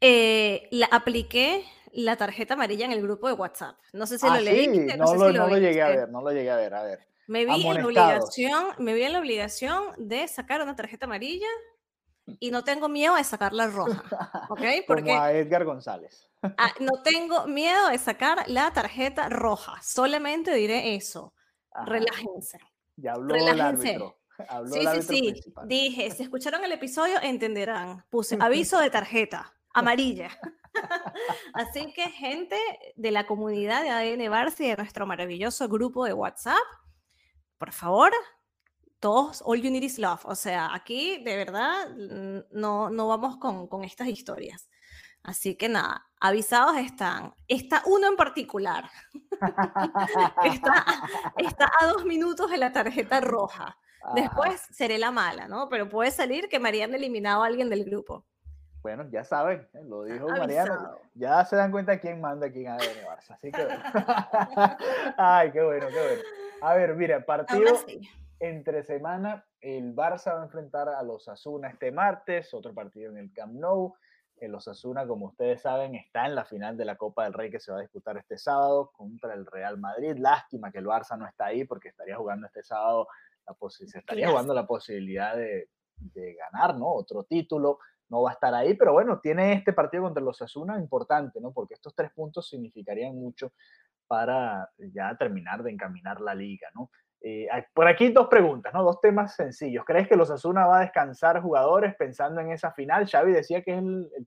eh, 0.01 0.69
la 0.71 0.87
apliqué 0.87 1.65
la 1.93 2.17
tarjeta 2.17 2.55
amarilla 2.55 2.87
en 2.87 2.93
el 2.93 3.03
grupo 3.03 3.29
de 3.29 3.35
WhatsApp. 3.35 3.77
No 3.93 4.07
sé 4.07 4.19
si 4.19 4.27
lo 4.27 4.33
ah, 4.33 4.41
leíste. 4.41 4.97
No, 4.97 5.15
lo, 5.15 5.33
no 5.33 5.49
lo 5.49 5.59
llegué 5.59 5.83
a 5.83 5.89
ver, 5.89 6.09
no 6.09 6.23
lo 6.23 6.31
llegué 6.31 6.51
a 6.51 6.57
ver, 6.57 6.75
a 6.75 6.83
ver. 6.83 7.07
Me 7.27 7.45
vi, 7.45 7.67
en 7.67 7.77
la 7.77 7.87
obligación, 7.87 8.65
me 8.79 8.95
vi 8.95 9.03
en 9.05 9.13
la 9.13 9.21
obligación 9.21 9.85
de 9.97 10.27
sacar 10.27 10.61
una 10.61 10.75
tarjeta 10.75 11.07
amarilla 11.07 11.47
y 12.41 12.51
no 12.51 12.65
tengo 12.65 12.89
miedo 12.89 13.15
de 13.17 13.25
sacar 13.25 13.53
la 13.53 13.69
roja. 13.69 14.03
¿Ok? 14.49 14.61
Porque 14.87 15.11
Como 15.11 15.23
a 15.23 15.33
Edgar 15.33 15.65
González. 15.65 16.29
Ah, 16.43 16.73
no 16.81 17.03
tengo 17.03 17.47
miedo 17.47 17.89
de 17.89 17.99
sacar 17.99 18.45
la 18.49 18.73
tarjeta 18.73 19.29
roja. 19.29 19.81
Solamente 19.83 20.55
diré 20.55 20.95
eso. 20.95 21.35
Relájense. 21.87 22.59
Ya 22.97 23.13
habló 23.13 23.35
Relájense. 23.35 23.95
el 23.95 24.73
sí, 24.73 24.87
sí, 24.93 25.03
sí. 25.03 25.45
Dije, 25.67 26.11
si 26.11 26.25
escucharon 26.25 26.65
el 26.65 26.73
episodio, 26.73 27.19
entenderán. 27.23 28.05
Puse 28.11 28.37
aviso 28.41 28.79
de 28.79 28.91
tarjeta 28.91 29.55
amarilla. 29.73 30.31
Así 31.55 31.93
que, 31.93 32.11
gente 32.11 32.57
de 32.97 33.11
la 33.11 33.27
comunidad 33.27 33.83
de 33.83 33.91
ADN 33.91 34.33
Barça 34.33 34.61
y 34.61 34.69
de 34.69 34.77
nuestro 34.77 35.07
maravilloso 35.07 35.69
grupo 35.69 36.05
de 36.05 36.13
WhatsApp, 36.13 36.63
por 37.59 37.73
favor, 37.73 38.13
todos, 39.01 39.43
all 39.45 39.61
you 39.61 39.71
need 39.71 39.83
is 39.83 39.99
love. 39.99 40.25
O 40.25 40.35
sea, 40.35 40.75
aquí 40.75 41.23
de 41.25 41.37
verdad 41.37 41.91
no, 42.51 42.91
no 42.91 43.09
vamos 43.09 43.37
con, 43.39 43.67
con 43.67 43.85
estas 43.85 44.09
historias. 44.09 44.69
Así 45.23 45.55
que 45.55 45.69
nada, 45.69 46.05
avisados 46.21 46.77
están. 46.77 47.35
Está 47.47 47.83
uno 47.87 48.09
en 48.09 48.17
particular. 48.17 48.91
está, 50.45 50.85
está, 51.37 51.71
a 51.81 51.87
dos 51.87 52.05
minutos 52.05 52.51
de 52.51 52.59
la 52.59 52.73
tarjeta 52.73 53.21
roja. 53.21 53.79
Después 54.17 54.61
seré 54.73 54.99
la 54.99 55.13
mala, 55.13 55.47
¿no? 55.47 55.69
Pero 55.69 55.89
puede 55.89 56.11
salir 56.11 56.49
que 56.49 56.59
Mariana 56.59 56.97
eliminado 56.97 57.45
a 57.45 57.47
alguien 57.47 57.71
del 57.71 57.85
grupo. 57.85 58.27
Bueno, 58.83 59.09
ya 59.11 59.23
saben, 59.23 59.69
¿eh? 59.75 59.83
lo 59.85 60.03
dijo 60.03 60.29
Mariana. 60.29 60.97
Ya 61.15 61.45
se 61.45 61.55
dan 61.55 61.71
cuenta 61.71 62.01
quién 62.01 62.21
manda 62.21 62.51
quién 62.51 62.69
a 62.69 62.79
Barça. 62.79 63.35
Así 63.35 63.53
que 63.53 63.65
Ay, 65.17 65.53
qué 65.53 65.63
bueno, 65.63 65.87
qué 65.87 66.01
bueno. 66.01 66.23
A 66.63 66.75
ver, 66.75 66.97
mira, 66.97 67.25
partido 67.25 67.79
entre 68.41 68.83
semana. 68.83 69.47
El 69.61 69.95
Barça 69.95 70.35
va 70.35 70.41
a 70.41 70.45
enfrentar 70.45 70.89
a 70.89 71.03
los 71.05 71.29
Asuna 71.29 71.69
este 71.69 71.93
martes, 71.93 72.53
otro 72.53 72.75
partido 72.75 73.13
en 73.13 73.19
el 73.19 73.33
Camp 73.33 73.55
Nou. 73.55 73.95
El 74.37 74.57
Osasuna, 74.57 75.07
como 75.07 75.27
ustedes 75.27 75.63
saben, 75.63 75.95
está 75.95 76.27
en 76.27 76.35
la 76.35 76.45
final 76.45 76.77
de 76.77 76.85
la 76.85 76.97
Copa 76.97 77.23
del 77.23 77.33
Rey 77.33 77.49
que 77.49 77.61
se 77.61 77.71
va 77.71 77.79
a 77.79 77.83
disputar 77.83 78.17
este 78.17 78.37
sábado 78.37 78.91
contra 78.93 79.35
el 79.35 79.47
Real 79.47 79.79
Madrid. 79.79 80.17
Lástima 80.19 80.73
que 80.73 80.79
el 80.79 80.87
Barça 80.87 81.17
no 81.17 81.29
está 81.29 81.47
ahí 81.47 81.65
porque 81.65 81.91
estaría 81.91 82.17
jugando 82.17 82.49
este 82.49 82.65
sábado, 82.65 83.07
la 83.47 83.55
se 83.71 83.99
estaría 83.99 84.29
jugando 84.29 84.53
la 84.53 84.67
posibilidad 84.67 85.37
de, 85.37 85.69
de 85.97 86.35
ganar, 86.35 86.77
¿no? 86.77 86.89
Otro 86.89 87.23
título 87.23 87.79
no 88.13 88.23
va 88.23 88.31
a 88.31 88.35
estar 88.35 88.55
ahí, 88.55 88.75
pero 88.75 88.93
bueno, 88.93 89.19
tiene 89.21 89.55
este 89.55 89.73
partido 89.73 90.03
contra 90.03 90.23
los 90.23 90.41
Asuna 90.43 90.79
importante, 90.79 91.41
¿no? 91.41 91.51
Porque 91.51 91.73
estos 91.73 91.95
tres 91.95 92.13
puntos 92.13 92.47
significarían 92.47 93.17
mucho 93.17 93.53
para 94.07 94.69
ya 94.77 95.17
terminar 95.17 95.63
de 95.63 95.71
encaminar 95.71 96.21
la 96.21 96.35
liga, 96.35 96.69
¿no? 96.75 96.91
Eh, 97.23 97.49
por 97.73 97.89
aquí 97.89 98.11
dos 98.11 98.27
preguntas, 98.27 98.75
¿no? 98.75 98.83
Dos 98.83 99.01
temas 99.01 99.35
sencillos. 99.35 99.85
¿Crees 99.87 100.09
que 100.09 100.17
los 100.17 100.31
Asuna 100.31 100.67
va 100.67 100.79
a 100.79 100.81
descansar 100.83 101.41
jugadores 101.41 101.95
pensando 101.95 102.43
en 102.43 102.51
esa 102.51 102.73
final? 102.73 103.09
Xavi 103.09 103.33
decía 103.33 103.63
que 103.63 103.79
es 103.79 103.83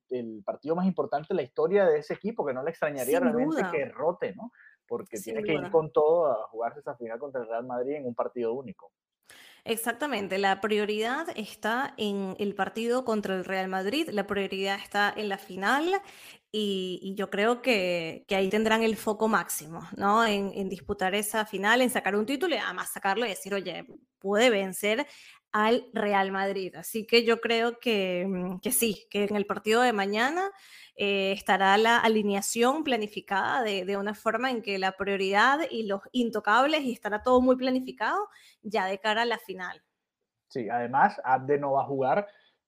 el, 0.09 0.41
partido 0.43 0.75
más 0.75 0.87
importante 0.87 1.27
de 1.29 1.35
la 1.35 1.43
historia 1.43 1.85
de 1.85 1.99
ese 1.99 2.15
equipo, 2.15 2.43
que 2.43 2.53
no 2.53 2.63
le 2.63 2.71
extrañaría 2.71 3.19
realmente 3.19 3.61
que 3.71 3.85
rote, 3.85 4.33
¿no? 4.33 4.51
Porque 4.87 5.19
tiene 5.19 5.43
que 5.43 5.53
ir 5.53 5.69
con 5.69 5.91
todo 5.91 6.31
a 6.31 6.47
jugarse 6.47 6.79
esa 6.79 6.95
final 6.95 7.19
contra 7.19 7.41
el 7.41 7.47
Real 7.47 7.65
Madrid 7.67 7.95
en 7.95 8.07
un 8.07 8.15
partido 8.15 8.53
único. 8.53 8.91
Exactamente, 9.67 10.38
la 10.38 10.62
prioridad 10.62 11.28
está 11.36 11.95
en 11.97 12.36
el 12.38 12.54
partido 12.54 13.04
contra 13.04 13.36
el 13.36 13.43
Real 13.43 13.67
Madrid, 13.67 14.08
la 14.12 14.28
prioridad 14.28 14.78
está 14.80 15.12
en 15.17 15.28
la 15.28 15.39
final 15.39 15.99
y, 16.51 17.15
yo 17.17 17.32
creo 17.32 17.63
que, 17.63 18.25
ahí 18.30 18.47
tendrán 18.49 18.84
el 18.84 18.95
foco 18.95 19.28
máximo, 19.28 19.82
¿no? 19.97 20.23
En, 20.23 20.69
disputar 20.69 21.15
esa 21.15 21.47
final, 21.47 21.82
en 21.82 21.89
sacar 21.89 22.15
un 22.15 22.28
título 22.28 22.54
y 22.54 22.60
además 22.60 22.91
sacarlo 22.93 23.25
y 23.25 23.30
decir, 23.30 23.56
oye, 23.56 23.88
puede 24.19 24.51
vencer 24.51 25.08
al 25.51 25.89
Real 25.93 26.32
Madrid. 26.32 26.75
Así 26.75 27.08
que 27.08 27.25
yo 27.25 27.41
creo 27.41 27.80
que, 27.80 28.28
que 28.62 28.71
sí, 28.71 29.08
que 29.10 29.23
en 29.23 29.36
el 29.36 29.47
partido 29.47 29.82
de 29.82 29.93
mañana 29.93 30.51
eh, 30.97 31.34
estará 31.34 31.77
la 31.77 31.97
alineación 31.97 32.84
planificada 32.84 33.62
de, 33.63 33.97
una 33.97 34.13
forma 34.13 34.49
en 34.49 34.62
que 34.62 34.79
la 34.79 34.93
prioridad 34.93 35.60
y 35.69 35.84
los 35.88 36.01
intocables 36.12 36.81
y 36.81 36.93
estará 36.93 37.21
todo 37.21 37.41
muy 37.41 37.58
planificado 37.58 38.29
ya 38.62 38.86
de 38.86 38.99
cara 38.99 39.23
a 39.23 39.25
la 39.25 39.38
final. 39.38 39.84
Sí, 40.47 40.69
además 40.69 41.19
Abde 41.23 41.58
no 41.60 41.73
va 41.73 41.81
a 41.81 41.86
jugar. 41.86 42.27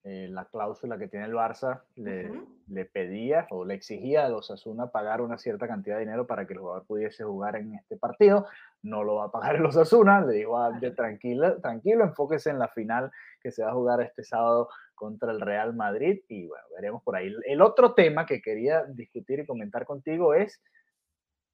Eh, 0.09 0.29
la 0.29 0.45
cláusula 0.45 0.97
que 0.97 1.09
tiene 1.09 1.25
el 1.25 1.33
Barça 1.33 1.81
le, 1.95 2.31
le, 2.69 2.85
pedía 2.85 3.45
o 3.49 3.65
le 3.65 3.73
exigía 3.73 4.25
a 4.25 4.29
los 4.29 4.49
Asuna 4.49 4.87
pagar 4.87 5.19
una 5.19 5.37
cierta 5.37 5.67
cantidad 5.67 5.97
de 5.97 6.05
dinero 6.05 6.25
para 6.25 6.47
que 6.47 6.53
el 6.53 6.59
jugador 6.59 6.85
pudiese 6.85 7.25
jugar 7.25 7.57
en 7.57 7.73
este 7.73 7.97
partido. 7.97 8.45
No 8.83 9.03
lo 9.03 9.15
va 9.15 9.25
a 9.25 9.31
pagar 9.31 9.59
los 9.59 9.75
Asuna. 9.75 10.21
Le 10.21 10.33
dijo 10.35 10.57
a 10.57 10.67
Abde, 10.67 10.91
tranquilo, 10.91 11.59
tranquilo, 11.59 12.05
enfóquese 12.05 12.49
en 12.51 12.59
la 12.59 12.69
final 12.69 13.11
que 13.41 13.51
se 13.51 13.63
va 13.63 13.71
a 13.71 13.73
jugar 13.73 13.99
este 13.99 14.23
sábado 14.23 14.69
contra 14.95 15.33
el 15.33 15.41
Real 15.41 15.75
Madrid 15.75 16.21
y 16.29 16.47
bueno, 16.47 16.63
veremos 16.73 17.03
por 17.03 17.17
ahí. 17.17 17.35
El 17.45 17.61
otro 17.61 17.93
tema 17.93 18.25
que 18.25 18.41
quería 18.41 18.85
discutir 18.85 19.39
y 19.39 19.45
comentar 19.45 19.85
contigo 19.85 20.33
es 20.33 20.61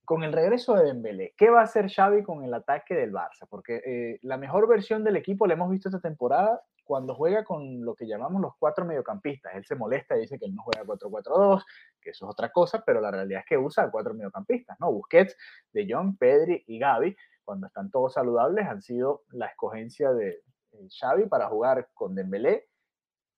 con 0.05 0.23
el 0.23 0.33
regreso 0.33 0.75
de 0.75 0.85
Dembélé, 0.85 1.33
¿qué 1.37 1.49
va 1.49 1.61
a 1.61 1.63
hacer 1.63 1.89
Xavi 1.89 2.23
con 2.23 2.43
el 2.43 2.53
ataque 2.53 2.93
del 2.93 3.13
Barça? 3.13 3.47
Porque 3.49 3.81
eh, 3.85 4.19
la 4.21 4.37
mejor 4.37 4.67
versión 4.67 5.03
del 5.03 5.15
equipo 5.15 5.47
la 5.47 5.53
hemos 5.53 5.69
visto 5.69 5.89
esta 5.89 6.01
temporada 6.01 6.61
cuando 6.83 7.15
juega 7.15 7.45
con 7.45 7.83
lo 7.85 7.95
que 7.95 8.05
llamamos 8.05 8.41
los 8.41 8.53
cuatro 8.59 8.85
mediocampistas. 8.85 9.55
Él 9.55 9.65
se 9.65 9.75
molesta 9.75 10.17
y 10.17 10.21
dice 10.21 10.37
que 10.37 10.45
él 10.45 10.55
no 10.55 10.63
juega 10.63 10.83
4-4-2, 10.83 11.63
que 12.01 12.09
eso 12.09 12.25
es 12.25 12.31
otra 12.31 12.51
cosa, 12.51 12.83
pero 12.85 12.99
la 12.99 13.11
realidad 13.11 13.39
es 13.39 13.45
que 13.45 13.57
usa 13.57 13.89
cuatro 13.89 14.13
mediocampistas, 14.13 14.77
¿no? 14.79 14.91
Busquets, 14.91 15.37
De 15.71 15.87
Jong, 15.89 16.17
Pedri 16.17 16.63
y 16.67 16.79
Gaby, 16.79 17.15
cuando 17.45 17.67
están 17.67 17.89
todos 17.89 18.13
saludables, 18.13 18.67
han 18.67 18.81
sido 18.81 19.23
la 19.31 19.47
escogencia 19.47 20.11
de 20.11 20.41
eh, 20.71 20.87
Xavi 20.99 21.27
para 21.27 21.47
jugar 21.47 21.89
con 21.93 22.15
Dembélé 22.15 22.67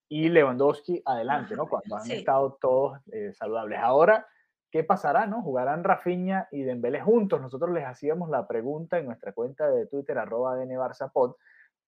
y 0.10 0.30
Lewandowski 0.30 1.02
adelante, 1.06 1.56
¿no? 1.56 1.68
Cuando 1.68 1.98
han 1.98 2.10
estado 2.10 2.58
todos 2.60 3.00
eh, 3.12 3.34
saludables. 3.34 3.80
Ahora, 3.80 4.28
¿qué 4.76 4.84
pasará, 4.84 5.26
no? 5.26 5.42
¿Jugarán 5.42 5.86
Rafinha 5.86 6.50
y 6.52 6.64
Dembélé 6.64 7.00
juntos? 7.00 7.40
Nosotros 7.40 7.72
les 7.72 7.86
hacíamos 7.86 8.30
la 8.30 8.46
pregunta 8.46 8.98
en 8.98 9.06
nuestra 9.06 9.32
cuenta 9.32 9.70
de 9.70 9.88
Twitter, 9.88 10.18
arroba 10.18 10.58
DNBarzapod. 10.58 11.38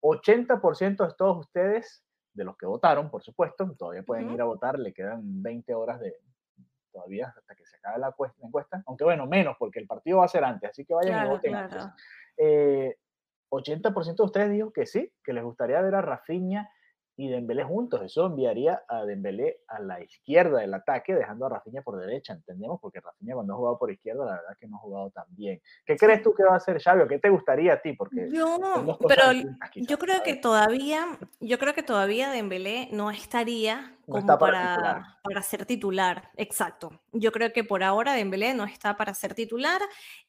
80% 0.01 1.05
de 1.05 1.13
todos 1.15 1.37
ustedes, 1.39 2.05
de 2.31 2.45
los 2.45 2.55
que 2.55 2.65
votaron, 2.65 3.09
por 3.09 3.21
supuesto, 3.23 3.69
todavía 3.77 4.03
pueden 4.03 4.31
ir 4.31 4.39
a 4.39 4.45
votar, 4.45 4.79
le 4.79 4.93
quedan 4.93 5.19
20 5.43 5.73
horas 5.73 5.99
de 5.99 6.15
todavía 6.89 7.33
hasta 7.37 7.55
que 7.55 7.65
se 7.65 7.75
acabe 7.75 7.99
la 7.99 8.15
encuesta, 8.41 8.81
aunque 8.85 9.03
bueno, 9.03 9.27
menos, 9.27 9.57
porque 9.59 9.79
el 9.79 9.85
partido 9.85 10.19
va 10.19 10.23
a 10.23 10.29
ser 10.29 10.45
antes, 10.45 10.69
así 10.69 10.85
que 10.85 10.93
vayan 10.93 11.25
y 11.25 11.29
voten 11.29 11.55
antes. 11.55 11.83
80% 12.37 12.37
eh, 12.37 14.15
de 14.17 14.23
ustedes 14.23 14.49
dijo 14.49 14.71
que 14.71 14.85
sí, 14.85 15.11
que 15.25 15.33
les 15.33 15.43
gustaría 15.43 15.81
ver 15.81 15.93
a 15.93 16.01
Rafinha 16.01 16.71
y 17.17 17.29
Dembélé 17.29 17.63
juntos. 17.63 18.01
Eso 18.03 18.27
enviaría 18.27 18.83
a 18.87 19.03
Dembélé 19.03 19.61
a 19.67 19.79
la 19.79 20.01
izquierda 20.01 20.59
del 20.59 20.73
ataque, 20.73 21.15
dejando 21.15 21.47
a 21.47 21.49
Rafinha 21.49 21.81
por 21.81 21.99
derecha, 21.99 22.33
entendemos, 22.33 22.79
porque 22.79 23.01
Rafinha 23.01 23.33
cuando 23.33 23.53
ha 23.53 23.57
jugado 23.57 23.79
por 23.79 23.91
izquierda, 23.91 24.23
la 24.23 24.31
verdad 24.33 24.57
que 24.59 24.67
no 24.67 24.77
ha 24.77 24.79
jugado 24.79 25.09
tan 25.09 25.25
bien. 25.29 25.59
¿Qué 25.85 25.97
crees 25.97 26.21
tú 26.21 26.33
que 26.33 26.43
va 26.43 26.53
a 26.53 26.57
hacer 26.57 26.79
Xavi 26.79 27.07
qué 27.09 27.19
te 27.19 27.29
gustaría 27.29 27.73
a 27.73 27.81
ti? 27.81 27.93
Porque 27.93 28.29
yo, 28.31 28.59
pero 29.07 29.23
yo 29.75 29.97
creo 29.97 30.21
que 30.23 30.35
todavía, 30.35 31.05
yo 31.39 31.57
creo 31.57 31.73
que 31.73 31.83
todavía 31.83 32.29
Dembélé 32.29 32.89
no 32.91 33.09
estaría 33.09 33.96
como 34.07 34.25
para, 34.39 35.19
para, 35.21 35.41
ser 35.41 35.65
titular, 35.65 36.31
exacto. 36.37 37.01
Yo 37.11 37.33
creo 37.33 37.51
que 37.51 37.65
por 37.65 37.83
ahora 37.83 38.13
Dembélé 38.13 38.53
no 38.53 38.63
está 38.63 38.95
para 38.95 39.13
ser 39.13 39.35
titular 39.35 39.81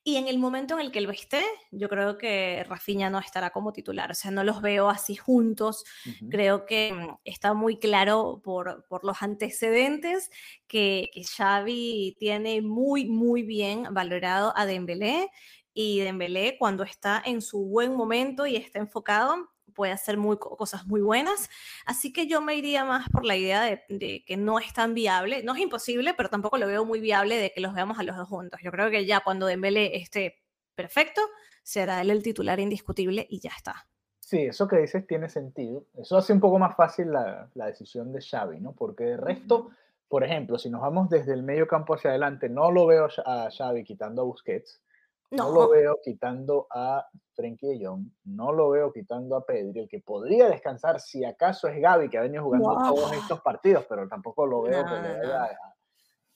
y 0.03 0.17
en 0.17 0.27
el 0.27 0.39
momento 0.39 0.75
en 0.75 0.81
el 0.81 0.91
que 0.91 1.01
lo 1.01 1.13
esté, 1.13 1.43
yo 1.71 1.89
creo 1.89 2.19
que 2.19 2.65
Rafinha 2.69 3.09
no 3.09 3.21
estará 3.21 3.51
como 3.51 3.73
titular, 3.73 4.11
o 4.11 4.15
sea, 4.15 4.33
no 4.33 4.43
los 4.43 4.63
veo 4.63 4.89
así 4.91 5.15
juntos. 5.15 5.85
Creo 6.29 6.67
que 6.67 6.93
mm, 6.93 7.19
está 7.25 7.55
muy 7.55 7.79
claro 7.79 8.41
por, 8.43 8.85
por 8.89 9.05
los 9.05 9.23
antecedentes 9.23 10.31
que, 10.67 11.09
que 11.13 11.23
Xavi 11.23 12.17
tiene 12.19 12.63
muy, 12.63 13.07
muy 13.07 13.43
bien 13.45 13.87
valorado 13.93 14.53
a 14.57 14.67
Dembélé 14.67 15.31
y 15.73 16.01
Dembélé 16.01 16.57
cuando 16.59 16.83
está 16.83 17.23
en 17.25 17.41
su 17.41 17.65
buen 17.65 17.95
momento 17.95 18.45
y 18.45 18.57
está 18.57 18.81
enfocado, 18.81 19.49
puede 19.79 19.93
hacer 19.93 20.17
muy, 20.17 20.39
cosas 20.39 20.89
muy 20.89 21.01
buenas. 21.01 21.49
Así 21.87 22.13
que 22.13 22.27
yo 22.27 22.41
me 22.41 22.57
iría 22.57 22.85
más 22.85 23.09
por 23.11 23.25
la 23.25 23.37
idea 23.37 23.63
de, 23.63 24.25
que 24.27 24.37
no 24.37 24.59
es 24.59 24.73
tan 24.73 24.93
viable, 24.93 25.45
no 25.45 25.55
es 25.55 25.61
imposible, 25.61 26.15
pero 26.15 26.29
tampoco 26.29 26.59
lo 26.59 26.67
veo 26.67 26.85
muy 26.85 26.99
viable 26.99 27.37
de 27.37 27.53
que 27.53 27.61
los 27.61 27.73
veamos 27.75 27.97
a 28.01 28.03
los 28.03 28.17
dos 28.17 28.29
juntos. 28.29 28.59
Yo 28.61 28.73
creo 28.73 28.91
que 28.91 29.07
ya 29.07 29.21
cuando 29.21 29.47
Dembélé 29.47 29.97
esté 29.97 30.43
perfecto, 30.75 31.21
será 31.63 32.01
él 32.01 32.11
el 32.11 32.25
titular 32.25 32.59
indiscutible 32.59 33.25
y 33.31 33.39
ya 33.39 33.51
está. 33.57 33.87
Sí, 34.19 34.39
eso 34.47 34.67
que 34.67 34.79
dices 34.79 35.07
tiene 35.07 35.29
sentido. 35.29 35.85
Eso 35.97 36.19
hace 36.19 36.33
un 36.33 36.41
poco 36.41 36.59
más 36.59 36.75
fácil 36.75 37.13
la, 37.13 37.49
decisión 37.55 38.13
de 38.13 38.21
Xavi, 38.21 38.59
¿no? 38.59 38.73
Porque 38.73 39.05
de 39.05 39.17
resto, 39.17 39.71
por 40.09 40.25
ejemplo, 40.25 40.59
si 40.59 40.71
nos 40.71 40.81
vamos 40.81 41.09
desde 41.09 41.35
el 41.35 41.45
medio 41.45 41.69
campo 41.69 41.95
hacia 41.95 42.11
adelante, 42.11 42.49
no 42.49 42.73
lo 42.73 42.85
veo 42.85 43.07
a 43.25 43.49
Xavi 43.57 43.85
quitando 43.85 44.23
a 44.23 44.25
Busquets, 44.25 44.83
no, 45.31 45.53
lo 45.53 45.69
veo 45.69 45.99
quitando 46.03 46.67
a 46.71 47.07
Frenkie 47.35 47.67
de 47.67 47.87
Jong, 47.87 48.07
no 48.25 48.53
lo 48.53 48.71
veo 48.71 48.93
quitando 48.93 49.37
a 49.37 49.45
Pedri, 49.45 49.81
el 49.81 49.89
que 49.89 50.01
podría 50.01 50.49
descansar 50.49 51.01
si 51.01 51.25
acaso 51.25 51.69
es 51.69 51.81
Gaby, 51.81 52.09
que 52.09 52.19
ha 52.19 52.23
venido 52.23 52.45
jugando 52.45 52.75
todos 52.75 53.13
estos 53.13 53.41
partidos, 53.41 53.85
pero 53.89 54.09
tampoco 54.09 54.47
lo 54.47 54.63
veo 54.63 54.85
que 54.85 54.91
le 54.91 55.27
vaya 55.27 55.59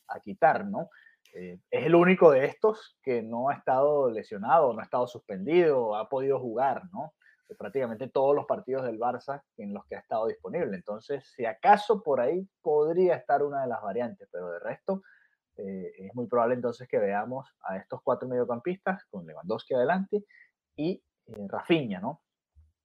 a, 0.09 0.21
quitar, 0.21 0.67
¿no? 0.67 0.91
Eh, 1.35 1.59
es 1.71 1.87
el 1.87 1.95
único 1.95 2.31
de 2.31 2.45
estos 2.45 2.99
que 3.03 3.23
no 3.23 3.49
ha 3.49 3.55
estado 3.55 4.11
lesionado, 4.11 4.73
no 4.73 4.81
ha 4.81 4.85
estado 4.85 5.07
suspendido, 5.07 5.97
ha 5.97 6.09
podido 6.09 6.39
jugar, 6.39 6.83
¿no? 6.93 7.15
prácticamente 7.57 8.09
todos 8.09 8.35
los 8.35 8.47
partidos 8.47 8.85
del 8.85 8.99
Barça 8.99 9.43
en 9.57 9.75
los 9.75 9.85
que 9.87 9.97
ha 9.97 10.01
estado 10.01 10.27
disponible. 10.27 10.75
Entonces, 10.75 11.31
si 11.35 11.45
acaso 11.45 12.03
por 12.03 12.21
ahí 12.21 12.49
podría 12.63 13.15
estar 13.17 13.43
una 13.43 13.63
de 13.63 13.69
las 13.69 13.83
variantes, 13.83 14.29
pero 14.31 14.51
de 14.51 14.59
resto 14.59 15.03
eh, 15.57 15.93
es 15.99 16.15
muy 16.15 16.27
probable 16.27 16.55
entonces 16.55 16.89
que 16.89 16.99
veamos 16.99 17.49
a 17.65 17.77
estos 17.77 18.01
cuatro 18.03 18.29
mediocampistas 18.29 19.05
con 19.11 19.27
Lewandowski 19.27 19.75
adelante 19.75 20.25
y 20.77 21.03
eh, 21.27 21.47
Rafinha, 21.49 22.01
¿no? 22.01 22.23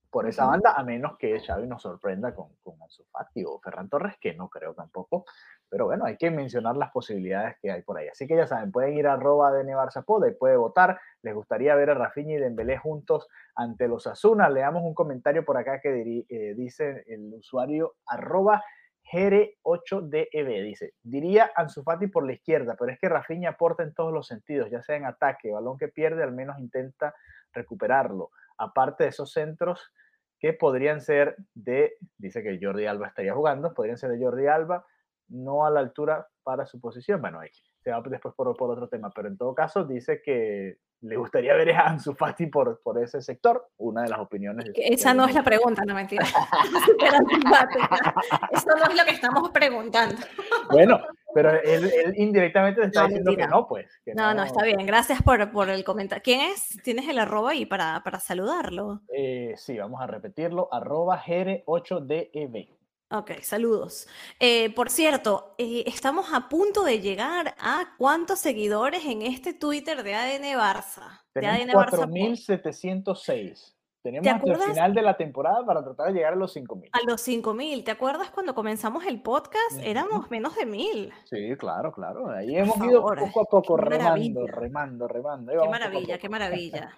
Por 0.09 0.28
esa 0.28 0.45
banda, 0.45 0.72
a 0.72 0.84
menos 0.84 1.18
que 1.18 1.39
Xavi 1.39 1.68
nos 1.68 1.82
sorprenda 1.82 2.34
con, 2.34 2.55
con 2.63 2.82
Ansu 2.82 3.03
Fati 3.11 3.43
o 3.45 3.59
Ferran 3.59 3.89
Torres, 3.89 4.15
que 4.20 4.34
no 4.34 4.49
creo 4.49 4.74
tampoco. 4.74 5.26
Pero 5.70 5.86
bueno, 5.86 6.05
hay 6.05 6.15
que 6.15 6.32
mencionar 6.32 6.78
las 6.78 6.91
posibilidades 6.91 7.57
que 7.61 7.72
hay 7.72 7.82
por 7.82 7.97
ahí. 7.97 8.07
Así 8.07 8.26
que 8.26 8.38
ya 8.38 8.47
saben, 8.47 8.72
pueden 8.72 8.97
ir 8.97 9.05
a 9.05 9.13
arroba 9.13 9.51
de 9.51 9.70
y 9.70 10.34
puede 10.36 10.55
votar. 10.55 10.99
Les 11.22 11.36
gustaría 11.36 11.76
ver 11.76 11.89
a 11.89 11.93
Rafinha 11.93 12.36
y 12.36 12.39
Dembélé 12.39 12.78
juntos 12.78 13.28
ante 13.53 13.89
los 13.89 14.07
Asuna. 14.07 14.49
Leamos 14.49 14.82
un 14.84 14.93
comentario 14.93 15.43
por 15.43 15.57
acá 15.57 15.82
que 15.82 16.26
eh, 16.30 16.53
dice 16.55 17.03
el 17.07 17.34
usuario 17.34 17.95
arroba 18.05 18.63
Gere8DEB. 19.12 20.64
Dice, 20.64 20.93
diría 21.01 21.51
Ansu 21.55 21.84
Fati 21.84 22.08
por 22.08 22.26
la 22.26 22.34
izquierda, 22.34 22.76
pero 22.78 22.91
es 22.91 22.99
que 22.99 23.10
Rafinha 23.10 23.51
aporta 23.51 23.84
en 23.84 23.93
todos 23.93 24.14
los 24.14 24.28
sentidos, 24.28 24.70
ya 24.70 24.82
sea 24.82 24.95
en 24.95 25.05
ataque, 25.05 25.51
balón 25.51 25.78
que 25.78 25.88
pierde, 25.88 26.24
al 26.24 26.34
menos 26.34 26.60
intenta 26.60 27.16
recuperarlo. 27.53 28.32
Aparte 28.58 29.03
de 29.03 29.10
esos 29.12 29.32
centros 29.32 29.91
que 30.39 30.53
podrían 30.53 31.01
ser 31.01 31.36
de, 31.53 31.97
dice 32.18 32.43
que 32.43 32.60
Jordi 32.62 32.86
Alba 32.86 33.08
estaría 33.08 33.34
jugando, 33.34 33.74
podrían 33.74 33.97
ser 33.97 34.12
de 34.12 34.24
Jordi 34.24 34.47
Alba, 34.47 34.86
no 35.30 35.66
a 35.66 35.72
la 35.72 35.80
altura 35.80 36.28
para 36.43 36.66
su 36.66 36.80
posición. 36.80 37.22
Bueno, 37.22 37.41
se 37.88 37.93
va 37.93 38.03
después 38.05 38.35
por, 38.35 38.53
por 38.57 38.69
otro 38.69 38.89
tema, 38.89 39.09
pero 39.15 39.29
en 39.29 39.38
todo 39.38 39.55
caso 39.55 39.85
dice 39.85 40.21
que 40.21 40.75
le 40.99 41.15
gustaría 41.15 41.53
ver 41.53 41.71
a 41.71 41.88
Ansu 41.88 42.13
Fati 42.13 42.47
por, 42.47 42.81
por 42.81 43.01
ese 43.01 43.21
sector, 43.21 43.69
una 43.77 44.01
de 44.01 44.09
las 44.09 44.19
opiniones. 44.19 44.69
esa 44.75 45.13
no 45.13 45.25
es 45.25 45.33
la 45.33 45.41
pregunta, 45.41 45.85
no 45.85 45.95
mentira. 45.95 46.25
Eso 48.51 48.67
no 48.77 48.89
es 48.89 48.97
lo 48.97 49.05
que 49.05 49.11
estamos 49.11 49.49
preguntando. 49.51 50.17
Bueno, 50.69 50.99
pero 51.33 51.61
él, 51.61 52.13
indirectamente 52.17 52.81
está 52.81 53.05
diciendo 53.05 53.38
que 53.38 53.47
no, 53.47 53.69
pues. 53.69 53.88
no, 54.13 54.33
no, 54.33 54.43
está 54.43 54.65
bien. 54.65 54.85
Gracias 54.85 55.21
por, 55.21 55.49
por 55.49 55.69
el 55.69 55.85
comentario. 55.85 56.21
¿Quién 56.21 56.41
es? 56.41 56.77
¿Tienes 56.83 57.07
el 57.07 57.19
arroba 57.19 57.51
ahí 57.51 57.65
para, 57.65 58.01
para 58.03 58.19
saludarlo? 58.19 58.99
Eh, 59.15 59.53
sí, 59.55 59.77
vamos 59.77 60.01
a 60.01 60.07
repetirlo. 60.07 60.67
Arroba 60.73 61.21
GR8DEB. 61.21 62.76
Ok, 63.10 63.32
saludos. 63.41 64.05
Eh, 64.38 64.74
por 64.76 64.89
cierto, 64.89 65.55
eh, 65.58 65.86
estamos 65.88 66.28
a 66.34 66.49
punto 66.49 66.84
de 66.84 66.99
llegar 66.99 67.55
a 67.58 67.95
cuántos 67.97 68.39
seguidores 68.39 69.05
en 69.05 69.22
este 69.22 69.53
Twitter 69.53 70.03
de 70.03 70.14
ADN 70.14 70.60
Barça. 70.60 71.22
Tenemos 71.32 71.86
4.706. 71.86 73.76
Tenemos 74.01 74.28
hasta 74.28 74.51
el 74.51 74.58
final 74.74 74.93
de 74.93 75.01
la 75.01 75.16
temporada 75.16 75.66
para 75.66 75.84
tratar 75.84 76.08
de 76.08 76.14
llegar 76.14 76.34
a 76.34 76.36
los 76.36 76.55
5.000. 76.55 76.89
A 76.91 77.10
los 77.10 77.26
5.000. 77.26 77.86
¿Te 77.86 77.91
acuerdas 77.91 78.30
cuando 78.30 78.53
comenzamos 78.53 79.05
el 79.05 79.22
podcast? 79.22 79.80
Éramos 79.82 80.30
menos 80.30 80.55
de 80.55 80.68
1.000. 80.68 81.14
Sí, 81.26 81.55
claro, 81.58 81.93
claro. 81.93 82.30
Ahí 82.30 82.58
hemos 82.58 82.78
ido 82.78 83.01
poco 83.03 83.41
a 83.41 83.45
poco 83.45 83.78
remando, 83.78 84.45
remando, 84.47 85.08
remando, 85.08 85.53
qué 85.53 85.70
maravilla, 85.70 86.18
qué 86.18 86.30
maravilla. 86.30 86.93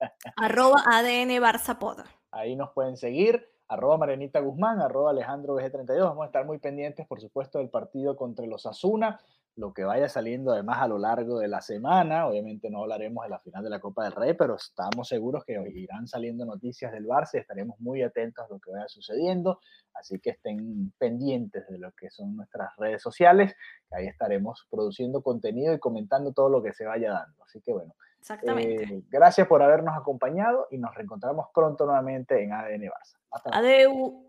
Arroba 0.36 0.82
ADN 0.86 1.30
Barça 1.40 1.78
Pod. 1.78 2.00
Ahí 2.30 2.54
nos 2.54 2.70
pueden 2.72 2.96
seguir 2.96 3.53
arroba 3.68 3.96
Marianita 3.98 4.40
Guzmán, 4.40 4.80
arroba 4.80 5.10
Alejandro 5.10 5.56
VG32. 5.56 6.00
Vamos 6.00 6.24
a 6.24 6.26
estar 6.26 6.44
muy 6.44 6.58
pendientes, 6.58 7.06
por 7.06 7.20
supuesto, 7.20 7.58
del 7.58 7.70
partido 7.70 8.16
contra 8.16 8.46
los 8.46 8.66
Asuna, 8.66 9.20
lo 9.56 9.72
que 9.72 9.84
vaya 9.84 10.08
saliendo 10.08 10.52
además 10.52 10.78
a 10.80 10.88
lo 10.88 10.98
largo 10.98 11.38
de 11.38 11.48
la 11.48 11.60
semana. 11.60 12.26
Obviamente 12.26 12.70
no 12.70 12.82
hablaremos 12.82 13.24
de 13.24 13.30
la 13.30 13.38
final 13.38 13.62
de 13.62 13.70
la 13.70 13.80
Copa 13.80 14.04
del 14.04 14.12
Rey, 14.12 14.34
pero 14.34 14.56
estamos 14.56 15.08
seguros 15.08 15.44
que 15.44 15.52
irán 15.74 16.06
saliendo 16.08 16.44
noticias 16.44 16.92
del 16.92 17.06
Barça 17.06 17.38
estaremos 17.38 17.78
muy 17.80 18.02
atentos 18.02 18.44
a 18.44 18.52
lo 18.52 18.58
que 18.58 18.70
vaya 18.72 18.88
sucediendo. 18.88 19.60
Así 19.94 20.18
que 20.18 20.30
estén 20.30 20.92
pendientes 20.98 21.66
de 21.68 21.78
lo 21.78 21.92
que 21.92 22.10
son 22.10 22.36
nuestras 22.36 22.74
redes 22.76 23.00
sociales, 23.00 23.54
que 23.88 23.96
ahí 23.96 24.06
estaremos 24.06 24.66
produciendo 24.70 25.22
contenido 25.22 25.72
y 25.72 25.78
comentando 25.78 26.32
todo 26.32 26.48
lo 26.48 26.62
que 26.62 26.72
se 26.72 26.84
vaya 26.84 27.12
dando. 27.12 27.44
Así 27.44 27.60
que 27.60 27.72
bueno. 27.72 27.94
Exactamente. 28.24 28.84
Eh, 28.84 29.02
gracias 29.10 29.46
por 29.46 29.62
habernos 29.62 29.94
acompañado 29.94 30.66
y 30.70 30.78
nos 30.78 30.94
reencontramos 30.94 31.48
pronto 31.52 31.84
nuevamente 31.84 32.42
en 32.42 32.54
ADN 32.54 32.88
Barça. 32.88 33.18
Adeu. 33.52 34.24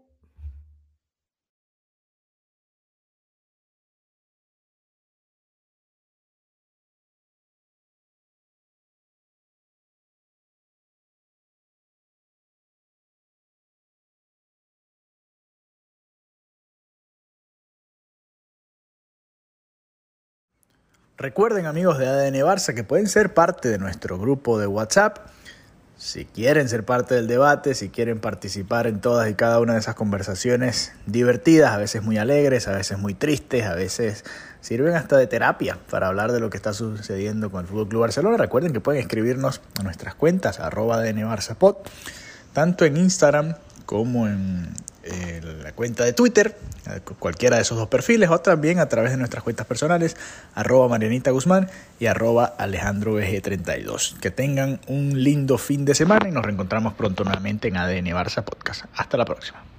Recuerden 21.17 21.65
amigos 21.65 21.97
de 21.97 22.07
ADN 22.07 22.35
Barça 22.43 22.73
que 22.73 22.83
pueden 22.83 23.07
ser 23.07 23.33
parte 23.33 23.69
de 23.69 23.77
nuestro 23.77 24.19
grupo 24.19 24.59
de 24.59 24.67
WhatsApp. 24.67 25.19
Si 25.97 26.25
quieren 26.25 26.67
ser 26.67 26.83
parte 26.83 27.15
del 27.15 27.25
debate, 27.25 27.73
si 27.73 27.87
quieren 27.87 28.19
participar 28.19 28.85
en 28.85 28.99
todas 28.99 29.29
y 29.29 29.33
cada 29.33 29.61
una 29.61 29.73
de 29.73 29.79
esas 29.79 29.95
conversaciones 29.95 30.91
divertidas, 31.05 31.71
a 31.71 31.77
veces 31.77 32.03
muy 32.03 32.17
alegres, 32.17 32.67
a 32.67 32.73
veces 32.73 32.99
muy 32.99 33.13
tristes, 33.13 33.65
a 33.65 33.75
veces 33.75 34.25
sirven 34.59 34.93
hasta 34.95 35.15
de 35.15 35.25
terapia 35.25 35.77
para 35.89 36.07
hablar 36.07 36.33
de 36.33 36.41
lo 36.41 36.49
que 36.49 36.57
está 36.57 36.73
sucediendo 36.73 37.49
con 37.49 37.61
el 37.61 37.67
Fútbol 37.67 37.87
Club 37.87 38.01
Barcelona, 38.01 38.35
recuerden 38.35 38.73
que 38.73 38.81
pueden 38.81 38.99
escribirnos 38.99 39.61
a 39.79 39.83
nuestras 39.83 40.15
cuentas 40.15 40.59
arroba 40.59 41.01
tanto 42.51 42.83
en 42.83 42.97
Instagram 42.97 43.55
como 43.85 44.27
en 45.05 45.63
la 45.63 45.71
cuenta 45.71 46.03
de 46.03 46.13
Twitter, 46.13 46.57
cualquiera 47.19 47.57
de 47.57 47.61
esos 47.61 47.77
dos 47.77 47.87
perfiles, 47.87 48.29
o 48.29 48.39
también 48.39 48.79
a 48.79 48.89
través 48.89 49.11
de 49.11 49.17
nuestras 49.17 49.43
cuentas 49.43 49.67
personales, 49.67 50.17
arroba 50.53 50.87
Marianita 50.87 51.31
Guzmán 51.31 51.69
y 51.99 52.07
arroba 52.07 52.45
Alejandro 52.45 53.15
32 53.15 54.17
Que 54.21 54.31
tengan 54.31 54.79
un 54.87 55.23
lindo 55.23 55.57
fin 55.57 55.85
de 55.85 55.95
semana 55.95 56.27
y 56.27 56.31
nos 56.31 56.43
reencontramos 56.43 56.93
pronto 56.93 57.23
nuevamente 57.23 57.67
en 57.67 57.77
ADN 57.77 58.07
Barça 58.07 58.43
Podcast. 58.43 58.85
Hasta 58.95 59.17
la 59.17 59.25
próxima. 59.25 59.74